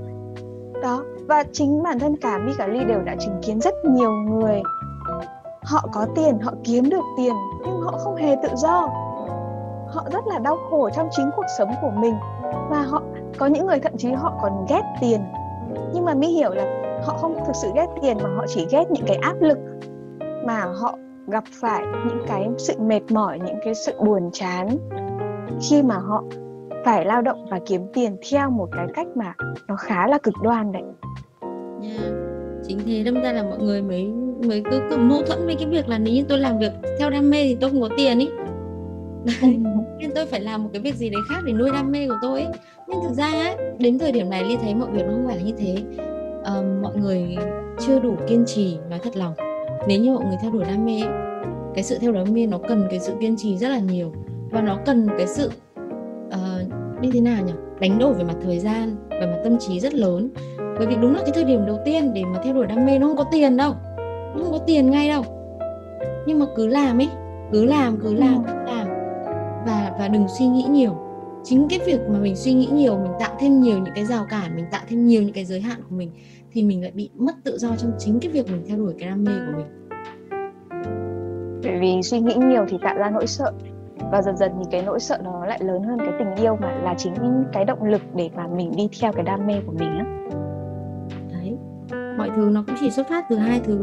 Đó, 0.82 1.04
và 1.28 1.44
chính 1.52 1.82
bản 1.82 1.98
thân 1.98 2.16
cả 2.16 2.38
mi 2.38 2.52
cả 2.58 2.66
ly 2.66 2.84
đều 2.84 3.02
đã 3.02 3.16
chứng 3.20 3.38
kiến 3.42 3.60
rất 3.60 3.74
nhiều 3.84 4.10
người 4.12 4.62
họ 5.66 5.88
có 5.92 6.06
tiền, 6.14 6.38
họ 6.38 6.52
kiếm 6.64 6.90
được 6.90 7.04
tiền, 7.16 7.34
nhưng 7.64 7.80
họ 7.80 7.98
không 7.98 8.16
hề 8.16 8.36
tự 8.42 8.48
do 8.56 8.88
họ 9.88 10.04
rất 10.12 10.26
là 10.26 10.38
đau 10.38 10.56
khổ 10.70 10.90
trong 10.96 11.08
chính 11.10 11.30
cuộc 11.36 11.46
sống 11.58 11.70
của 11.82 11.90
mình 11.90 12.14
và 12.70 12.82
họ, 12.82 13.02
có 13.38 13.46
những 13.46 13.66
người 13.66 13.78
thậm 13.80 13.92
chí 13.96 14.12
họ 14.12 14.38
còn 14.42 14.66
ghét 14.68 14.82
tiền 15.00 15.20
nhưng 15.94 16.04
mà 16.04 16.14
mi 16.14 16.26
hiểu 16.26 16.50
là 16.50 16.64
họ 17.06 17.16
không 17.16 17.36
thực 17.46 17.56
sự 17.62 17.68
ghét 17.74 17.86
tiền 18.02 18.16
mà 18.22 18.28
họ 18.36 18.44
chỉ 18.48 18.66
ghét 18.70 18.84
những 18.90 19.04
cái 19.06 19.16
áp 19.16 19.40
lực 19.40 19.58
mà 20.44 20.64
họ 20.80 20.98
gặp 21.26 21.44
phải, 21.60 21.82
những 22.08 22.22
cái 22.26 22.48
sự 22.58 22.74
mệt 22.80 23.00
mỏi, 23.10 23.38
những 23.46 23.58
cái 23.64 23.74
sự 23.74 23.92
buồn 24.00 24.30
chán 24.32 24.68
khi 25.60 25.82
mà 25.82 25.98
họ 25.98 26.24
phải 26.84 27.04
lao 27.04 27.22
động 27.22 27.46
và 27.50 27.60
kiếm 27.66 27.86
tiền 27.92 28.16
theo 28.30 28.50
một 28.50 28.68
cái 28.72 28.86
cách 28.94 29.06
mà 29.14 29.34
nó 29.68 29.76
khá 29.76 30.06
là 30.06 30.18
cực 30.18 30.34
đoan 30.42 30.72
đấy. 30.72 30.82
Yeah. 31.82 32.12
Chính 32.66 32.78
thế, 32.86 33.02
đâm 33.04 33.22
ra 33.22 33.32
là 33.32 33.42
mọi 33.42 33.58
người 33.58 33.82
mới 33.82 34.12
mới 34.44 34.62
cứ, 34.70 34.80
cứ 34.90 34.96
mâu 34.96 35.22
thuẫn 35.22 35.46
với 35.46 35.54
cái 35.54 35.66
việc 35.66 35.88
là 35.88 35.98
nếu 35.98 36.14
như 36.14 36.24
tôi 36.28 36.38
làm 36.38 36.58
việc 36.58 36.72
theo 36.98 37.10
đam 37.10 37.30
mê 37.30 37.44
thì 37.44 37.56
tôi 37.60 37.70
không 37.70 37.80
có 37.80 37.88
tiền 37.96 38.18
ý. 38.18 38.28
Đấy. 39.24 39.56
nên 40.00 40.10
tôi 40.14 40.26
phải 40.26 40.40
làm 40.40 40.62
một 40.62 40.70
cái 40.72 40.82
việc 40.82 40.94
gì 40.94 41.08
đấy 41.08 41.20
khác 41.30 41.40
để 41.46 41.52
nuôi 41.52 41.70
đam 41.72 41.92
mê 41.92 42.08
của 42.08 42.16
tôi 42.22 42.42
ấy. 42.42 42.52
Nhưng 42.88 42.98
thực 43.02 43.14
ra 43.14 43.32
ấy, 43.32 43.56
đến 43.78 43.98
thời 43.98 44.12
điểm 44.12 44.30
này 44.30 44.44
Ly 44.44 44.56
thấy 44.62 44.74
mọi 44.74 44.90
việc 44.90 45.02
nó 45.06 45.12
không 45.12 45.26
phải 45.26 45.36
là 45.36 45.42
như 45.42 45.52
thế. 45.58 45.76
Uh, 46.40 46.82
mọi 46.82 46.96
người 46.96 47.36
chưa 47.78 48.00
đủ 48.00 48.16
kiên 48.28 48.44
trì 48.46 48.76
nói 48.90 48.98
thật 49.02 49.16
lòng 49.16 49.34
nếu 49.88 50.00
như 50.00 50.12
mọi 50.12 50.24
người 50.24 50.36
theo 50.42 50.50
đuổi 50.50 50.64
đam 50.64 50.84
mê 50.84 51.00
cái 51.74 51.84
sự 51.84 51.98
theo 51.98 52.12
đuổi 52.12 52.24
đam 52.24 52.34
mê 52.34 52.46
nó 52.46 52.58
cần 52.68 52.86
cái 52.90 53.00
sự 53.00 53.14
kiên 53.20 53.36
trì 53.36 53.58
rất 53.58 53.68
là 53.68 53.78
nhiều 53.78 54.12
và 54.50 54.60
nó 54.60 54.78
cần 54.86 55.08
cái 55.18 55.26
sự 55.26 55.50
uh, 56.28 57.02
như 57.02 57.10
thế 57.12 57.20
nào 57.20 57.44
nhỉ 57.44 57.52
đánh 57.80 57.98
đổi 57.98 58.14
về 58.14 58.24
mặt 58.24 58.36
thời 58.42 58.58
gian 58.58 58.96
về 59.10 59.26
mặt 59.26 59.40
tâm 59.44 59.58
trí 59.58 59.80
rất 59.80 59.94
lớn 59.94 60.30
bởi 60.58 60.86
vì 60.86 60.96
đúng 60.96 61.14
là 61.14 61.20
cái 61.20 61.30
thời 61.34 61.44
điểm 61.44 61.66
đầu 61.66 61.78
tiên 61.84 62.14
để 62.14 62.24
mà 62.24 62.40
theo 62.44 62.54
đuổi 62.54 62.66
đam 62.66 62.86
mê 62.86 62.98
nó 62.98 63.06
không 63.06 63.16
có 63.16 63.24
tiền 63.32 63.56
đâu 63.56 63.74
không 64.38 64.52
có 64.52 64.58
tiền 64.66 64.90
ngay 64.90 65.08
đâu. 65.08 65.22
Nhưng 66.26 66.38
mà 66.38 66.46
cứ 66.56 66.66
làm 66.66 67.00
ấy 67.00 67.08
cứ 67.52 67.64
làm 67.64 67.96
cứ 68.02 68.14
làm 68.14 68.44
cứ 68.46 68.54
làm. 68.66 68.88
Và 69.66 69.92
và 69.98 70.08
đừng 70.08 70.26
suy 70.38 70.46
nghĩ 70.46 70.62
nhiều. 70.70 70.96
Chính 71.44 71.66
cái 71.70 71.78
việc 71.86 72.00
mà 72.08 72.18
mình 72.18 72.36
suy 72.36 72.52
nghĩ 72.52 72.68
nhiều 72.72 72.98
mình 72.98 73.12
tạo 73.20 73.36
thêm 73.38 73.60
nhiều 73.60 73.78
những 73.78 73.94
cái 73.94 74.04
rào 74.04 74.26
cản 74.30 74.56
mình 74.56 74.64
tạo 74.70 74.80
thêm 74.88 75.06
nhiều 75.06 75.22
những 75.22 75.32
cái 75.32 75.44
giới 75.44 75.60
hạn 75.60 75.80
của 75.88 75.96
mình 75.96 76.10
thì 76.52 76.62
mình 76.62 76.82
lại 76.82 76.90
bị 76.94 77.10
mất 77.14 77.32
tự 77.44 77.58
do 77.58 77.68
trong 77.76 77.92
chính 77.98 78.20
cái 78.20 78.32
việc 78.32 78.50
mình 78.50 78.64
theo 78.68 78.76
đuổi 78.76 78.94
cái 78.98 79.08
đam 79.08 79.24
mê 79.24 79.32
của 79.32 79.56
mình. 79.56 79.66
Bởi 81.62 81.80
vì 81.80 82.02
suy 82.02 82.20
nghĩ 82.20 82.34
nhiều 82.34 82.64
thì 82.68 82.78
tạo 82.82 82.96
ra 82.98 83.10
nỗi 83.10 83.26
sợ. 83.26 83.52
Và 84.12 84.22
dần 84.22 84.36
dần 84.36 84.52
thì 84.58 84.64
cái 84.70 84.82
nỗi 84.82 85.00
sợ 85.00 85.18
đó 85.24 85.44
lại 85.46 85.58
lớn 85.62 85.82
hơn 85.82 85.98
cái 85.98 86.12
tình 86.18 86.34
yêu 86.44 86.56
mà 86.60 86.72
là 86.82 86.94
chính 86.98 87.14
cái 87.52 87.64
động 87.64 87.84
lực 87.84 88.02
để 88.14 88.30
mà 88.36 88.46
mình 88.46 88.72
đi 88.76 88.88
theo 89.00 89.12
cái 89.12 89.24
đam 89.24 89.46
mê 89.46 89.54
của 89.66 89.72
mình 89.72 89.98
á 89.98 90.15
thứ 92.36 92.48
nó 92.52 92.64
cũng 92.66 92.76
chỉ 92.80 92.90
xuất 92.90 93.08
phát 93.08 93.24
từ 93.30 93.36
hai 93.36 93.60
thứ 93.64 93.78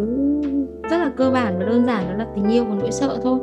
rất 0.89 0.97
là 0.97 1.11
cơ 1.17 1.31
bản 1.31 1.59
và 1.59 1.65
đơn 1.65 1.85
giản 1.85 2.09
đó 2.09 2.17
là 2.17 2.27
tình 2.35 2.49
yêu 2.49 2.65
và 2.65 2.75
nỗi 2.75 2.91
sợ 2.91 3.19
thôi. 3.23 3.39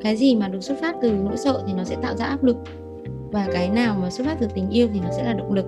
Cái 0.00 0.16
gì 0.16 0.36
mà 0.36 0.48
được 0.48 0.60
xuất 0.60 0.80
phát 0.80 0.94
từ 1.02 1.12
nỗi 1.12 1.36
sợ 1.36 1.62
thì 1.66 1.72
nó 1.72 1.84
sẽ 1.84 1.96
tạo 2.02 2.16
ra 2.16 2.24
áp 2.24 2.44
lực 2.44 2.56
và 3.32 3.46
cái 3.52 3.68
nào 3.68 3.96
mà 4.02 4.10
xuất 4.10 4.26
phát 4.26 4.36
từ 4.40 4.46
tình 4.54 4.70
yêu 4.70 4.88
thì 4.94 5.00
nó 5.00 5.10
sẽ 5.10 5.24
là 5.24 5.32
động 5.32 5.52
lực. 5.52 5.66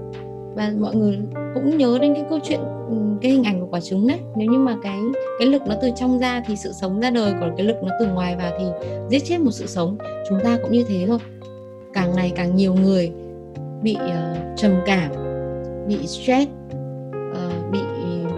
Và 0.55 0.73
mọi 0.79 0.97
người 0.97 1.19
cũng 1.55 1.79
nhớ 1.79 1.99
đến 2.01 2.15
cái 2.15 2.25
câu 2.31 2.39
chuyện 2.43 2.61
ừ, 2.89 2.97
cái 3.23 3.33
hình 3.33 3.45
ảnh 3.45 3.61
của 3.61 3.67
quả 3.71 3.81
trứng 3.81 4.07
đấy. 4.07 4.19
Nếu 4.37 4.51
như 4.51 4.59
mà 4.59 4.77
cái 4.83 5.01
cái 5.39 5.49
lực 5.49 5.63
nó 5.67 5.75
từ 5.83 5.91
trong 5.97 6.19
ra 6.19 6.43
thì 6.47 6.57
sự 6.57 6.73
sống 6.73 7.01
ra 7.01 7.11
đời 7.11 7.35
còn 7.41 7.55
cái 7.57 7.67
lực 7.67 7.77
nó 7.83 7.91
từ 8.01 8.07
ngoài 8.07 8.37
vào 8.37 8.53
thì 8.59 8.65
giết 9.11 9.25
chết 9.25 9.41
một 9.41 9.51
sự 9.51 9.67
sống. 9.67 9.97
Chúng 10.29 10.39
ta 10.45 10.59
cũng 10.63 10.73
như 10.73 10.85
thế 10.89 11.05
thôi. 11.07 11.19
Càng 11.95 12.15
ngày 12.15 12.33
càng 12.37 12.57
nhiều 12.57 12.75
người 12.75 13.13
bị 13.83 13.97
uh, 13.97 14.57
trầm 14.57 14.73
cảm 14.87 15.11
bị 15.89 16.07
stress 16.07 16.51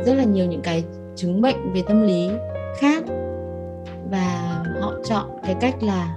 rất 0.04 0.14
là 0.14 0.24
nhiều 0.24 0.46
những 0.46 0.62
cái 0.62 0.84
chứng 1.16 1.40
bệnh 1.40 1.72
về 1.72 1.82
tâm 1.88 2.02
lý 2.02 2.30
khác. 2.78 3.04
Và 4.10 4.62
họ 4.80 4.92
chọn 5.04 5.26
cái 5.44 5.56
cách 5.60 5.82
là 5.82 6.16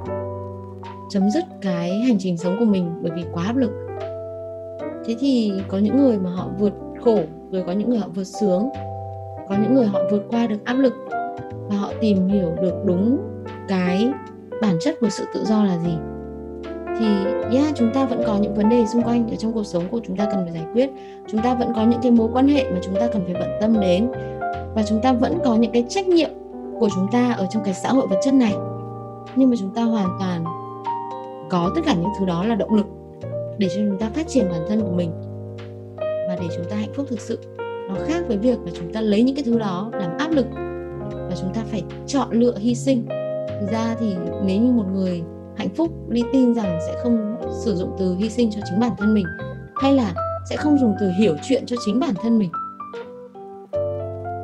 chấm 1.10 1.30
dứt 1.30 1.44
cái 1.62 2.00
hành 2.00 2.18
trình 2.20 2.38
sống 2.38 2.56
của 2.60 2.66
mình 2.66 2.92
bởi 3.02 3.12
vì 3.16 3.24
quá 3.34 3.44
áp 3.44 3.56
lực. 3.56 3.72
Thế 5.06 5.16
thì 5.20 5.54
có 5.68 5.78
những 5.78 5.98
người 5.98 6.18
mà 6.18 6.30
họ 6.30 6.48
vượt 6.60 6.74
khổ, 7.02 7.20
rồi 7.52 7.64
có 7.68 7.72
những 7.72 7.90
người 7.90 8.00
họ 8.00 8.08
vượt 8.16 8.24
sướng, 8.24 8.70
có 9.50 9.56
những 9.62 9.74
người 9.74 9.86
họ 9.86 10.00
vượt 10.12 10.24
qua 10.30 10.48
được 10.48 10.66
áp 10.66 10.74
lực, 10.74 10.94
và 11.70 11.76
họ 11.76 11.92
tìm 12.02 12.28
hiểu 12.28 12.52
được 12.62 12.74
đúng 12.86 13.18
cái 13.68 14.12
bản 14.62 14.76
chất 14.82 14.96
của 15.02 15.10
sự 15.10 15.24
tự 15.34 15.46
do 15.46 15.64
là 15.64 15.78
gì 15.78 15.94
thì 17.02 17.08
yeah, 17.58 17.76
chúng 17.76 17.92
ta 17.94 18.06
vẫn 18.06 18.24
có 18.28 18.38
những 18.38 18.56
vấn 18.56 18.70
đề 18.70 18.86
xung 18.86 19.04
quanh 19.04 19.30
ở 19.30 19.36
trong 19.36 19.54
cuộc 19.54 19.64
sống 19.64 19.84
của 19.92 20.00
chúng 20.08 20.18
ta 20.18 20.26
cần 20.26 20.44
phải 20.44 20.54
giải 20.54 20.66
quyết 20.74 20.90
chúng 21.28 21.42
ta 21.42 21.54
vẫn 21.54 21.72
có 21.76 21.86
những 21.86 22.00
cái 22.04 22.12
mối 22.12 22.30
quan 22.34 22.48
hệ 22.48 22.64
mà 22.72 22.80
chúng 22.84 22.96
ta 22.96 23.08
cần 23.08 23.24
phải 23.26 23.34
bận 23.34 23.58
tâm 23.62 23.80
đến 23.80 24.12
và 24.76 24.84
chúng 24.88 25.02
ta 25.02 25.14
vẫn 25.14 25.40
có 25.46 25.56
những 25.56 25.72
cái 25.72 25.86
trách 25.90 26.08
nhiệm 26.08 26.30
của 26.80 26.90
chúng 26.96 27.08
ta 27.12 27.32
ở 27.32 27.46
trong 27.52 27.64
cái 27.64 27.74
xã 27.74 27.90
hội 27.90 28.08
vật 28.08 28.20
chất 28.24 28.34
này 28.34 28.54
nhưng 29.36 29.50
mà 29.50 29.56
chúng 29.60 29.74
ta 29.74 29.84
hoàn 29.84 30.10
toàn 30.20 30.46
có 31.50 31.72
tất 31.76 31.82
cả 31.86 31.96
những 31.96 32.12
thứ 32.20 32.26
đó 32.26 32.44
là 32.44 32.56
động 32.56 32.74
lực 32.74 32.86
để 33.58 33.68
cho 33.70 33.76
chúng 33.76 33.98
ta 34.00 34.10
phát 34.14 34.28
triển 34.28 34.50
bản 34.52 34.62
thân 34.70 34.82
của 34.82 34.92
mình 34.92 35.12
và 36.04 36.38
để 36.40 36.48
chúng 36.56 36.66
ta 36.70 36.76
hạnh 36.76 36.94
phúc 36.96 37.06
thực 37.10 37.20
sự 37.20 37.40
nó 37.90 37.96
khác 38.08 38.24
với 38.28 38.38
việc 38.38 38.60
là 38.66 38.72
chúng 38.74 38.94
ta 38.94 39.02
lấy 39.02 39.24
những 39.24 39.36
cái 39.36 39.44
thứ 39.44 39.60
đó 39.60 39.90
làm 39.94 40.18
áp 40.18 40.32
lực 40.32 40.46
và 41.12 41.36
chúng 41.42 41.54
ta 41.54 41.62
phải 41.72 41.84
chọn 42.08 42.32
lựa 42.32 42.58
hy 42.58 42.76
sinh 42.76 43.06
thực 43.60 43.72
ra 43.72 43.96
thì 44.00 44.16
nếu 44.46 44.62
như 44.62 44.72
một 44.72 44.86
người 44.94 45.24
hạnh 45.62 45.76
phúc 45.76 45.92
đi 46.10 46.24
tin 46.34 46.54
rằng 46.54 46.80
sẽ 46.88 46.96
không 47.04 47.36
sử 47.66 47.76
dụng 47.76 47.96
từ 48.00 48.16
hy 48.16 48.30
sinh 48.30 48.52
cho 48.52 48.62
chính 48.70 48.80
bản 48.80 48.92
thân 48.98 49.14
mình 49.14 49.26
hay 49.76 49.94
là 49.94 50.14
sẽ 50.50 50.56
không 50.56 50.78
dùng 50.78 50.96
từ 51.00 51.12
hiểu 51.20 51.36
chuyện 51.44 51.66
cho 51.66 51.76
chính 51.86 52.00
bản 52.00 52.14
thân 52.24 52.40
mình. 52.40 52.52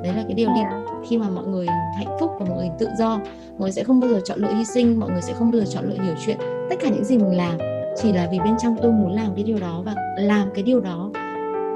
Đấy 0.03 0.13
là 0.15 0.23
cái 0.23 0.33
điều 0.33 0.47
đi 0.47 0.61
dạ. 0.61 0.81
khi 1.09 1.17
mà 1.17 1.29
mọi 1.29 1.45
người 1.45 1.67
hạnh 1.97 2.17
phúc 2.19 2.31
và 2.39 2.45
mọi 2.49 2.57
người 2.57 2.69
tự 2.79 2.87
do 2.99 3.17
mọi 3.17 3.59
người 3.59 3.71
sẽ 3.71 3.83
không 3.83 3.99
bao 3.99 4.09
giờ 4.09 4.19
chọn 4.25 4.39
lựa 4.39 4.53
hy 4.53 4.65
sinh 4.65 4.99
mọi 4.99 5.09
người 5.09 5.21
sẽ 5.21 5.33
không 5.33 5.51
bao 5.51 5.61
giờ 5.61 5.65
chọn 5.73 5.85
lựa 5.89 6.03
hiểu 6.03 6.15
chuyện. 6.25 6.37
Tất 6.69 6.75
cả 6.81 6.89
những 6.89 7.03
gì 7.03 7.17
mình 7.17 7.37
làm 7.37 7.57
chỉ 8.01 8.13
là 8.13 8.27
vì 8.31 8.39
bên 8.39 8.57
trong 8.61 8.75
tôi 8.81 8.91
muốn 8.91 9.11
làm 9.11 9.35
cái 9.35 9.43
điều 9.43 9.57
đó 9.59 9.81
và 9.85 9.95
làm 10.17 10.49
cái 10.53 10.63
điều 10.63 10.79
đó 10.79 11.11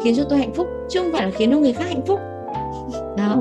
khiến 0.03 0.15
cho 0.17 0.23
tôi 0.23 0.39
hạnh 0.39 0.53
phúc 0.53 0.67
chứ 0.89 0.99
không 0.99 1.11
phải 1.13 1.25
là 1.25 1.31
khiến 1.35 1.51
cho 1.51 1.57
người 1.57 1.73
khác 1.73 1.85
hạnh 1.87 2.05
phúc. 2.05 2.19
Đó. 3.17 3.37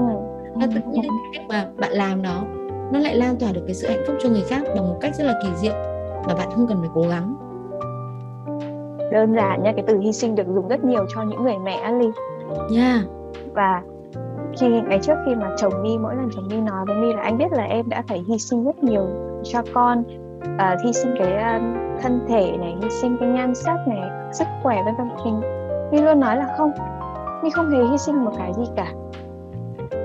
Và 0.54 0.66
tự 0.66 0.80
nhiên 0.92 1.10
việc 1.32 1.40
mà 1.48 1.66
bạn 1.78 1.92
làm 1.92 2.22
đó 2.22 2.44
nó 2.92 2.98
lại 2.98 3.16
lan 3.16 3.36
tỏa 3.36 3.52
được 3.52 3.62
cái 3.66 3.74
sự 3.74 3.88
hạnh 3.88 4.02
phúc 4.06 4.16
cho 4.22 4.28
người 4.28 4.42
khác 4.48 4.62
bằng 4.74 4.88
một 4.88 4.98
cách 5.00 5.16
rất 5.16 5.24
là 5.24 5.40
kỳ 5.42 5.48
diệu 5.60 5.89
mà 6.26 6.34
bạn 6.34 6.48
không 6.54 6.66
cần 6.66 6.78
phải 6.80 6.90
cố 6.94 7.02
gắng. 7.02 7.34
Đơn 9.12 9.34
giản 9.34 9.62
nha 9.62 9.72
cái 9.72 9.84
từ 9.86 9.98
hy 9.98 10.12
sinh 10.12 10.34
được 10.34 10.46
dùng 10.54 10.68
rất 10.68 10.84
nhiều 10.84 11.06
cho 11.14 11.22
những 11.22 11.44
người 11.44 11.58
mẹ 11.64 11.74
Ali 11.74 12.10
yeah. 12.76 13.00
và 13.54 13.82
khi 14.58 14.68
ngày 14.68 14.98
trước 15.02 15.14
khi 15.26 15.34
mà 15.34 15.50
chồng 15.56 15.72
mi 15.82 15.98
mỗi 15.98 16.16
lần 16.16 16.28
chồng 16.36 16.48
mi 16.50 16.60
nói 16.60 16.84
với 16.86 16.96
mi 16.96 17.12
là 17.12 17.22
anh 17.22 17.38
biết 17.38 17.52
là 17.52 17.64
em 17.64 17.88
đã 17.88 18.02
phải 18.08 18.24
hy 18.28 18.38
sinh 18.38 18.64
rất 18.64 18.84
nhiều 18.84 19.06
cho 19.44 19.62
con. 19.74 20.02
Uh, 20.40 20.84
hy 20.84 20.92
sinh 20.92 21.14
cái 21.18 21.32
uh, 21.32 21.62
thân 22.02 22.20
thể 22.28 22.56
này 22.56 22.76
hy 22.82 22.90
sinh 22.90 23.16
cái 23.20 23.28
nhan 23.28 23.54
sắc 23.54 23.76
này 23.88 24.10
sức 24.32 24.44
khỏe 24.62 24.82
vân 24.84 24.94
vân. 24.98 25.08
Mình 25.24 25.40
mi 25.90 26.00
luôn 26.00 26.20
nói 26.20 26.36
là 26.36 26.54
không 26.58 26.72
mi 27.42 27.50
không 27.50 27.70
hề 27.70 27.84
hy 27.84 27.98
sinh 27.98 28.24
một 28.24 28.32
cái 28.38 28.52
gì 28.54 28.62
cả 28.76 28.86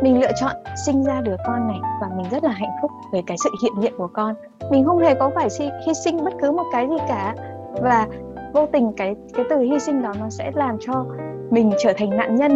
mình 0.01 0.19
lựa 0.19 0.31
chọn 0.41 0.55
sinh 0.85 1.03
ra 1.03 1.21
đứa 1.21 1.35
con 1.45 1.67
này 1.67 1.77
và 2.01 2.07
mình 2.17 2.25
rất 2.31 2.43
là 2.43 2.51
hạnh 2.51 2.77
phúc 2.81 2.91
về 3.11 3.21
cái 3.27 3.37
sự 3.43 3.49
hiện 3.63 3.73
diện 3.81 3.93
của 3.97 4.09
con. 4.13 4.35
Mình 4.71 4.85
không 4.85 4.99
hề 4.99 5.15
có 5.15 5.31
phải 5.35 5.47
hy 5.87 5.93
sinh 6.05 6.23
bất 6.23 6.33
cứ 6.41 6.51
một 6.51 6.65
cái 6.71 6.87
gì 6.89 6.97
cả. 7.07 7.35
Và 7.81 8.07
vô 8.53 8.65
tình 8.65 8.93
cái 8.97 9.15
cái 9.33 9.45
từ 9.49 9.59
hy 9.59 9.79
sinh 9.79 10.01
đó 10.01 10.13
nó 10.19 10.29
sẽ 10.29 10.51
làm 10.55 10.77
cho 10.79 11.05
mình 11.49 11.71
trở 11.79 11.93
thành 11.97 12.09
nạn 12.09 12.35
nhân 12.35 12.55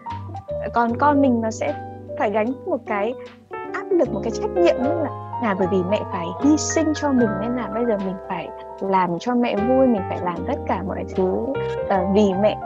còn 0.74 0.96
con 0.98 1.20
mình 1.20 1.40
nó 1.40 1.50
sẽ 1.50 1.74
phải 2.18 2.30
gánh 2.30 2.52
một 2.66 2.80
cái 2.86 3.14
áp 3.72 3.90
lực 3.90 4.12
một 4.12 4.20
cái 4.24 4.30
trách 4.30 4.50
nhiệm 4.56 4.76
như 4.82 4.88
là 4.88 5.10
là 5.42 5.54
bởi 5.58 5.68
vì 5.70 5.78
mẹ 5.90 6.00
phải 6.12 6.26
hy 6.44 6.56
sinh 6.56 6.92
cho 6.94 7.12
mình 7.12 7.28
nên 7.40 7.56
là 7.56 7.68
bây 7.74 7.84
giờ 7.84 7.96
mình 8.06 8.14
phải 8.28 8.48
làm 8.80 9.18
cho 9.18 9.34
mẹ 9.34 9.56
vui 9.56 9.86
mình 9.86 10.02
phải 10.08 10.18
làm 10.24 10.36
tất 10.46 10.56
cả 10.66 10.82
mọi 10.86 11.04
thứ. 11.16 11.24
Uh, 11.24 11.54
vì 12.14 12.32
mẹ 12.42 12.58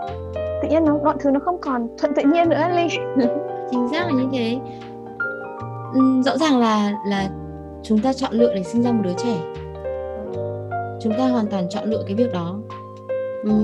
tự 0.62 0.68
nhiên 0.68 0.84
nó 0.84 0.98
mọi 1.04 1.14
thứ 1.20 1.30
nó 1.30 1.40
không 1.40 1.58
còn 1.60 1.88
thuận 1.98 2.14
tự 2.14 2.22
nhiên 2.22 2.48
nữa 2.48 2.68
ly 2.74 2.88
chính 3.70 3.88
xác 3.90 4.06
là 4.06 4.12
như 4.12 4.28
thế. 4.32 4.58
Rõ 6.24 6.38
ràng 6.38 6.58
là 6.58 6.92
là 7.06 7.30
chúng 7.82 7.98
ta 7.98 8.12
chọn 8.12 8.32
lựa 8.32 8.54
để 8.54 8.62
sinh 8.62 8.82
ra 8.82 8.92
một 8.92 9.02
đứa 9.04 9.14
trẻ. 9.24 9.36
Chúng 11.02 11.12
ta 11.18 11.28
hoàn 11.28 11.46
toàn 11.46 11.68
chọn 11.70 11.84
lựa 11.84 12.02
cái 12.06 12.14
việc 12.14 12.32
đó. 12.32 12.58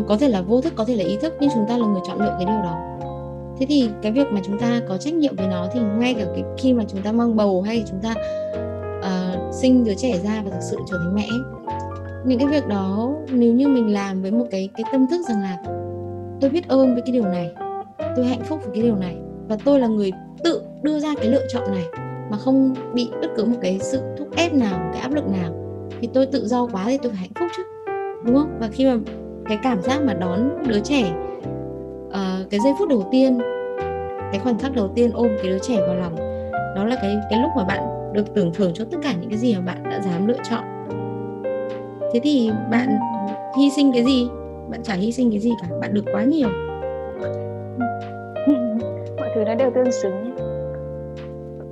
Có 0.09 0.17
thể 0.17 0.29
là 0.29 0.43
vô 0.43 0.61
thức 0.61 0.73
có 0.77 0.85
thể 0.85 0.97
là 0.97 1.05
ý 1.05 1.17
thức 1.17 1.35
nhưng 1.41 1.51
chúng 1.55 1.67
ta 1.69 1.77
là 1.77 1.87
người 1.87 2.03
chọn 2.07 2.19
lựa 2.19 2.37
cái 2.39 2.45
điều 2.45 2.63
đó. 2.63 2.75
Thế 3.59 3.67
thì 3.67 3.91
cái 4.03 4.13
việc 4.13 4.27
mà 4.33 4.41
chúng 4.45 4.59
ta 4.59 4.81
có 4.89 4.99
trách 4.99 5.15
nhiệm 5.15 5.37
với 5.37 5.47
nó 5.47 5.67
thì 5.73 5.81
ngay 5.99 6.15
cả 6.15 6.25
cái 6.35 6.45
khi 6.59 6.73
mà 6.73 6.85
chúng 6.89 7.03
ta 7.03 7.13
mang 7.13 7.37
bầu 7.37 7.63
hay 7.63 7.85
chúng 7.91 8.01
ta 8.03 8.15
uh, 8.99 9.55
sinh 9.55 9.85
đứa 9.85 9.95
trẻ 9.95 10.19
ra 10.25 10.43
và 10.45 10.51
thực 10.51 10.63
sự 10.71 10.77
trở 10.91 10.99
thành 10.99 11.15
mẹ 11.15 11.29
những 12.27 12.39
cái 12.39 12.49
việc 12.49 12.67
đó 12.67 13.13
nếu 13.31 13.53
như 13.53 13.69
mình 13.69 13.93
làm 13.93 14.23
với 14.23 14.31
một 14.31 14.45
cái 14.51 14.69
cái 14.77 14.85
tâm 14.93 15.07
thức 15.07 15.21
rằng 15.29 15.43
là 15.43 15.59
tôi 16.41 16.51
biết 16.51 16.69
ơn 16.69 16.95
với 16.95 17.03
cái 17.07 17.13
điều 17.13 17.25
này 17.25 17.51
tôi 18.17 18.25
hạnh 18.25 18.43
phúc 18.45 18.61
với 18.65 18.75
cái 18.75 18.83
điều 18.83 18.97
này 18.97 19.17
và 19.49 19.57
tôi 19.65 19.81
là 19.81 19.87
người 19.87 20.13
tự 20.45 20.63
đưa 20.83 20.99
ra 20.99 21.15
cái 21.17 21.27
lựa 21.27 21.47
chọn 21.49 21.63
này 21.75 21.85
mà 22.31 22.37
không 22.37 22.75
bị 22.95 23.09
bất 23.21 23.29
cứ 23.37 23.45
một 23.45 23.57
cái 23.63 23.79
sự 23.81 24.01
thúc 24.19 24.29
ép 24.37 24.55
nào 24.55 24.79
một 24.79 24.91
cái 24.93 25.03
áp 25.03 25.13
lực 25.15 25.25
nào. 25.29 25.53
Thì 26.01 26.09
tôi 26.15 26.27
tự 26.27 26.47
do 26.47 26.67
quá 26.67 26.85
thì 26.87 26.99
tôi 27.03 27.13
phải 27.13 27.21
hạnh 27.21 27.31
phúc 27.35 27.49
chứ 27.57 27.63
đúng 28.25 28.35
không? 28.35 28.59
Và 28.61 28.69
khi 28.73 28.85
mà 28.87 28.97
cái 29.45 29.59
cảm 29.63 29.83
giác 29.83 30.03
mà 30.03 30.15
đón 30.15 30.51
đứa 30.69 30.81
trẻ 30.81 31.13
uh, 32.09 32.51
cái 32.51 32.61
giây 32.65 32.73
phút 32.79 32.89
đầu 32.89 33.09
tiên 33.13 33.39
cái 34.33 34.41
khoảnh 34.41 34.59
khắc 34.59 34.75
đầu 34.75 34.89
tiên 34.95 35.11
ôm 35.15 35.29
cái 35.43 35.51
đứa 35.51 35.59
trẻ 35.59 35.77
vào 35.87 35.95
lòng 35.95 36.17
đó 36.77 36.85
là 36.85 36.97
cái 37.03 37.17
cái 37.31 37.41
lúc 37.41 37.51
mà 37.57 37.65
bạn 37.65 38.13
được 38.13 38.35
tưởng 38.35 38.53
thưởng 38.55 38.73
cho 38.75 38.85
tất 38.91 38.99
cả 39.03 39.15
những 39.21 39.31
cái 39.31 39.39
gì 39.39 39.55
mà 39.55 39.61
bạn 39.61 39.83
đã 39.91 40.01
dám 40.01 40.27
lựa 40.27 40.39
chọn. 40.51 40.65
Thế 42.13 42.21
thì 42.23 42.51
bạn 42.71 42.99
hy 43.59 43.71
sinh 43.71 43.93
cái 43.93 44.05
gì? 44.05 44.29
Bạn 44.71 44.83
chả 44.83 44.95
hy 44.95 45.13
sinh 45.13 45.31
cái 45.31 45.41
gì 45.41 45.51
cả 45.63 45.69
bạn 45.81 45.95
được 45.95 46.05
quá 46.13 46.23
nhiều 46.23 46.49
thứ 49.37 49.45
nó 49.45 49.55
đều 49.55 49.71
tương 49.71 49.93
xứng. 49.93 50.37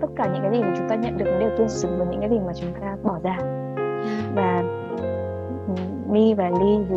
Tất 0.00 0.06
cả 0.16 0.26
những 0.32 0.42
cái 0.42 0.52
gì 0.52 0.62
mà 0.62 0.74
chúng 0.78 0.88
ta 0.88 0.94
nhận 0.94 1.18
được 1.18 1.24
nó 1.32 1.38
đều 1.38 1.50
tương 1.58 1.68
xứng 1.68 1.98
với 1.98 2.06
những 2.06 2.20
cái 2.20 2.30
gì 2.30 2.38
mà 2.46 2.52
chúng 2.54 2.72
ta 2.80 2.96
bỏ 3.02 3.18
ra. 3.22 3.38
Và 4.34 4.62
mi 6.10 6.34
và 6.34 6.50
ly 6.60 6.78
thì 6.88 6.96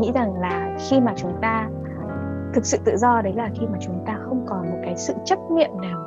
nghĩ 0.00 0.12
rằng 0.14 0.40
là 0.40 0.76
khi 0.78 1.00
mà 1.00 1.12
chúng 1.16 1.32
ta 1.40 1.68
thực 2.54 2.66
sự 2.66 2.78
tự 2.84 2.96
do 2.96 3.20
đấy 3.22 3.32
là 3.36 3.50
khi 3.54 3.66
mà 3.66 3.78
chúng 3.80 4.04
ta 4.06 4.18
không 4.22 4.46
còn 4.46 4.70
một 4.70 4.78
cái 4.82 4.96
sự 4.96 5.14
chấp 5.24 5.38
niệm 5.50 5.70
nào 5.82 5.98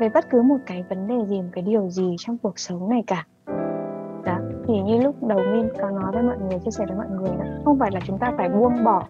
về 0.00 0.08
bất 0.08 0.30
cứ 0.30 0.42
một 0.42 0.58
cái 0.66 0.84
vấn 0.88 1.06
đề 1.06 1.26
gì 1.26 1.42
một 1.42 1.48
cái 1.52 1.64
điều 1.64 1.88
gì 1.88 2.16
trong 2.18 2.38
cuộc 2.42 2.58
sống 2.58 2.88
này 2.88 3.04
cả. 3.06 3.24
Đó 4.24 4.38
thì 4.66 4.80
như 4.80 5.00
lúc 5.00 5.14
đầu 5.22 5.38
min 5.52 5.68
có 5.80 5.90
nói 5.90 6.12
với 6.12 6.22
mọi 6.22 6.36
người 6.38 6.58
chia 6.58 6.70
sẻ 6.70 6.84
với 6.88 6.96
mọi 6.96 7.06
người 7.08 7.30
là 7.38 7.44
không 7.64 7.78
phải 7.78 7.90
là 7.92 8.00
chúng 8.06 8.18
ta 8.18 8.32
phải 8.36 8.48
buông 8.48 8.84
bỏ 8.84 9.02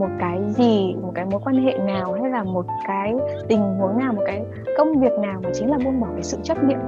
một 0.00 0.08
cái 0.20 0.40
gì, 0.48 0.94
một 1.02 1.12
cái 1.14 1.24
mối 1.24 1.40
quan 1.44 1.56
hệ 1.64 1.78
nào 1.78 2.12
hay 2.12 2.30
là 2.30 2.42
một 2.42 2.66
cái 2.86 3.14
tình 3.48 3.60
huống 3.60 3.98
nào, 3.98 4.12
một 4.12 4.22
cái 4.26 4.42
công 4.78 5.00
việc 5.00 5.12
nào 5.12 5.40
mà 5.42 5.50
chính 5.54 5.70
là 5.70 5.78
buông 5.84 6.00
bỏ 6.00 6.06
cái 6.14 6.22
sự 6.22 6.38
chấp 6.42 6.64
niệm? 6.64 6.78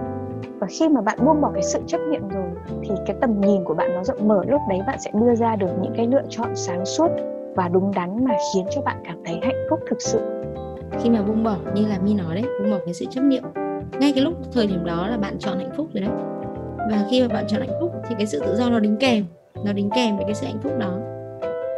Và 0.58 0.66
khi 0.70 0.88
mà 0.88 1.00
bạn 1.00 1.18
buông 1.24 1.40
bỏ 1.40 1.50
cái 1.54 1.62
sự 1.62 1.80
chấp 1.86 2.00
niệm 2.10 2.28
rồi 2.28 2.50
thì 2.82 2.94
cái 3.06 3.16
tầm 3.20 3.40
nhìn 3.40 3.64
của 3.64 3.74
bạn 3.74 3.94
nó 3.94 4.04
rộng 4.04 4.28
mở, 4.28 4.44
lúc 4.48 4.60
đấy 4.68 4.80
bạn 4.86 4.98
sẽ 5.00 5.10
đưa 5.14 5.34
ra 5.34 5.56
được 5.56 5.70
những 5.82 5.92
cái 5.96 6.06
lựa 6.06 6.22
chọn 6.28 6.56
sáng 6.56 6.84
suốt 6.84 7.08
và 7.56 7.68
đúng 7.68 7.92
đắn 7.94 8.24
mà 8.24 8.34
khiến 8.54 8.66
cho 8.74 8.82
bạn 8.82 8.96
cảm 9.04 9.16
thấy 9.24 9.40
hạnh 9.42 9.66
phúc 9.70 9.80
thực 9.90 10.02
sự. 10.02 10.20
Khi 11.00 11.10
mà 11.10 11.22
buông 11.22 11.44
bỏ, 11.44 11.56
như 11.74 11.86
là 11.88 11.98
mi 12.04 12.14
nói 12.14 12.34
đấy, 12.34 12.44
buông 12.60 12.70
bỏ 12.70 12.78
cái 12.84 12.94
sự 12.94 13.04
chấp 13.10 13.20
niệm, 13.20 13.42
ngay 14.00 14.12
cái 14.14 14.24
lúc 14.24 14.34
thời 14.52 14.66
điểm 14.66 14.84
đó 14.84 15.06
là 15.06 15.16
bạn 15.16 15.38
chọn 15.38 15.58
hạnh 15.58 15.72
phúc 15.76 15.86
rồi 15.94 16.00
đấy. 16.00 16.10
Và 16.90 17.04
khi 17.10 17.22
mà 17.22 17.34
bạn 17.34 17.44
chọn 17.48 17.60
hạnh 17.60 17.78
phúc 17.80 17.92
thì 18.08 18.14
cái 18.18 18.26
sự 18.26 18.40
tự 18.40 18.56
do 18.56 18.70
nó 18.70 18.80
đính 18.80 18.96
kèm, 18.96 19.24
nó 19.64 19.72
đính 19.72 19.90
kèm 19.90 20.16
với 20.16 20.24
cái 20.24 20.34
sự 20.34 20.46
hạnh 20.46 20.60
phúc 20.62 20.72
đó 20.78 21.11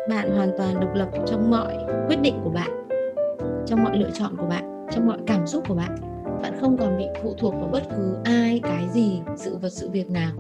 bạn 0.08 0.30
hoàn 0.36 0.50
toàn 0.58 0.80
độc 0.80 0.94
lập 0.94 1.08
trong 1.26 1.50
mọi 1.50 1.76
quyết 2.08 2.20
định 2.22 2.34
của 2.44 2.50
bạn, 2.50 2.70
trong 3.66 3.84
mọi 3.84 3.98
lựa 3.98 4.10
chọn 4.10 4.36
của 4.36 4.46
bạn, 4.46 4.86
trong 4.90 5.06
mọi 5.06 5.18
cảm 5.26 5.46
xúc 5.46 5.64
của 5.68 5.74
bạn. 5.74 5.96
Bạn 6.42 6.52
không 6.60 6.76
còn 6.76 6.98
bị 6.98 7.04
phụ 7.22 7.34
thuộc 7.38 7.54
vào 7.54 7.68
bất 7.72 7.82
cứ 7.96 8.16
ai, 8.24 8.60
cái 8.62 8.88
gì, 8.92 9.20
sự 9.36 9.56
vật, 9.56 9.68
sự 9.68 9.90
việc 9.90 10.10
nào. 10.10 10.30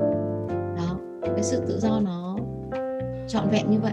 Đó, 0.76 0.98
cái 1.22 1.42
sự 1.42 1.62
tự 1.68 1.78
do 1.78 2.00
nó 2.00 2.36
trọn 3.28 3.48
vẹn 3.50 3.70
như 3.70 3.78
vậy. 3.80 3.92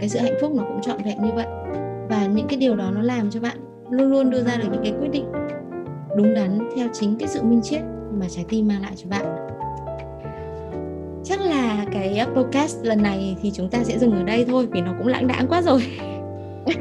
Cái 0.00 0.08
sự 0.08 0.18
hạnh 0.18 0.34
phúc 0.40 0.52
nó 0.54 0.62
cũng 0.62 0.80
trọn 0.82 0.96
vẹn 1.04 1.22
như 1.22 1.30
vậy. 1.34 1.46
Và 2.08 2.26
những 2.26 2.46
cái 2.48 2.58
điều 2.58 2.76
đó 2.76 2.90
nó 2.94 3.02
làm 3.02 3.30
cho 3.30 3.40
bạn 3.40 3.56
luôn 3.90 4.10
luôn 4.10 4.30
đưa 4.30 4.42
ra 4.42 4.56
được 4.56 4.68
những 4.72 4.82
cái 4.82 4.94
quyết 5.00 5.10
định 5.12 5.32
đúng 6.16 6.34
đắn 6.34 6.58
theo 6.76 6.88
chính 6.92 7.16
cái 7.18 7.28
sự 7.28 7.42
minh 7.42 7.62
triết 7.62 7.80
mà 8.12 8.26
trái 8.28 8.44
tim 8.48 8.68
mang 8.68 8.82
lại 8.82 8.92
cho 8.96 9.08
bạn 9.10 9.47
là 11.68 11.84
cái 11.92 12.26
podcast 12.34 12.84
lần 12.84 13.02
này 13.02 13.36
thì 13.42 13.50
chúng 13.54 13.68
ta 13.70 13.78
sẽ 13.84 13.98
dừng 13.98 14.12
ở 14.12 14.22
đây 14.22 14.44
thôi 14.48 14.68
vì 14.70 14.80
nó 14.80 14.94
cũng 14.98 15.06
lãng 15.06 15.26
đãng 15.26 15.46
quá 15.48 15.62
rồi. 15.62 15.82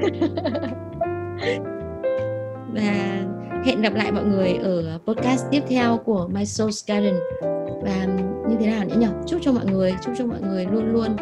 Và 2.74 3.24
hẹn 3.66 3.82
gặp 3.82 3.94
lại 3.94 4.12
mọi 4.12 4.24
người 4.24 4.54
ở 4.54 5.00
podcast 5.08 5.46
tiếp 5.52 5.62
theo 5.70 5.98
của 5.98 6.28
My 6.32 6.44
Soul's 6.44 6.94
Garden. 6.94 7.16
Và 7.84 8.06
như 8.50 8.56
thế 8.60 8.68
nào 8.68 8.86
nữa 8.86 8.96
nhỉ? 8.98 9.08
Chúc 9.28 9.40
cho 9.44 9.52
mọi 9.52 9.66
người 9.66 9.96
chúc 10.06 10.14
cho 10.18 10.26
mọi 10.26 10.42
người 10.42 10.66
luôn 10.66 10.94
luôn 10.94 11.16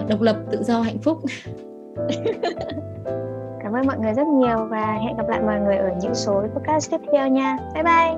uh, 0.00 0.08
độc 0.08 0.20
lập 0.20 0.36
tự 0.50 0.62
do 0.62 0.80
hạnh 0.80 0.98
phúc. 0.98 1.18
Cảm 3.62 3.72
ơn 3.72 3.86
mọi 3.86 3.98
người 3.98 4.12
rất 4.12 4.26
nhiều 4.26 4.66
và 4.70 4.98
hẹn 5.06 5.16
gặp 5.16 5.28
lại 5.28 5.40
mọi 5.42 5.60
người 5.60 5.76
ở 5.76 5.90
những 6.02 6.14
số 6.14 6.42
podcast 6.54 6.90
tiếp 6.90 7.00
theo 7.12 7.28
nha. 7.28 7.56
Bye 7.74 7.82
bye. 7.82 8.14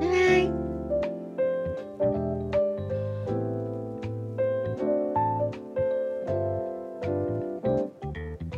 Bye 0.00 0.10
bye 0.10 0.41